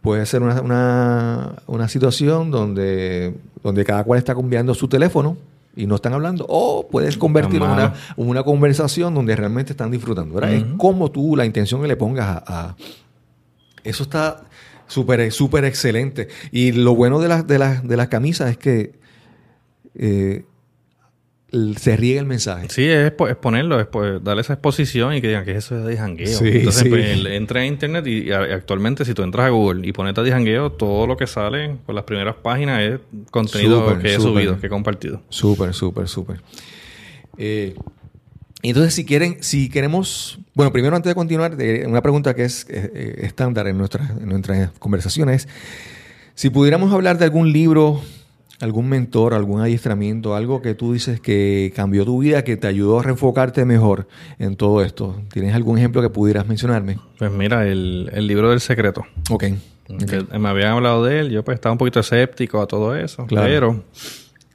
puede 0.00 0.26
ser 0.26 0.42
una, 0.42 0.60
una- 0.60 1.56
una 1.66 1.88
situación 1.88 2.50
donde, 2.50 3.34
donde 3.62 3.84
cada 3.84 4.02
cual 4.04 4.18
está 4.18 4.34
cambiando 4.34 4.74
su 4.74 4.88
teléfono 4.88 5.36
y 5.76 5.86
no 5.86 5.94
están 5.96 6.12
hablando. 6.12 6.44
O 6.48 6.88
puedes 6.88 7.16
convertirlo 7.16 7.66
en 7.66 7.72
una, 7.72 7.94
una 8.16 8.42
conversación 8.42 9.14
donde 9.14 9.36
realmente 9.36 9.72
están 9.72 9.90
disfrutando. 9.90 10.34
¿verdad? 10.34 10.52
Es 10.54 10.64
como 10.76 11.10
tú, 11.10 11.36
la 11.36 11.44
intención 11.46 11.80
que 11.82 11.88
le 11.88 11.96
pongas 11.96 12.26
a- 12.26 12.44
a, 12.46 12.76
eso 13.84 14.02
está 14.02 14.44
súper, 14.86 15.30
súper 15.32 15.64
excelente. 15.64 16.28
Y 16.50 16.72
lo 16.72 16.94
bueno 16.94 17.20
de 17.20 17.28
las, 17.28 17.46
de 17.46 17.58
las, 17.58 17.86
de 17.86 17.96
las 17.96 18.08
camisas 18.08 18.50
es 18.50 18.56
que 18.58 18.92
eh, 19.94 20.44
se 21.78 21.96
riega 21.96 22.20
el 22.20 22.26
mensaje. 22.26 22.66
Sí, 22.68 22.84
es, 22.84 23.10
po- 23.12 23.26
es 23.28 23.36
ponerlo, 23.36 23.80
es 23.80 23.86
po- 23.86 24.20
darle 24.20 24.42
esa 24.42 24.52
exposición 24.54 25.14
y 25.14 25.20
que 25.22 25.28
digan 25.28 25.44
que 25.46 25.56
eso 25.56 25.78
es 25.78 25.84
de 25.84 25.96
jangueo. 25.96 26.38
Sí, 26.38 26.48
Entonces, 26.48 26.82
sí. 26.82 26.88
pues, 26.90 27.24
entra 27.26 27.60
a 27.60 27.66
internet 27.66 28.06
y, 28.06 28.30
a- 28.32 28.42
actualmente 28.54 29.04
si 29.04 29.14
tú 29.14 29.22
entras 29.22 29.46
a 29.46 29.48
Google 29.48 29.86
y 29.88 29.92
pones 29.92 30.14
de 30.14 30.30
jangueo, 30.30 30.72
todo 30.72 31.06
lo 31.06 31.16
que 31.16 31.26
sale 31.26 31.76
por 31.86 31.94
las 31.94 32.04
primeras 32.04 32.34
páginas 32.36 32.82
es 32.82 33.00
contenido 33.30 33.98
que 33.98 34.14
he 34.14 34.20
subido, 34.20 34.60
que 34.60 34.66
he 34.66 34.70
compartido. 34.70 35.22
Súper, 35.30 35.72
súper, 35.72 36.06
súper. 36.08 36.40
Eh, 37.38 37.74
entonces, 38.62 38.92
si 38.92 39.04
quieren, 39.04 39.38
si 39.40 39.68
queremos, 39.68 40.38
bueno, 40.54 40.72
primero 40.72 40.96
antes 40.96 41.08
de 41.10 41.14
continuar, 41.14 41.56
una 41.86 42.02
pregunta 42.02 42.34
que 42.34 42.44
es 42.44 42.66
eh, 42.68 42.90
eh, 42.92 43.14
estándar 43.22 43.68
en 43.68 43.78
nuestras, 43.78 44.10
en 44.10 44.28
nuestras 44.28 44.70
conversaciones, 44.78 45.48
Si 46.34 46.50
pudiéramos 46.50 46.92
hablar 46.92 47.18
de 47.18 47.24
algún 47.24 47.52
libro, 47.52 48.00
algún 48.60 48.88
mentor, 48.88 49.34
algún 49.34 49.60
adiestramiento, 49.60 50.34
algo 50.34 50.60
que 50.62 50.74
tú 50.74 50.92
dices 50.92 51.20
que 51.20 51.72
cambió 51.76 52.04
tu 52.04 52.18
vida, 52.18 52.42
que 52.44 52.56
te 52.56 52.66
ayudó 52.66 52.98
a 52.98 53.02
reenfocarte 53.02 53.64
mejor 53.64 54.08
en 54.38 54.56
todo 54.56 54.82
esto. 54.82 55.20
¿Tienes 55.32 55.54
algún 55.54 55.78
ejemplo 55.78 56.02
que 56.02 56.10
pudieras 56.10 56.46
mencionarme? 56.46 56.98
Pues 57.18 57.30
mira, 57.30 57.66
el, 57.68 58.10
el 58.12 58.26
libro 58.26 58.50
del 58.50 58.60
secreto. 58.60 59.04
Ok. 59.30 59.44
Que 60.06 60.38
me 60.38 60.48
habían 60.48 60.72
hablado 60.72 61.04
de 61.04 61.20
él, 61.20 61.30
yo 61.30 61.42
pues 61.44 61.54
estaba 61.54 61.72
un 61.72 61.78
poquito 61.78 62.00
escéptico 62.00 62.60
a 62.60 62.66
todo 62.66 62.94
eso, 62.94 63.26
Claro. 63.26 63.46
pero 63.46 63.84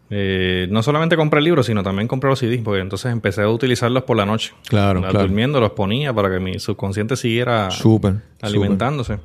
eh, 0.09 0.67
no 0.69 0.83
solamente 0.83 1.15
compré 1.15 1.39
el 1.39 1.45
libro, 1.45 1.63
sino 1.63 1.81
también 1.81 2.07
compré 2.07 2.29
los 2.29 2.37
CDs, 2.39 2.61
porque 2.63 2.81
entonces 2.81 3.11
empecé 3.11 3.41
a 3.41 3.49
utilizarlos 3.49 4.03
por 4.03 4.15
la 4.17 4.25
noche. 4.27 4.53
Claro, 4.67 5.01
La- 5.01 5.09
claro. 5.09 5.25
Durmiendo 5.25 5.59
los 5.59 5.71
ponía 5.71 6.13
para 6.13 6.29
que 6.29 6.39
mi 6.39 6.59
subconsciente 6.59 7.15
siguiera 7.15 7.71
Súper. 7.71 8.17
alimentándose. 8.41 9.19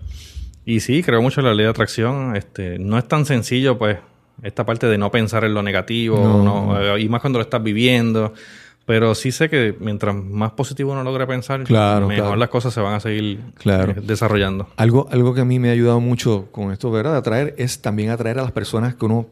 Y 0.65 0.81
sí, 0.81 1.03
creo 1.03 1.21
mucho 1.21 1.41
en 1.41 1.47
la 1.47 1.55
ley 1.55 1.65
de 1.65 1.71
atracción. 1.71 2.37
Este, 2.37 2.79
no 2.79 2.97
es 2.97 3.07
tan 3.07 3.27
sencillo, 3.27 3.77
pues, 3.79 3.99
esta 4.43 4.65
parte 4.67 4.87
de 4.87 4.99
no 4.99 5.11
pensar 5.11 5.45
en 5.45 5.55
lo 5.55 5.63
negativo, 5.63 6.17
No. 6.19 6.43
no, 6.75 6.81
eh, 6.97 7.01
y 7.03 7.09
más 7.09 7.21
cuando 7.21 7.39
lo 7.39 7.43
estás 7.43 7.63
viviendo. 7.63 8.33
Pero 8.87 9.15
sí 9.15 9.33
sé 9.33 9.51
que 9.51 9.77
mientras 9.81 10.15
más 10.15 10.53
positivo 10.53 10.93
uno 10.93 11.03
logre 11.05 11.27
pensar, 11.27 11.63
Claro, 11.65 12.09
mejor 12.09 12.25
claro. 12.25 12.37
las 12.37 12.49
cosas 12.49 12.73
se 12.73 12.81
van 12.81 12.95
a 12.95 13.01
seguir 13.01 13.39
Claro. 13.57 13.93
eh, 13.93 13.97
desarrollando. 14.03 14.69
Algo, 14.77 15.07
algo 15.11 15.35
que 15.35 15.43
a 15.43 15.45
mí 15.45 15.59
me 15.59 15.69
ha 15.69 15.73
ayudado 15.73 16.01
mucho 16.01 16.47
con 16.53 16.73
esto, 16.73 16.91
¿verdad? 16.91 17.13
De 17.13 17.19
atraer 17.19 17.55
es 17.59 17.83
también 17.83 18.09
atraer 18.09 18.39
a 18.39 18.43
las 18.43 18.53
personas 18.53 18.95
que 18.95 19.05
uno, 19.05 19.27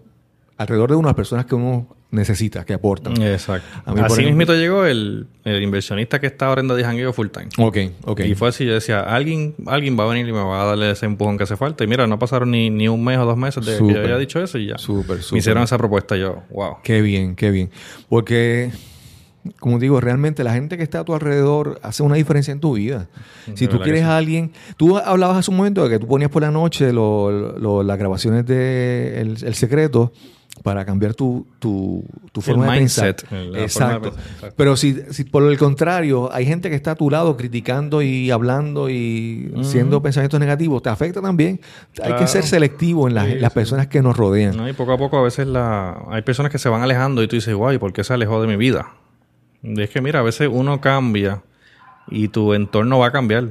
alrededor 0.58 0.90
de 0.90 0.96
uno, 0.96 1.08
las 1.08 1.14
personas 1.16 1.44
que 1.46 1.54
uno 1.54 1.86
necesita, 2.10 2.64
que 2.64 2.72
aportan. 2.72 3.20
Exacto. 3.20 3.66
A 3.84 3.90
mí, 3.92 3.96
por 4.00 4.06
así 4.06 4.24
mismito 4.24 4.54
llegó 4.54 4.86
el, 4.86 5.26
el 5.44 5.62
inversionista 5.62 6.18
que 6.20 6.28
está 6.28 6.46
ahora 6.46 6.60
en 6.62 6.68
Daddy 6.68 6.82
Jangueo 6.84 7.12
full 7.12 7.26
time. 7.28 7.48
Ok, 7.58 7.76
ok. 8.04 8.20
Y 8.20 8.34
fue 8.34 8.48
así, 8.48 8.64
yo 8.64 8.72
decía, 8.74 9.00
alguien, 9.00 9.54
alguien 9.66 9.98
va 9.98 10.04
a 10.04 10.06
venir 10.06 10.26
y 10.26 10.32
me 10.32 10.38
va 10.42 10.62
a 10.62 10.64
darle 10.66 10.90
ese 10.92 11.04
empujón 11.04 11.36
que 11.36 11.42
hace 11.44 11.56
falta. 11.56 11.84
Y 11.84 11.86
mira, 11.88 12.06
no 12.06 12.18
pasaron 12.18 12.50
ni, 12.52 12.70
ni 12.70 12.88
un 12.88 13.04
mes 13.04 13.18
o 13.18 13.26
dos 13.26 13.36
meses 13.36 13.66
de 13.66 13.76
que 13.76 13.92
yo 13.92 14.00
había 14.00 14.16
dicho 14.18 14.40
eso 14.42 14.56
y 14.56 14.68
ya. 14.68 14.78
Súper, 14.78 15.16
Me 15.16 15.22
súper. 15.22 15.38
hicieron 15.38 15.62
esa 15.64 15.76
propuesta 15.76 16.16
y 16.16 16.20
yo, 16.20 16.42
wow. 16.50 16.76
Qué 16.82 17.02
bien, 17.02 17.34
qué 17.34 17.50
bien. 17.50 17.70
Porque, 18.08 18.70
como 19.58 19.78
digo, 19.78 20.00
realmente 20.00 20.42
la 20.44 20.52
gente 20.54 20.76
que 20.78 20.84
está 20.84 21.00
a 21.00 21.04
tu 21.04 21.12
alrededor 21.12 21.80
hace 21.82 22.02
una 22.02 22.14
diferencia 22.14 22.52
en 22.52 22.60
tu 22.60 22.74
vida. 22.74 23.08
Si 23.54 23.66
De 23.66 23.72
tú 23.72 23.80
quieres 23.80 24.04
a 24.04 24.16
alguien, 24.16 24.52
tú 24.76 24.96
hablabas 24.96 25.36
hace 25.38 25.50
un 25.50 25.56
momento 25.58 25.82
de 25.84 25.90
que 25.90 25.98
tú 25.98 26.06
ponías 26.06 26.30
por 26.30 26.40
la 26.42 26.50
noche 26.52 26.92
lo- 26.92 27.58
lo- 27.58 27.82
las 27.82 27.98
grabaciones 27.98 28.46
de 28.46 29.20
El, 29.20 29.36
El 29.44 29.54
Secreto 29.54 30.12
para 30.62 30.84
cambiar 30.84 31.14
tu, 31.14 31.46
tu, 31.58 32.04
tu 32.32 32.40
forma 32.40 32.72
de 32.72 32.80
mindset, 32.80 33.22
pensar. 33.28 33.32
la 33.32 33.38
forma 33.38 33.56
de 33.58 33.62
Exacto. 33.64 34.10
pensar, 34.10 34.26
exacto. 34.34 34.54
Pero 34.56 34.76
si, 34.76 34.96
si 35.10 35.24
por 35.24 35.42
el 35.44 35.58
contrario 35.58 36.32
hay 36.32 36.46
gente 36.46 36.70
que 36.70 36.76
está 36.76 36.92
a 36.92 36.94
tu 36.94 37.10
lado 37.10 37.36
criticando 37.36 38.02
y 38.02 38.30
hablando 38.30 38.88
y 38.90 39.52
siendo 39.62 40.02
pensamientos 40.02 40.40
negativos, 40.40 40.82
te 40.82 40.88
afecta 40.88 41.20
también. 41.20 41.60
Hay 42.02 42.14
que 42.14 42.26
ser 42.26 42.42
selectivo 42.44 43.06
en 43.08 43.14
las, 43.14 43.26
Sí, 43.26 43.34
las 43.36 43.52
sí. 43.52 43.58
personas 43.58 43.86
que 43.88 44.02
nos 44.02 44.16
rodean. 44.16 44.56
¿no? 44.56 44.68
Y 44.68 44.72
poco 44.72 44.92
a 44.92 44.98
poco 44.98 45.18
a 45.18 45.22
veces 45.22 45.46
la... 45.46 46.02
hay 46.10 46.22
personas 46.22 46.50
que 46.50 46.58
se 46.58 46.68
van 46.68 46.82
alejando 46.82 47.22
y 47.22 47.28
tú 47.28 47.36
dices, 47.36 47.54
guay, 47.54 47.78
¿por 47.78 47.92
qué 47.92 48.02
se 48.04 48.14
alejó 48.14 48.40
de 48.40 48.48
mi 48.48 48.56
vida? 48.56 48.92
Y 49.62 49.80
es 49.82 49.90
que 49.90 50.00
mira, 50.00 50.20
a 50.20 50.22
veces 50.22 50.48
uno 50.50 50.80
cambia 50.80 51.42
y 52.08 52.28
tu 52.28 52.54
entorno 52.54 52.98
va 52.98 53.06
a 53.08 53.12
cambiar. 53.12 53.48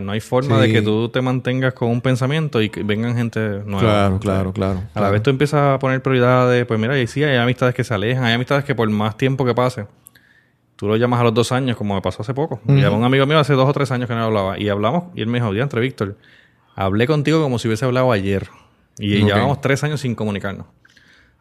No 0.00 0.12
hay 0.12 0.20
forma 0.20 0.56
Sí. 0.56 0.62
de 0.68 0.72
que 0.72 0.82
tú 0.82 1.08
te 1.08 1.20
mantengas 1.22 1.74
con 1.74 1.88
un 1.88 2.00
pensamiento 2.00 2.60
y 2.62 2.68
que 2.70 2.82
vengan 2.82 3.16
gente 3.16 3.40
nueva. 3.64 3.80
Claro, 3.80 4.18
claro, 4.20 4.52
claro. 4.52 4.82
A 4.94 5.00
la 5.00 5.10
vez 5.10 5.22
tú 5.22 5.30
empiezas 5.30 5.74
a 5.74 5.78
poner 5.78 6.02
prioridades, 6.02 6.64
pues 6.66 6.78
mira, 6.78 6.98
y 7.00 7.06
sí, 7.06 7.24
hay 7.24 7.36
amistades 7.36 7.74
que 7.74 7.82
se 7.84 7.94
alejan, 7.94 8.24
hay 8.24 8.34
amistades 8.34 8.64
que 8.64 8.74
por 8.74 8.88
más 8.90 9.16
tiempo 9.16 9.44
que 9.44 9.54
pase, 9.54 9.86
tú 10.76 10.86
lo 10.88 10.96
llamas 10.96 11.20
a 11.20 11.24
los 11.24 11.34
dos 11.34 11.52
años, 11.52 11.76
como 11.76 11.94
me 11.94 12.00
pasó 12.02 12.22
hace 12.22 12.34
poco. 12.34 12.60
Ujú. 12.64 12.74
Llamé 12.74 12.86
a 12.94 12.98
un 12.98 13.04
amigo 13.04 13.26
mío 13.26 13.38
hace 13.38 13.54
dos 13.54 13.68
o 13.68 13.72
tres 13.72 13.90
años 13.90 14.08
que 14.08 14.14
no 14.14 14.22
hablaba, 14.24 14.58
y 14.58 14.68
hablamos, 14.68 15.04
y 15.14 15.22
él 15.22 15.26
me 15.26 15.38
dijo, 15.40 15.52
entre 15.54 15.80
Víctor, 15.80 16.16
hablé 16.76 17.06
contigo 17.06 17.42
como 17.42 17.58
si 17.58 17.68
hubiese 17.68 17.84
hablado 17.84 18.12
ayer. 18.12 18.48
Y 18.98 19.22
Ok. 19.22 19.28
llevamos 19.28 19.60
tres 19.60 19.82
años 19.84 20.00
sin 20.00 20.14
comunicarnos. 20.14 20.66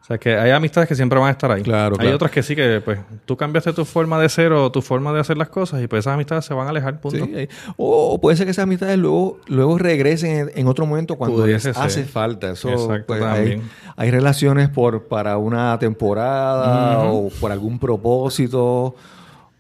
O 0.10 0.12
sea, 0.12 0.18
que 0.18 0.36
hay 0.36 0.50
amistades 0.50 0.90
que 0.90 0.96
siempre 0.96 1.20
van 1.20 1.28
a 1.28 1.32
estar 1.34 1.52
ahí. 1.52 1.62
Claro, 1.62 1.96
hay 2.00 2.00
claro. 2.00 2.16
otras 2.16 2.32
que 2.32 2.42
sí 2.42 2.56
que, 2.56 2.82
pues, 2.84 2.98
tú 3.26 3.38
cambiaste 3.38 3.74
tu 3.74 3.86
forma 3.86 4.20
de 4.20 4.28
ser 4.28 4.52
o 4.54 4.72
tu 4.72 4.82
forma 4.82 5.14
de 5.14 5.20
hacer 5.20 5.38
las 5.38 5.50
cosas, 5.50 5.84
y 5.84 5.88
pues 5.88 6.00
esas 6.00 6.16
amistades 6.16 6.46
se 6.46 6.56
van 6.56 6.66
a 6.66 6.72
alejar, 6.72 7.00
punto. 7.00 7.24
Sí, 7.24 7.32
eh, 7.36 7.48
o, 7.78 8.20
puede 8.20 8.36
ser 8.36 8.48
que 8.48 8.52
esas 8.52 8.64
amistades 8.64 8.98
luego, 8.98 9.38
luego 9.46 9.78
regresen 9.78 10.50
en, 10.56 10.68
otro 10.68 10.88
momento 10.88 11.16
cuando 11.16 11.46
les 11.46 11.64
hace 11.64 12.06
falta. 12.06 12.50
Eso, 12.50 12.70
Exacto, 12.70 13.06
pues, 13.06 13.22
hay, 13.22 14.10
relaciones 14.10 14.70
por 14.70 15.04
para 15.04 15.38
una 15.38 15.78
temporada 15.78 17.04
o 17.04 17.30
por 17.30 17.52
algún 17.52 17.78
propósito 17.78 18.96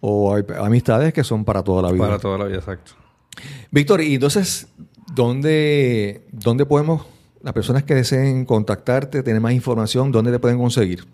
o 0.02 0.34
hay 0.34 0.44
amistades 0.60 1.14
que 1.14 1.24
son 1.24 1.46
para 1.46 1.64
toda 1.64 1.84
la 1.84 1.92
vida. 1.92 2.06
Para 2.06 2.18
toda 2.18 2.40
la 2.40 2.46
vida, 2.46 2.58
exacto. 2.58 2.94
Víctor, 3.70 4.02
y 4.02 4.16
entonces, 4.16 4.68
¿dónde, 5.14 6.26
¿dónde 6.32 6.66
podemos, 6.66 7.06
las 7.41 7.54
personas 7.54 7.84
que 7.84 7.95
deseen 7.95 8.45
contactarte, 8.45 9.23
tener 9.23 9.41
más 9.41 9.54
información, 9.54 10.12
dónde 10.12 10.32
te 10.32 10.39
pueden 10.39 10.58
conseguir? 10.58 11.06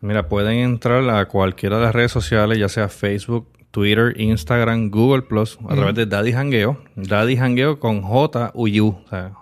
Mira, 0.00 0.28
pueden 0.28 0.58
entrar 0.58 1.08
a 1.10 1.26
cualquiera 1.26 1.76
de 1.78 1.84
las 1.84 1.94
redes 1.94 2.10
sociales, 2.10 2.58
ya 2.58 2.68
sea 2.68 2.88
Facebook, 2.88 3.46
Twitter, 3.70 4.20
Instagram, 4.20 4.90
Google 4.90 5.22
Plus, 5.22 5.58
a 5.68 5.74
través 5.74 5.94
de 5.94 6.06
Daddy 6.06 6.32
Hangueo. 6.32 6.78
Daddy 6.96 7.36
Hangueo 7.36 7.78
con 7.78 8.02
J 8.02 8.50
U 8.54 8.68
U, 8.68 8.88
o 8.88 9.08
sea, 9.08 9.32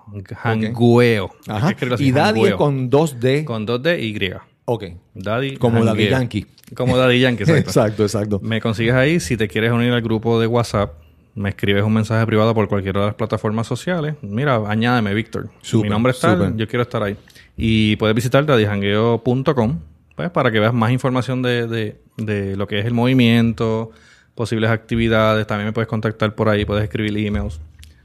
Hangueo. 0.44 1.30
Ajá. 1.48 1.74
que 1.74 1.86
así, 1.86 2.04
Y 2.04 2.12
Daddy 2.12 2.40
Hangueo. 2.40 2.56
con 2.56 2.90
2D. 2.90 3.44
con 3.44 3.66
dos 3.66 3.82
D 3.82 4.00
y. 4.00 4.32
ok. 4.66 4.84
Daddy 5.14 5.56
Como 5.56 5.84
Daddy. 5.84 6.08
Yankee. 6.08 6.46
Como 6.76 6.96
Daddy 6.96 7.20
Yankee, 7.20 7.42
exacto. 7.42 7.60
exacto, 7.70 8.02
exacto. 8.04 8.40
Me 8.42 8.60
consigues 8.60 8.94
ahí. 8.94 9.18
Si 9.18 9.36
te 9.36 9.48
quieres 9.48 9.72
unir 9.72 9.92
al 9.92 10.02
grupo 10.02 10.38
de 10.40 10.46
WhatsApp, 10.46 10.92
me 11.40 11.48
escribes 11.50 11.82
un 11.82 11.92
mensaje 11.94 12.24
privado 12.26 12.54
por 12.54 12.68
cualquiera 12.68 13.00
de 13.00 13.06
las 13.06 13.14
plataformas 13.14 13.66
sociales. 13.66 14.14
Mira, 14.22 14.56
añádeme, 14.66 15.14
Víctor. 15.14 15.48
Mi 15.82 15.88
nombre 15.88 16.12
es 16.12 16.20
tal, 16.20 16.56
yo 16.56 16.68
quiero 16.68 16.82
estar 16.82 17.02
ahí. 17.02 17.16
Y 17.56 17.96
puedes 17.96 18.14
visitar 18.14 18.44
daddyhangueo.com 18.46 19.78
pues, 20.16 20.30
para 20.30 20.50
que 20.50 20.60
veas 20.60 20.74
más 20.74 20.90
información 20.92 21.42
de, 21.42 21.66
de- 21.66 22.00
de 22.16 22.56
lo 22.56 22.66
que 22.66 22.78
es 22.80 22.84
el 22.86 22.92
movimiento, 22.92 23.90
posibles 24.34 24.70
actividades. 24.70 25.46
También 25.46 25.66
me 25.66 25.72
puedes 25.72 25.88
contactar 25.88 26.34
por 26.34 26.48
ahí, 26.48 26.64
puedes 26.64 26.84
escribir 26.84 27.16
emails. 27.26 27.60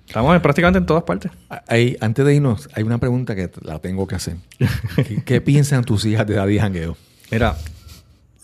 Estamos 0.08 0.34
en- 0.36 0.42
prácticamente 0.42 0.80
en 0.80 0.86
todas 0.86 1.04
partes. 1.04 1.32
Hay- 1.68 1.98
antes 2.00 2.26
de 2.26 2.36
irnos, 2.36 2.70
hay 2.74 2.84
una 2.84 2.98
pregunta 3.00 3.36
que 3.36 3.50
la 3.62 3.80
tengo 3.80 4.08
que 4.08 4.16
hacer. 4.16 4.38
¿Qué, 4.96 5.24
qué 5.26 5.42
piensan 5.42 5.84
tus 5.84 6.06
hijas 6.06 6.26
de 6.28 6.36
Daddy 6.36 6.58
Jangueo? 6.60 6.96
Mira, 7.32 7.56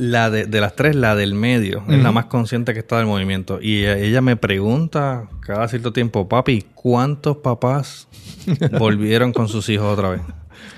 la 0.02 0.32
de, 0.32 0.46
de 0.48 0.62
las 0.62 0.76
tres, 0.76 0.96
la 0.96 1.16
del 1.16 1.36
medio, 1.36 1.84
es 1.88 2.02
la 2.02 2.12
más 2.12 2.26
consciente 2.26 2.74
que 2.74 2.80
está 2.80 2.98
del 2.98 3.06
movimiento. 3.06 3.60
Y 3.62 3.82
ella, 3.86 3.98
ella 4.00 4.22
me 4.22 4.36
pregunta 4.36 5.26
cada 5.42 5.68
cierto 5.68 5.94
tiempo, 5.94 6.28
papi, 6.28 6.66
¿cuántos 6.74 7.38
papás 7.38 8.08
volvieron 8.80 9.32
con 9.32 9.48
sus 9.48 9.70
hijos 9.70 9.86
otra 9.86 10.10
vez? 10.10 10.22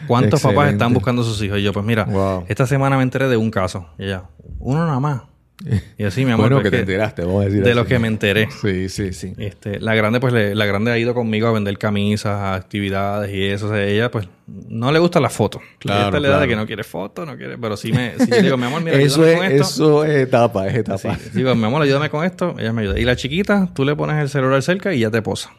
¿Cuántos 0.07 0.41
papás 0.41 0.71
están 0.73 0.93
buscando 0.93 1.21
a 1.21 1.25
sus 1.25 1.41
hijos? 1.41 1.57
Y 1.59 1.63
yo, 1.63 1.71
pues 1.71 1.85
mira, 1.85 2.03
Wow. 2.03 2.43
esta 2.49 2.67
semana 2.67 2.97
me 2.97 3.03
enteré 3.03 3.29
de 3.29 3.37
un 3.37 3.49
caso. 3.49 3.87
Y 3.97 4.03
ella, 4.05 4.23
uno 4.59 4.85
nada 4.85 4.99
más. 4.99 5.21
Y 5.97 6.03
así, 6.03 6.25
mi 6.25 6.31
amor. 6.31 6.49
bueno, 6.49 6.55
pues 6.57 6.65
que 6.65 6.77
te 6.77 6.79
enteraste, 6.81 7.21
vamos 7.23 7.41
a 7.41 7.45
decir 7.45 7.63
De 7.63 7.69
así. 7.71 7.79
lo 7.79 7.85
que 7.85 7.99
me 7.99 8.07
enteré. 8.07 8.47
Sí, 8.61 8.89
sí, 8.89 9.13
sí. 9.13 9.33
Este, 9.37 9.79
la 9.79 9.95
grande, 9.95 10.19
pues, 10.19 10.33
le- 10.33 10.55
la 10.55 10.65
grande 10.65 10.91
ha 10.91 10.97
ido 10.97 11.13
conmigo 11.13 11.47
a 11.47 11.51
vender 11.51 11.77
camisas, 11.77 12.25
a 12.33 12.55
actividades 12.55 13.33
y 13.33 13.43
eso. 13.45 13.67
O 13.67 13.69
sea, 13.69 13.83
ella, 13.85 14.11
pues, 14.11 14.27
no 14.47 14.91
le 14.91 14.99
gusta 14.99 15.19
las 15.21 15.31
fotos. 15.33 15.61
Claro, 15.79 16.17
en 16.17 16.23
la 16.23 16.29
edad 16.29 16.41
de 16.41 16.47
que 16.49 16.55
no 16.57 16.65
quiere 16.65 16.83
fotos, 16.83 17.25
no 17.25 17.37
quiere... 17.37 17.57
Pero 17.57 17.77
sí 17.77 17.93
me... 17.93 18.13
Yo 18.29 18.41
digo, 18.41 18.57
mi 18.57 18.65
amor, 18.65 18.81
mira, 18.83 18.97
eso, 18.97 19.25
es, 19.25 19.37
con 19.37 19.45
esto. 19.45 19.63
eso 19.63 20.05
es 20.05 20.17
etapa, 20.27 20.67
es 20.67 20.75
etapa. 20.75 21.15
Sí, 21.17 21.29
digo, 21.33 21.55
mi 21.55 21.63
amor, 21.65 21.81
ayúdame 21.81 22.09
con 22.09 22.25
esto. 22.25 22.55
Ella 22.59 22.73
me 22.73 22.81
ayuda. 22.81 22.99
Y 22.99 23.05
la 23.05 23.15
chiquita, 23.15 23.69
tú 23.73 23.85
le 23.85 23.95
pones 23.95 24.21
el 24.21 24.27
celular 24.29 24.61
cerca 24.61 24.93
y 24.93 24.99
ya 24.99 25.11
te 25.11 25.21
posa. 25.21 25.51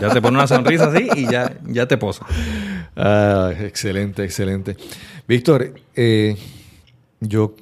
Ya 0.00 0.08
te 0.08 0.20
pone 0.20 0.36
una 0.36 0.46
sonrisa 0.48 0.86
así 0.88 1.08
y 1.14 1.30
ya, 1.30 1.52
ya 1.66 1.86
te 1.86 1.96
posa. 1.96 2.26
Ah, 2.96 3.52
excelente, 3.60 4.24
excelente. 4.24 4.76
Víctor, 5.28 5.72
eh, 5.94 6.36
yo, 7.20 7.54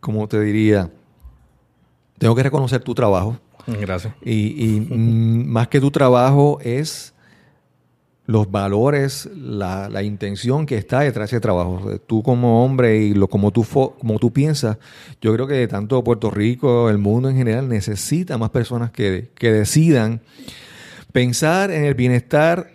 como 0.00 0.26
te 0.28 0.40
diría, 0.40 0.88
tengo 2.20 2.34
que 2.36 2.42
reconocer 2.44 2.82
tu 2.82 2.94
trabajo. 2.94 3.38
Gracias. 3.66 4.12
Y, 4.22 4.76
y, 4.76 4.80
mm, 4.80 5.46
más 5.48 5.68
que 5.68 5.80
tu 5.80 5.90
trabajo 5.90 6.58
es 6.62 7.14
los 8.26 8.50
valores, 8.50 9.28
la, 9.34 9.88
la 9.88 10.02
intención 10.02 10.66
que 10.66 10.76
está 10.76 11.00
detrás 11.00 11.30
de 11.30 11.36
ese 11.36 11.40
trabajo. 11.40 11.98
Tú 12.06 12.22
como 12.22 12.64
hombre 12.64 12.98
y 12.98 13.14
lo, 13.14 13.26
como, 13.28 13.50
tú 13.50 13.64
fo- 13.64 13.94
como 13.98 14.18
tú 14.18 14.32
piensas, 14.32 14.76
yo 15.20 15.32
creo 15.34 15.46
que 15.46 15.66
tanto 15.66 16.04
Puerto 16.04 16.30
Rico, 16.30 16.90
el 16.90 16.98
mundo 16.98 17.28
en 17.30 17.36
general, 17.36 17.68
necesita 17.68 18.38
más 18.38 18.50
personas 18.50 18.90
que, 18.92 19.30
que 19.34 19.50
decidan 19.50 20.20
pensar 21.12 21.70
en 21.70 21.84
el 21.84 21.94
bienestar 21.94 22.70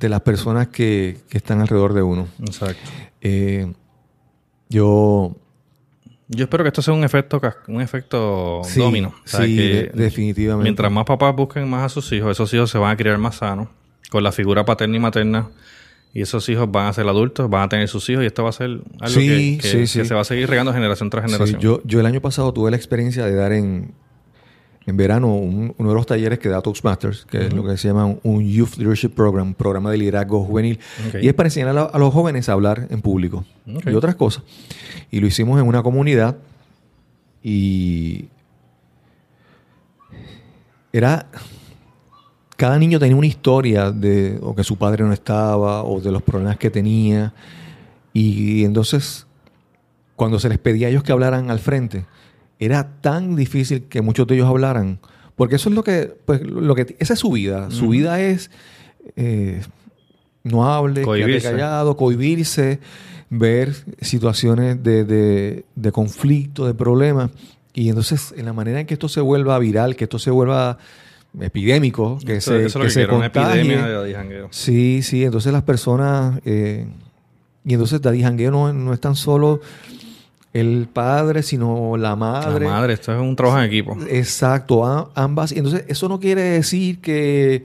de 0.00 0.08
las 0.08 0.20
personas 0.20 0.68
que, 0.68 1.18
que 1.28 1.38
están 1.38 1.60
alrededor 1.60 1.94
de 1.94 2.02
uno. 2.02 2.26
Exacto. 2.40 2.90
Eh, 3.22 3.72
yo... 4.68 5.36
Yo 6.32 6.44
espero 6.44 6.62
que 6.62 6.68
esto 6.68 6.80
sea 6.80 6.94
un 6.94 7.02
efecto, 7.02 7.40
un 7.66 7.80
efecto 7.80 8.60
Sí, 8.64 8.78
domino. 8.78 9.08
O 9.24 9.28
sea, 9.28 9.44
sí, 9.44 9.56
que 9.56 9.90
definitivamente. 9.94 10.62
Mientras 10.64 10.90
más 10.92 11.04
papás 11.04 11.34
busquen 11.34 11.68
más 11.68 11.84
a 11.84 11.88
sus 11.88 12.10
hijos, 12.12 12.30
esos 12.30 12.52
hijos 12.54 12.70
se 12.70 12.78
van 12.78 12.92
a 12.92 12.96
criar 12.96 13.18
más 13.18 13.36
sanos, 13.36 13.66
con 14.10 14.22
la 14.22 14.30
figura 14.32 14.64
paterna 14.64 14.96
y 14.96 15.00
materna. 15.00 15.48
Y 16.12 16.22
esos 16.22 16.48
hijos 16.48 16.70
van 16.70 16.86
a 16.86 16.92
ser 16.92 17.06
adultos, 17.08 17.48
van 17.50 17.62
a 17.62 17.68
tener 17.68 17.86
sus 17.88 18.08
hijos 18.10 18.22
y 18.24 18.26
esto 18.26 18.42
va 18.44 18.50
a 18.50 18.52
ser 18.52 18.68
algo 18.68 19.08
Sí, 19.08 19.58
que, 19.60 19.62
que- 19.62 19.68
sí, 19.68 19.78
que 19.78 19.86
sí. 19.86 20.04
se 20.04 20.14
va 20.14 20.20
a 20.20 20.24
seguir 20.24 20.48
regando 20.48 20.72
generación 20.72 21.08
tras 21.10 21.24
generación. 21.24 21.60
yo, 21.60 21.80
yo 21.84 22.00
el 22.00 22.06
año 22.06 22.20
pasado 22.20 22.52
tuve 22.52 22.70
la 22.70 22.76
experiencia 22.76 23.24
de 23.24 23.34
dar 23.34 23.52
en, 23.52 23.92
en 24.86 24.96
verano 24.96 25.34
un- 25.34 25.74
uno 25.76 25.88
de 25.90 25.94
los 25.94 26.06
talleres 26.06 26.38
que 26.38 26.48
da 26.48 26.60
Toastmasters, 26.62 27.26
que 27.26 27.46
es 27.46 27.52
lo 27.52 27.64
que 27.64 27.76
se 27.76 27.88
llama 27.88 28.14
un- 28.22 28.48
Youth 28.48 28.76
Leadership 28.78 29.10
Program, 29.10 29.48
un 29.48 29.54
programa 29.54 29.90
de 29.90 29.98
liderazgo 29.98 30.42
juvenil. 30.44 30.78
Y 31.20 31.28
es 31.28 31.34
para 31.34 31.48
enseñar 31.48 31.68
a, 31.92 31.98
los 31.98 32.12
jóvenes 32.14 32.48
a 32.48 32.52
hablar 32.54 32.86
en 32.90 33.00
público 33.02 33.44
Ok. 33.76 33.86
y 33.86 33.94
otras 33.94 34.14
cosas. 34.16 34.42
Y 35.10 35.20
lo 35.20 35.26
hicimos 35.26 35.60
en 35.60 35.66
una 35.66 35.82
comunidad 35.82 36.36
y 37.42 38.26
era 40.92 41.26
cada 42.56 42.78
niño 42.78 42.98
tenía 42.98 43.16
una 43.16 43.26
historia 43.26 43.90
de 43.90 44.38
o 44.42 44.54
que 44.54 44.64
su 44.64 44.76
padre 44.76 45.04
no 45.04 45.12
estaba 45.12 45.82
o 45.84 46.00
de 46.00 46.10
los 46.12 46.22
problemas 46.22 46.58
que 46.58 46.68
tenía 46.70 47.32
y 48.12 48.64
entonces 48.64 49.26
cuando 50.16 50.38
se 50.38 50.48
les 50.48 50.58
pedía 50.58 50.88
a 50.88 50.90
ellos 50.90 51.02
que 51.02 51.12
hablaran 51.12 51.50
al 51.50 51.58
frente 51.60 52.04
era 52.60 53.00
tan 53.00 53.34
difícil 53.34 53.82
que 53.88 54.00
muchos 54.02 54.26
de 54.28 54.36
ellos 54.36 54.46
hablaran 54.48 55.00
porque 55.34 55.56
eso 55.56 55.68
es 55.70 55.74
lo 55.74 55.82
que 55.82 56.14
pues 56.26 56.42
lo 56.42 56.74
que 56.76 56.94
esa 57.00 57.14
es 57.14 57.18
su 57.18 57.30
vida 57.32 57.70
su 57.72 57.88
vida 57.88 58.20
es 58.20 58.50
eh, 59.16 59.62
no 60.44 60.70
hable 60.72 61.02
Cohibirse. 61.02 61.50
callado 61.50 61.96
cohibirse 61.96 62.78
ver 63.30 63.74
situaciones 64.00 64.82
de, 64.82 65.04
de- 65.04 65.64
de 65.74 65.92
conflicto 65.92 66.66
de 66.66 66.74
problemas 66.74 67.30
y 67.72 67.88
entonces 67.88 68.34
en 68.36 68.44
la 68.44 68.52
manera 68.52 68.80
en 68.80 68.86
que 68.86 68.94
esto 68.94 69.08
se 69.08 69.20
vuelva 69.20 69.58
viral 69.58 69.96
que 69.96 70.04
esto 70.04 70.18
se 70.18 70.30
vuelva 70.30 70.76
epidémico 71.40 72.18
que 72.26 72.36
Eso, 72.36 72.50
se, 72.52 72.64
eso 72.64 72.66
es 72.66 72.74
lo 72.74 72.80
que 72.82 72.86
que 72.88 72.90
se 72.90 73.00
quiero, 73.00 73.16
una 73.16 73.30
contagie. 73.32 73.60
epidemia 73.62 73.86
de. 74.02 74.46
Sí, 74.50 75.00
sí, 75.02 75.24
entonces 75.24 75.52
las 75.52 75.62
personas... 75.62 76.40
eh, 76.44 76.86
y 77.64 77.74
entonces 77.74 78.00
Daddy 78.00 78.22
Jangueo 78.22 78.50
no, 78.50 78.72
no 78.72 78.92
es 78.94 79.00
tan 79.00 79.14
solo 79.14 79.60
el 80.52 80.88
padre, 80.92 81.42
sino 81.42 81.96
la 81.96 82.16
madre. 82.16 82.64
La 82.64 82.72
madre, 82.72 82.94
esto 82.94 83.12
es 83.12 83.20
un 83.20 83.36
trabajo 83.36 83.58
en 83.60 83.64
equipo. 83.64 83.96
Exacto, 84.08 85.10
ambas. 85.14 85.52
Y 85.52 85.58
entonces 85.58 85.84
eso 85.88 86.08
no 86.08 86.18
quiere 86.18 86.42
decir 86.42 87.00
que, 87.00 87.64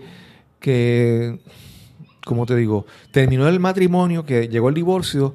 que, 0.60 1.40
como 2.26 2.46
te 2.46 2.56
digo, 2.56 2.86
terminó 3.12 3.48
el 3.48 3.60
matrimonio, 3.60 4.26
que 4.26 4.48
llegó 4.48 4.70
el 4.70 4.76
divorcio, 4.76 5.34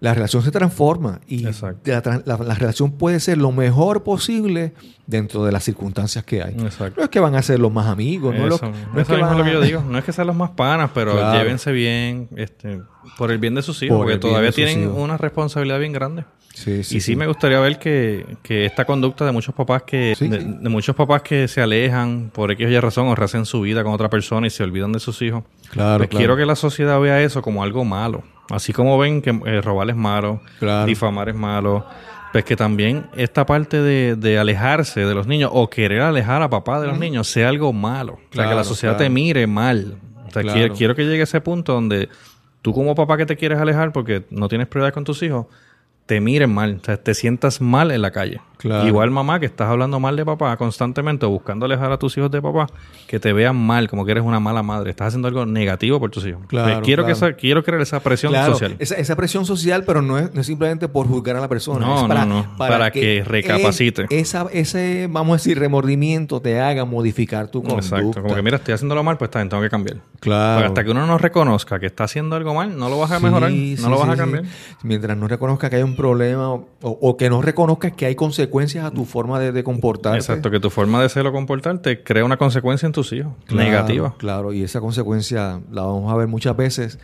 la 0.00 0.12
relación 0.14 0.42
se 0.42 0.50
transforma 0.50 1.20
y 1.26 1.38
la, 1.40 1.52
tran- 1.52 2.22
la- 2.26 2.36
la 2.36 2.54
relación 2.54 2.92
puede 2.92 3.18
ser 3.20 3.38
lo 3.38 3.50
mejor 3.52 4.02
posible 4.02 4.74
dentro 5.06 5.44
de 5.44 5.52
las 5.52 5.64
circunstancias 5.64 6.22
que 6.24 6.42
hay. 6.42 6.54
Exacto. 6.54 6.94
No 6.98 7.04
es 7.04 7.08
que 7.10 7.18
van 7.20 7.34
a 7.34 7.42
ser 7.42 7.58
los 7.60 7.72
más 7.72 7.86
amigos, 7.86 8.34
no, 8.34 8.44
es 8.44 8.60
lo- 8.60 8.68
no 8.68 8.72
van 8.92 9.00
es 9.00 9.38
lo 9.38 9.44
que 9.44 9.52
yo 9.52 9.60
digo. 9.60 9.82
No 9.88 9.96
es 9.98 10.04
que 10.04 10.12
sean 10.12 10.26
los 10.26 10.36
más 10.36 10.50
panas, 10.50 10.90
pero 10.92 11.12
Claro. 11.12 11.38
llévense 11.38 11.72
bien, 11.72 12.28
este, 12.36 12.80
por 13.16 13.30
el 13.30 13.38
bien 13.38 13.54
de 13.54 13.62
sus 13.62 13.82
hijos, 13.82 13.96
Por 13.96 14.06
porque 14.06 14.18
todavía 14.18 14.52
tienen 14.52 14.82
hijos. 14.82 14.96
una 14.98 15.16
responsabilidad 15.16 15.78
bien 15.78 15.92
grande. 15.92 16.24
Sí, 16.52 16.82
sí, 16.84 16.96
y 16.96 17.00
sí, 17.02 17.16
me 17.16 17.26
gustaría 17.26 17.60
ver 17.60 17.78
que, 17.78 18.24
que 18.42 18.64
esta 18.64 18.86
conducta 18.86 19.26
de 19.26 19.32
muchos 19.32 19.54
papás 19.54 19.82
que 19.82 20.14
Sí, 20.16 20.26
de, 20.26 20.40
muchos 20.70 20.96
papás 20.96 21.20
que 21.20 21.48
se 21.48 21.60
alejan 21.60 22.30
por 22.32 22.50
X 22.50 22.66
o 22.66 22.70
Y 22.70 22.80
razón 22.80 23.08
o 23.08 23.14
rehacen 23.14 23.44
su 23.44 23.60
vida 23.60 23.84
con 23.84 23.92
otra 23.92 24.08
persona 24.08 24.46
y 24.46 24.50
se 24.50 24.62
olvidan 24.62 24.90
de 24.92 24.98
sus 25.00 25.20
hijos. 25.20 25.44
Claro, 25.70 25.98
Pues 25.98 26.08
claro. 26.08 26.18
quiero 26.20 26.36
que 26.38 26.46
la 26.46 26.56
sociedad 26.56 26.98
vea 26.98 27.20
eso 27.22 27.42
como 27.42 27.62
algo 27.62 27.84
malo. 27.84 28.22
Así 28.50 28.72
como 28.72 28.96
ven 28.98 29.22
que 29.22 29.30
eh, 29.46 29.60
robar 29.60 29.90
es 29.90 29.96
malo, 29.96 30.40
Claro. 30.58 30.86
difamar 30.86 31.28
es 31.28 31.34
malo, 31.34 31.84
pues 32.32 32.44
que 32.44 32.54
también 32.56 33.06
esta 33.16 33.46
parte 33.46 33.80
de, 33.82 34.14
de 34.16 34.38
alejarse 34.38 35.00
de 35.04 35.14
los 35.14 35.26
niños 35.26 35.50
o 35.52 35.68
querer 35.70 36.02
alejar 36.02 36.42
a 36.42 36.50
papá 36.50 36.80
de 36.80 36.86
los 36.88 36.98
niños 36.98 37.26
sea 37.28 37.48
algo 37.48 37.72
malo. 37.72 38.14
o 38.30 38.34
sea, 38.34 38.48
que 38.48 38.54
la 38.54 38.64
sociedad 38.64 38.96
claro. 38.96 39.04
te 39.04 39.10
mire 39.10 39.46
mal. 39.46 39.96
O 40.28 40.30
sea, 40.30 40.42
quiero, 40.42 40.74
quiero 40.74 40.94
que 40.94 41.04
llegue 41.04 41.20
a 41.20 41.24
ese 41.24 41.40
punto 41.40 41.72
donde 41.72 42.08
tú 42.62 42.72
como 42.74 42.94
papá 42.94 43.16
que 43.16 43.26
te 43.26 43.36
quieres 43.36 43.58
alejar 43.58 43.92
porque 43.92 44.24
no 44.30 44.48
tienes 44.48 44.66
prioridad 44.68 44.92
con 44.92 45.04
tus 45.04 45.22
hijos, 45.22 45.46
te 46.04 46.20
miren 46.20 46.52
mal, 46.52 46.78
o 46.80 46.84
sea, 46.84 46.96
te 46.98 47.14
sientas 47.14 47.60
mal 47.60 47.90
en 47.90 48.02
la 48.02 48.10
calle. 48.12 48.40
Claro. 48.58 48.86
Igual 48.88 49.10
mamá 49.10 49.38
que 49.38 49.46
estás 49.46 49.68
hablando 49.68 50.00
mal 50.00 50.16
de 50.16 50.24
papá 50.24 50.56
constantemente 50.56 51.26
o 51.26 51.28
buscando 51.28 51.66
alejar 51.66 51.92
a 51.92 51.98
tus 51.98 52.16
hijos 52.16 52.30
de 52.30 52.40
papá, 52.40 52.66
que 53.06 53.20
te 53.20 53.32
vean 53.34 53.54
mal, 53.56 53.88
como 53.88 54.04
que 54.06 54.12
eres 54.12 54.24
una 54.24 54.40
mala 54.40 54.62
madre, 54.62 54.90
estás 54.90 55.08
haciendo 55.08 55.28
algo 55.28 55.44
negativo 55.44 56.00
por 56.00 56.10
tus 56.10 56.24
hijos. 56.26 56.42
Claro, 56.46 56.72
Pues 56.74 56.84
quiero 56.84 57.02
claro. 57.04 57.18
que 57.20 57.26
esa, 57.26 57.32
quiero 57.36 57.62
crear 57.62 57.80
esa 57.82 58.00
presión 58.00 58.32
social. 58.34 58.76
Esa, 58.78 58.94
esa 58.94 59.14
presión 59.14 59.44
social, 59.44 59.84
pero 59.84 60.00
no 60.00 60.18
es, 60.18 60.32
no 60.34 60.40
es 60.40 60.46
simplemente 60.46 60.88
por 60.88 61.06
juzgar 61.06 61.36
a 61.36 61.40
la 61.40 61.48
persona. 61.48 61.84
No, 61.86 61.96
es 61.96 62.02
no, 62.02 62.08
para, 62.08 62.24
no, 62.24 62.56
para 62.56 62.90
que 62.90 63.22
recapacite. 63.26 64.06
esa, 64.10 64.46
ese, 64.52 65.06
vamos 65.10 65.34
a 65.34 65.36
decir, 65.36 65.58
remordimiento 65.58 66.40
te 66.40 66.58
haga 66.58 66.84
modificar 66.86 67.48
tu 67.48 67.62
conducta. 67.62 67.98
Exacto, 67.98 68.22
como 68.22 68.34
que 68.34 68.42
mira, 68.42 68.56
estoy 68.56 68.72
haciéndolo 68.74 69.02
mal, 69.04 69.18
pues 69.18 69.30
bien, 69.32 69.48
tengo 69.50 69.62
que 69.62 69.70
cambiar. 69.70 69.98
Claro. 70.20 70.54
Porque 70.56 70.66
hasta 70.68 70.84
que 70.84 70.90
uno 70.92 71.06
no 71.06 71.18
reconozca 71.18 71.78
que 71.78 71.86
está 71.86 72.04
haciendo 72.04 72.36
algo 72.36 72.54
mal, 72.54 72.76
no 72.78 72.88
lo 72.88 72.98
vas 72.98 73.10
a 73.10 73.20
mejorar, 73.20 73.50
Sí, 73.50 73.76
no 73.78 73.84
sí, 73.84 73.90
lo 73.90 73.98
vas 73.98 74.06
sí, 74.06 74.12
a 74.12 74.16
cambiar. 74.16 74.44
Mientras 74.82 75.16
no 75.16 75.28
reconozca 75.28 75.68
que 75.68 75.76
hay 75.76 75.82
un 75.82 75.94
problema 75.94 76.52
o, 76.54 76.66
o 76.82 77.16
que 77.18 77.28
no 77.28 77.42
reconozcas 77.42 77.92
que 77.92 78.06
hay 78.06 78.14
consecuencias 78.14 78.45
a 78.82 78.90
tu 78.90 79.04
forma 79.04 79.38
de, 79.40 79.52
de 79.52 79.64
comportarte. 79.64 80.18
Exacto, 80.18 80.50
que 80.50 80.60
tu 80.60 80.70
forma 80.70 81.02
de 81.02 81.08
ser 81.08 81.26
o 81.26 81.32
comportarte 81.32 82.02
crea 82.02 82.24
una 82.24 82.36
consecuencia 82.36 82.86
en 82.86 82.92
tus 82.92 83.12
hijos, 83.12 83.32
Claro, 83.46 83.70
negativa. 83.70 84.14
Claro, 84.18 84.52
y 84.52 84.62
esa 84.62 84.80
consecuencia 84.80 85.60
la 85.70 85.82
vamos 85.82 86.12
a 86.12 86.16
ver 86.16 86.28
muchas 86.28 86.56
veces 86.56 86.98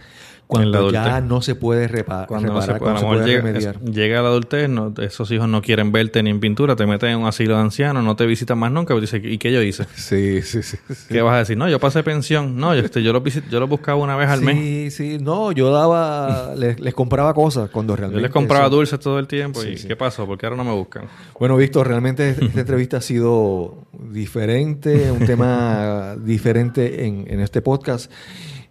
cuando 0.52 0.90
ya 0.90 1.20
no 1.20 1.40
se 1.42 1.54
puede 1.54 1.88
repa- 1.88 2.26
Cuando 2.26 2.52
no 2.52 2.60
se 2.60 2.72
reparar, 2.72 2.78
puede, 2.78 2.92
cuando 2.94 2.98
se 3.00 3.04
mejor 3.06 3.18
puede 3.18 3.28
llega, 3.30 3.42
remediar. 3.46 3.76
es- 3.84 3.90
llega 3.94 4.22
la 4.22 4.28
adultez, 4.28 4.68
no- 4.68 4.94
esos 5.02 5.30
hijos 5.30 5.48
no 5.48 5.62
quieren 5.62 5.92
verte 5.92 6.22
ni 6.22 6.30
en 6.30 6.40
pintura, 6.40 6.76
te 6.76 6.86
meten 6.86 7.10
en 7.10 7.18
un 7.18 7.26
asilo 7.26 7.54
de 7.56 7.60
ancianos, 7.62 8.04
no 8.04 8.16
te 8.16 8.26
visitan 8.26 8.58
más 8.58 8.70
nunca, 8.72 8.94
pues 8.94 9.10
dice, 9.10 9.26
¿y 9.26 9.38
qué 9.38 9.52
yo 9.52 9.62
hice? 9.62 9.84
Sí, 9.96 10.42
sí, 10.42 10.62
sí. 10.62 10.76
sí. 10.88 10.94
¿Qué 11.08 11.22
vas 11.22 11.34
a 11.34 11.38
decir? 11.38 11.56
No, 11.56 11.68
yo 11.68 11.78
pasé 11.80 12.02
pensión. 12.02 12.56
No, 12.56 12.74
yo, 12.74 12.80
este, 12.82 13.02
yo, 13.02 13.12
los 13.12 13.22
yo 13.50 13.66
buscaba 13.66 13.98
una 13.98 14.16
vez 14.16 14.28
al 14.28 14.42
mes. 14.42 14.56
Sí, 14.58 14.90
sí, 14.90 15.18
no, 15.20 15.52
yo 15.52 15.70
daba, 15.72 16.54
les, 16.56 16.78
les 16.80 16.94
compraba 16.94 17.32
cosas 17.34 17.70
cuando 17.70 17.92
Yo 17.94 17.96
realmente. 17.96 18.22
les 18.22 18.30
compraba 18.30 18.66
eso- 18.66 18.76
dulces 18.76 19.00
todo 19.00 19.18
el 19.18 19.26
tiempo. 19.26 19.60
Sí, 19.60 19.74
¿Y 19.82 19.86
qué 19.88 19.96
pasó? 19.96 20.26
¿Por 20.26 20.38
qué 20.38 20.46
ahora 20.46 20.56
no 20.56 20.64
me 20.64 20.72
buscan? 20.72 21.04
Bueno, 21.38 21.56
Víctor, 21.56 21.88
realmente 21.88 22.30
esta 22.30 22.60
entrevista 22.60 22.98
ha 22.98 23.00
sido 23.00 23.78
diferente, 24.10 25.10
un 25.10 25.24
tema 25.26 26.16
diferente 26.22 27.06
en, 27.06 27.24
en 27.28 27.40
este 27.40 27.60
podcast. 27.62 28.10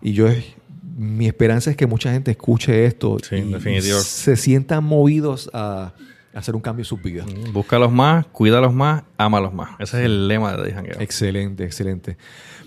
Y 0.01 0.13
yo, 0.13 0.27
mi 1.01 1.25
esperanza 1.25 1.71
es 1.71 1.75
que 1.75 1.87
mucha 1.87 2.11
gente 2.11 2.29
escuche 2.29 2.85
esto 2.85 3.17
Sí, 3.27 3.37
y 3.37 3.81
se 3.81 4.35
sientan 4.35 4.83
movidos 4.83 5.49
a, 5.51 5.93
hacer 6.31 6.55
un 6.55 6.61
cambio 6.61 6.81
en 6.81 6.85
sus 6.85 7.01
vidas. 7.01 7.25
Búscalos 7.51 7.91
más, 7.91 8.27
cuídalos 8.27 8.71
más, 8.71 9.03
ámalos 9.17 9.51
más. 9.51 9.71
Ese 9.79 9.97
es 9.97 10.05
el 10.05 10.27
lema 10.27 10.55
de 10.55 10.71
Jangueo. 10.71 11.01
Excelente, 11.01 11.63
excelente. 11.63 12.17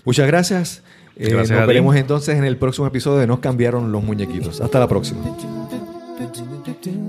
Muchas 0.03 0.27
gracias. 0.27 0.83
Eh, 1.15 1.29
Gracias 1.29 1.51
nos 1.51 1.61
ti. 1.61 1.67
veremos 1.67 1.95
entonces 1.95 2.37
en 2.37 2.43
el 2.43 2.57
próximo 2.57 2.85
episodio 2.87 3.19
de 3.19 3.27
Nos 3.27 3.39
cambiaron 3.39 3.93
los 3.93 4.03
muñequitos. 4.03 4.59
Hasta 4.59 4.79
la 4.79 4.87
próxima. 4.89 5.21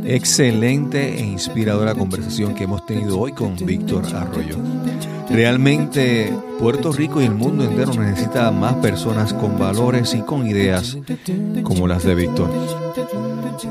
Excelente 0.09 1.19
e 1.19 1.25
inspiradora 1.25 1.93
conversación 1.93 2.55
que 2.55 2.63
hemos 2.63 2.87
tenido 2.87 3.19
hoy 3.19 3.33
con 3.33 3.57
Víctor 3.57 4.05
Arroyo. 4.15 4.57
Realmente 5.29 6.33
Puerto 6.61 6.93
Rico 6.93 7.21
y 7.21 7.25
el 7.25 7.35
mundo 7.35 7.65
entero 7.65 7.93
necesita 7.95 8.53
más 8.53 8.75
personas 8.75 9.35
con 9.35 9.59
valores 9.59 10.15
y 10.15 10.21
con 10.21 10.47
ideas 10.47 10.97
como 11.65 11.89
las 11.89 12.05
de 12.05 12.15
Víctor. 12.15 12.49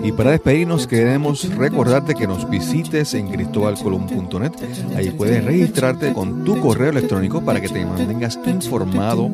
Y 0.04 0.12
para 0.12 0.32
despedirnos 0.32 0.88
queremos 0.88 1.50
recordarte 1.56 2.16
que 2.16 2.28
nos 2.28 2.50
visites 2.50 3.14
en 3.14 3.30
cristobalcolum.net. 3.30 4.52
Ahí 4.98 5.12
puedes 5.12 5.44
registrarte 5.44 6.12
con 6.12 6.44
tu 6.44 6.60
correo 6.60 6.90
electrónico 6.90 7.42
para 7.42 7.62
que 7.62 7.70
te 7.70 7.86
mantengas 7.86 8.38
informado 8.46 9.30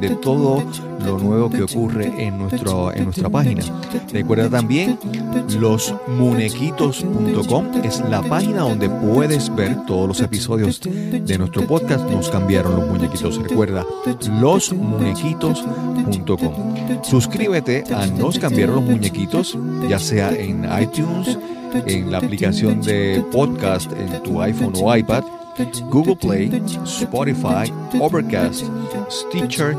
de 0.00 0.10
todo 0.16 0.64
lo 1.04 1.18
nuevo 1.18 1.50
que 1.50 1.62
ocurre 1.62 2.10
en, 2.18 2.38
nuestro, 2.38 2.90
en 2.92 3.04
nuestra 3.04 3.28
página. 3.28 3.62
Recuerda 4.12 4.48
también 4.48 4.98
losmunequitos.com 5.58 7.66
es 7.84 8.00
la 8.08 8.22
página 8.22 8.60
donde 8.60 8.88
puedes 8.88 9.54
ver 9.54 9.76
todos 9.86 10.08
los 10.08 10.20
episodios 10.20 10.80
de 10.80 11.38
nuestro 11.38 11.66
podcast. 11.66 12.08
Nos 12.10 12.30
cambiaron 12.30 12.76
los 12.76 12.88
muñequitos. 12.88 13.42
Recuerda 13.42 13.84
losmunequitos.com. 14.40 17.02
Suscríbete 17.02 17.84
a 17.94 18.06
Nos 18.06 18.38
cambiaron 18.38 18.76
los 18.76 18.84
muñequitos, 18.84 19.58
ya 19.88 19.98
sea 19.98 20.30
en 20.30 20.64
iTunes, 20.80 21.36
en 21.86 22.10
la 22.10 22.16
aplicación 22.18 22.80
de 22.80 23.22
podcast 23.30 23.92
en 23.92 24.22
tu 24.22 24.40
iPhone 24.40 24.72
o 24.76 24.96
iPad, 24.96 25.24
Google 25.90 26.16
Play, 26.16 26.62
Spotify, 26.84 27.72
Overcast, 28.00 28.64
Stitcher 29.10 29.76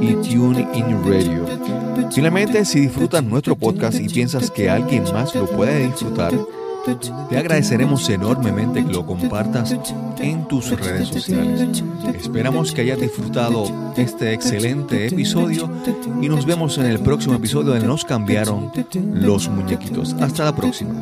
y 0.00 0.14
TuneIn 0.14 1.04
Radio. 1.04 1.46
Finalmente, 2.12 2.64
si 2.64 2.80
disfrutas 2.80 3.22
nuestro 3.22 3.56
podcast 3.56 4.00
y 4.00 4.08
piensas 4.08 4.50
que 4.50 4.68
alguien 4.68 5.04
más 5.12 5.34
lo 5.34 5.46
puede 5.46 5.86
disfrutar, 5.86 6.32
te 7.28 7.36
agradeceremos 7.36 8.08
enormemente 8.08 8.84
que 8.84 8.92
lo 8.92 9.04
compartas 9.04 9.76
en 10.18 10.48
tus 10.48 10.70
redes 10.70 11.08
sociales. 11.08 11.82
Esperamos 12.14 12.72
que 12.72 12.82
hayas 12.82 13.00
disfrutado 13.00 13.64
este 13.96 14.32
excelente 14.32 15.06
episodio 15.06 15.70
y 16.20 16.28
nos 16.28 16.46
vemos 16.46 16.78
en 16.78 16.86
el 16.86 17.00
próximo 17.00 17.34
episodio 17.34 17.72
de 17.72 17.80
Nos 17.80 18.04
cambiaron 18.04 18.72
los 19.14 19.48
muñequitos. 19.48 20.14
Hasta 20.14 20.44
la 20.44 20.56
próxima. 20.56 20.94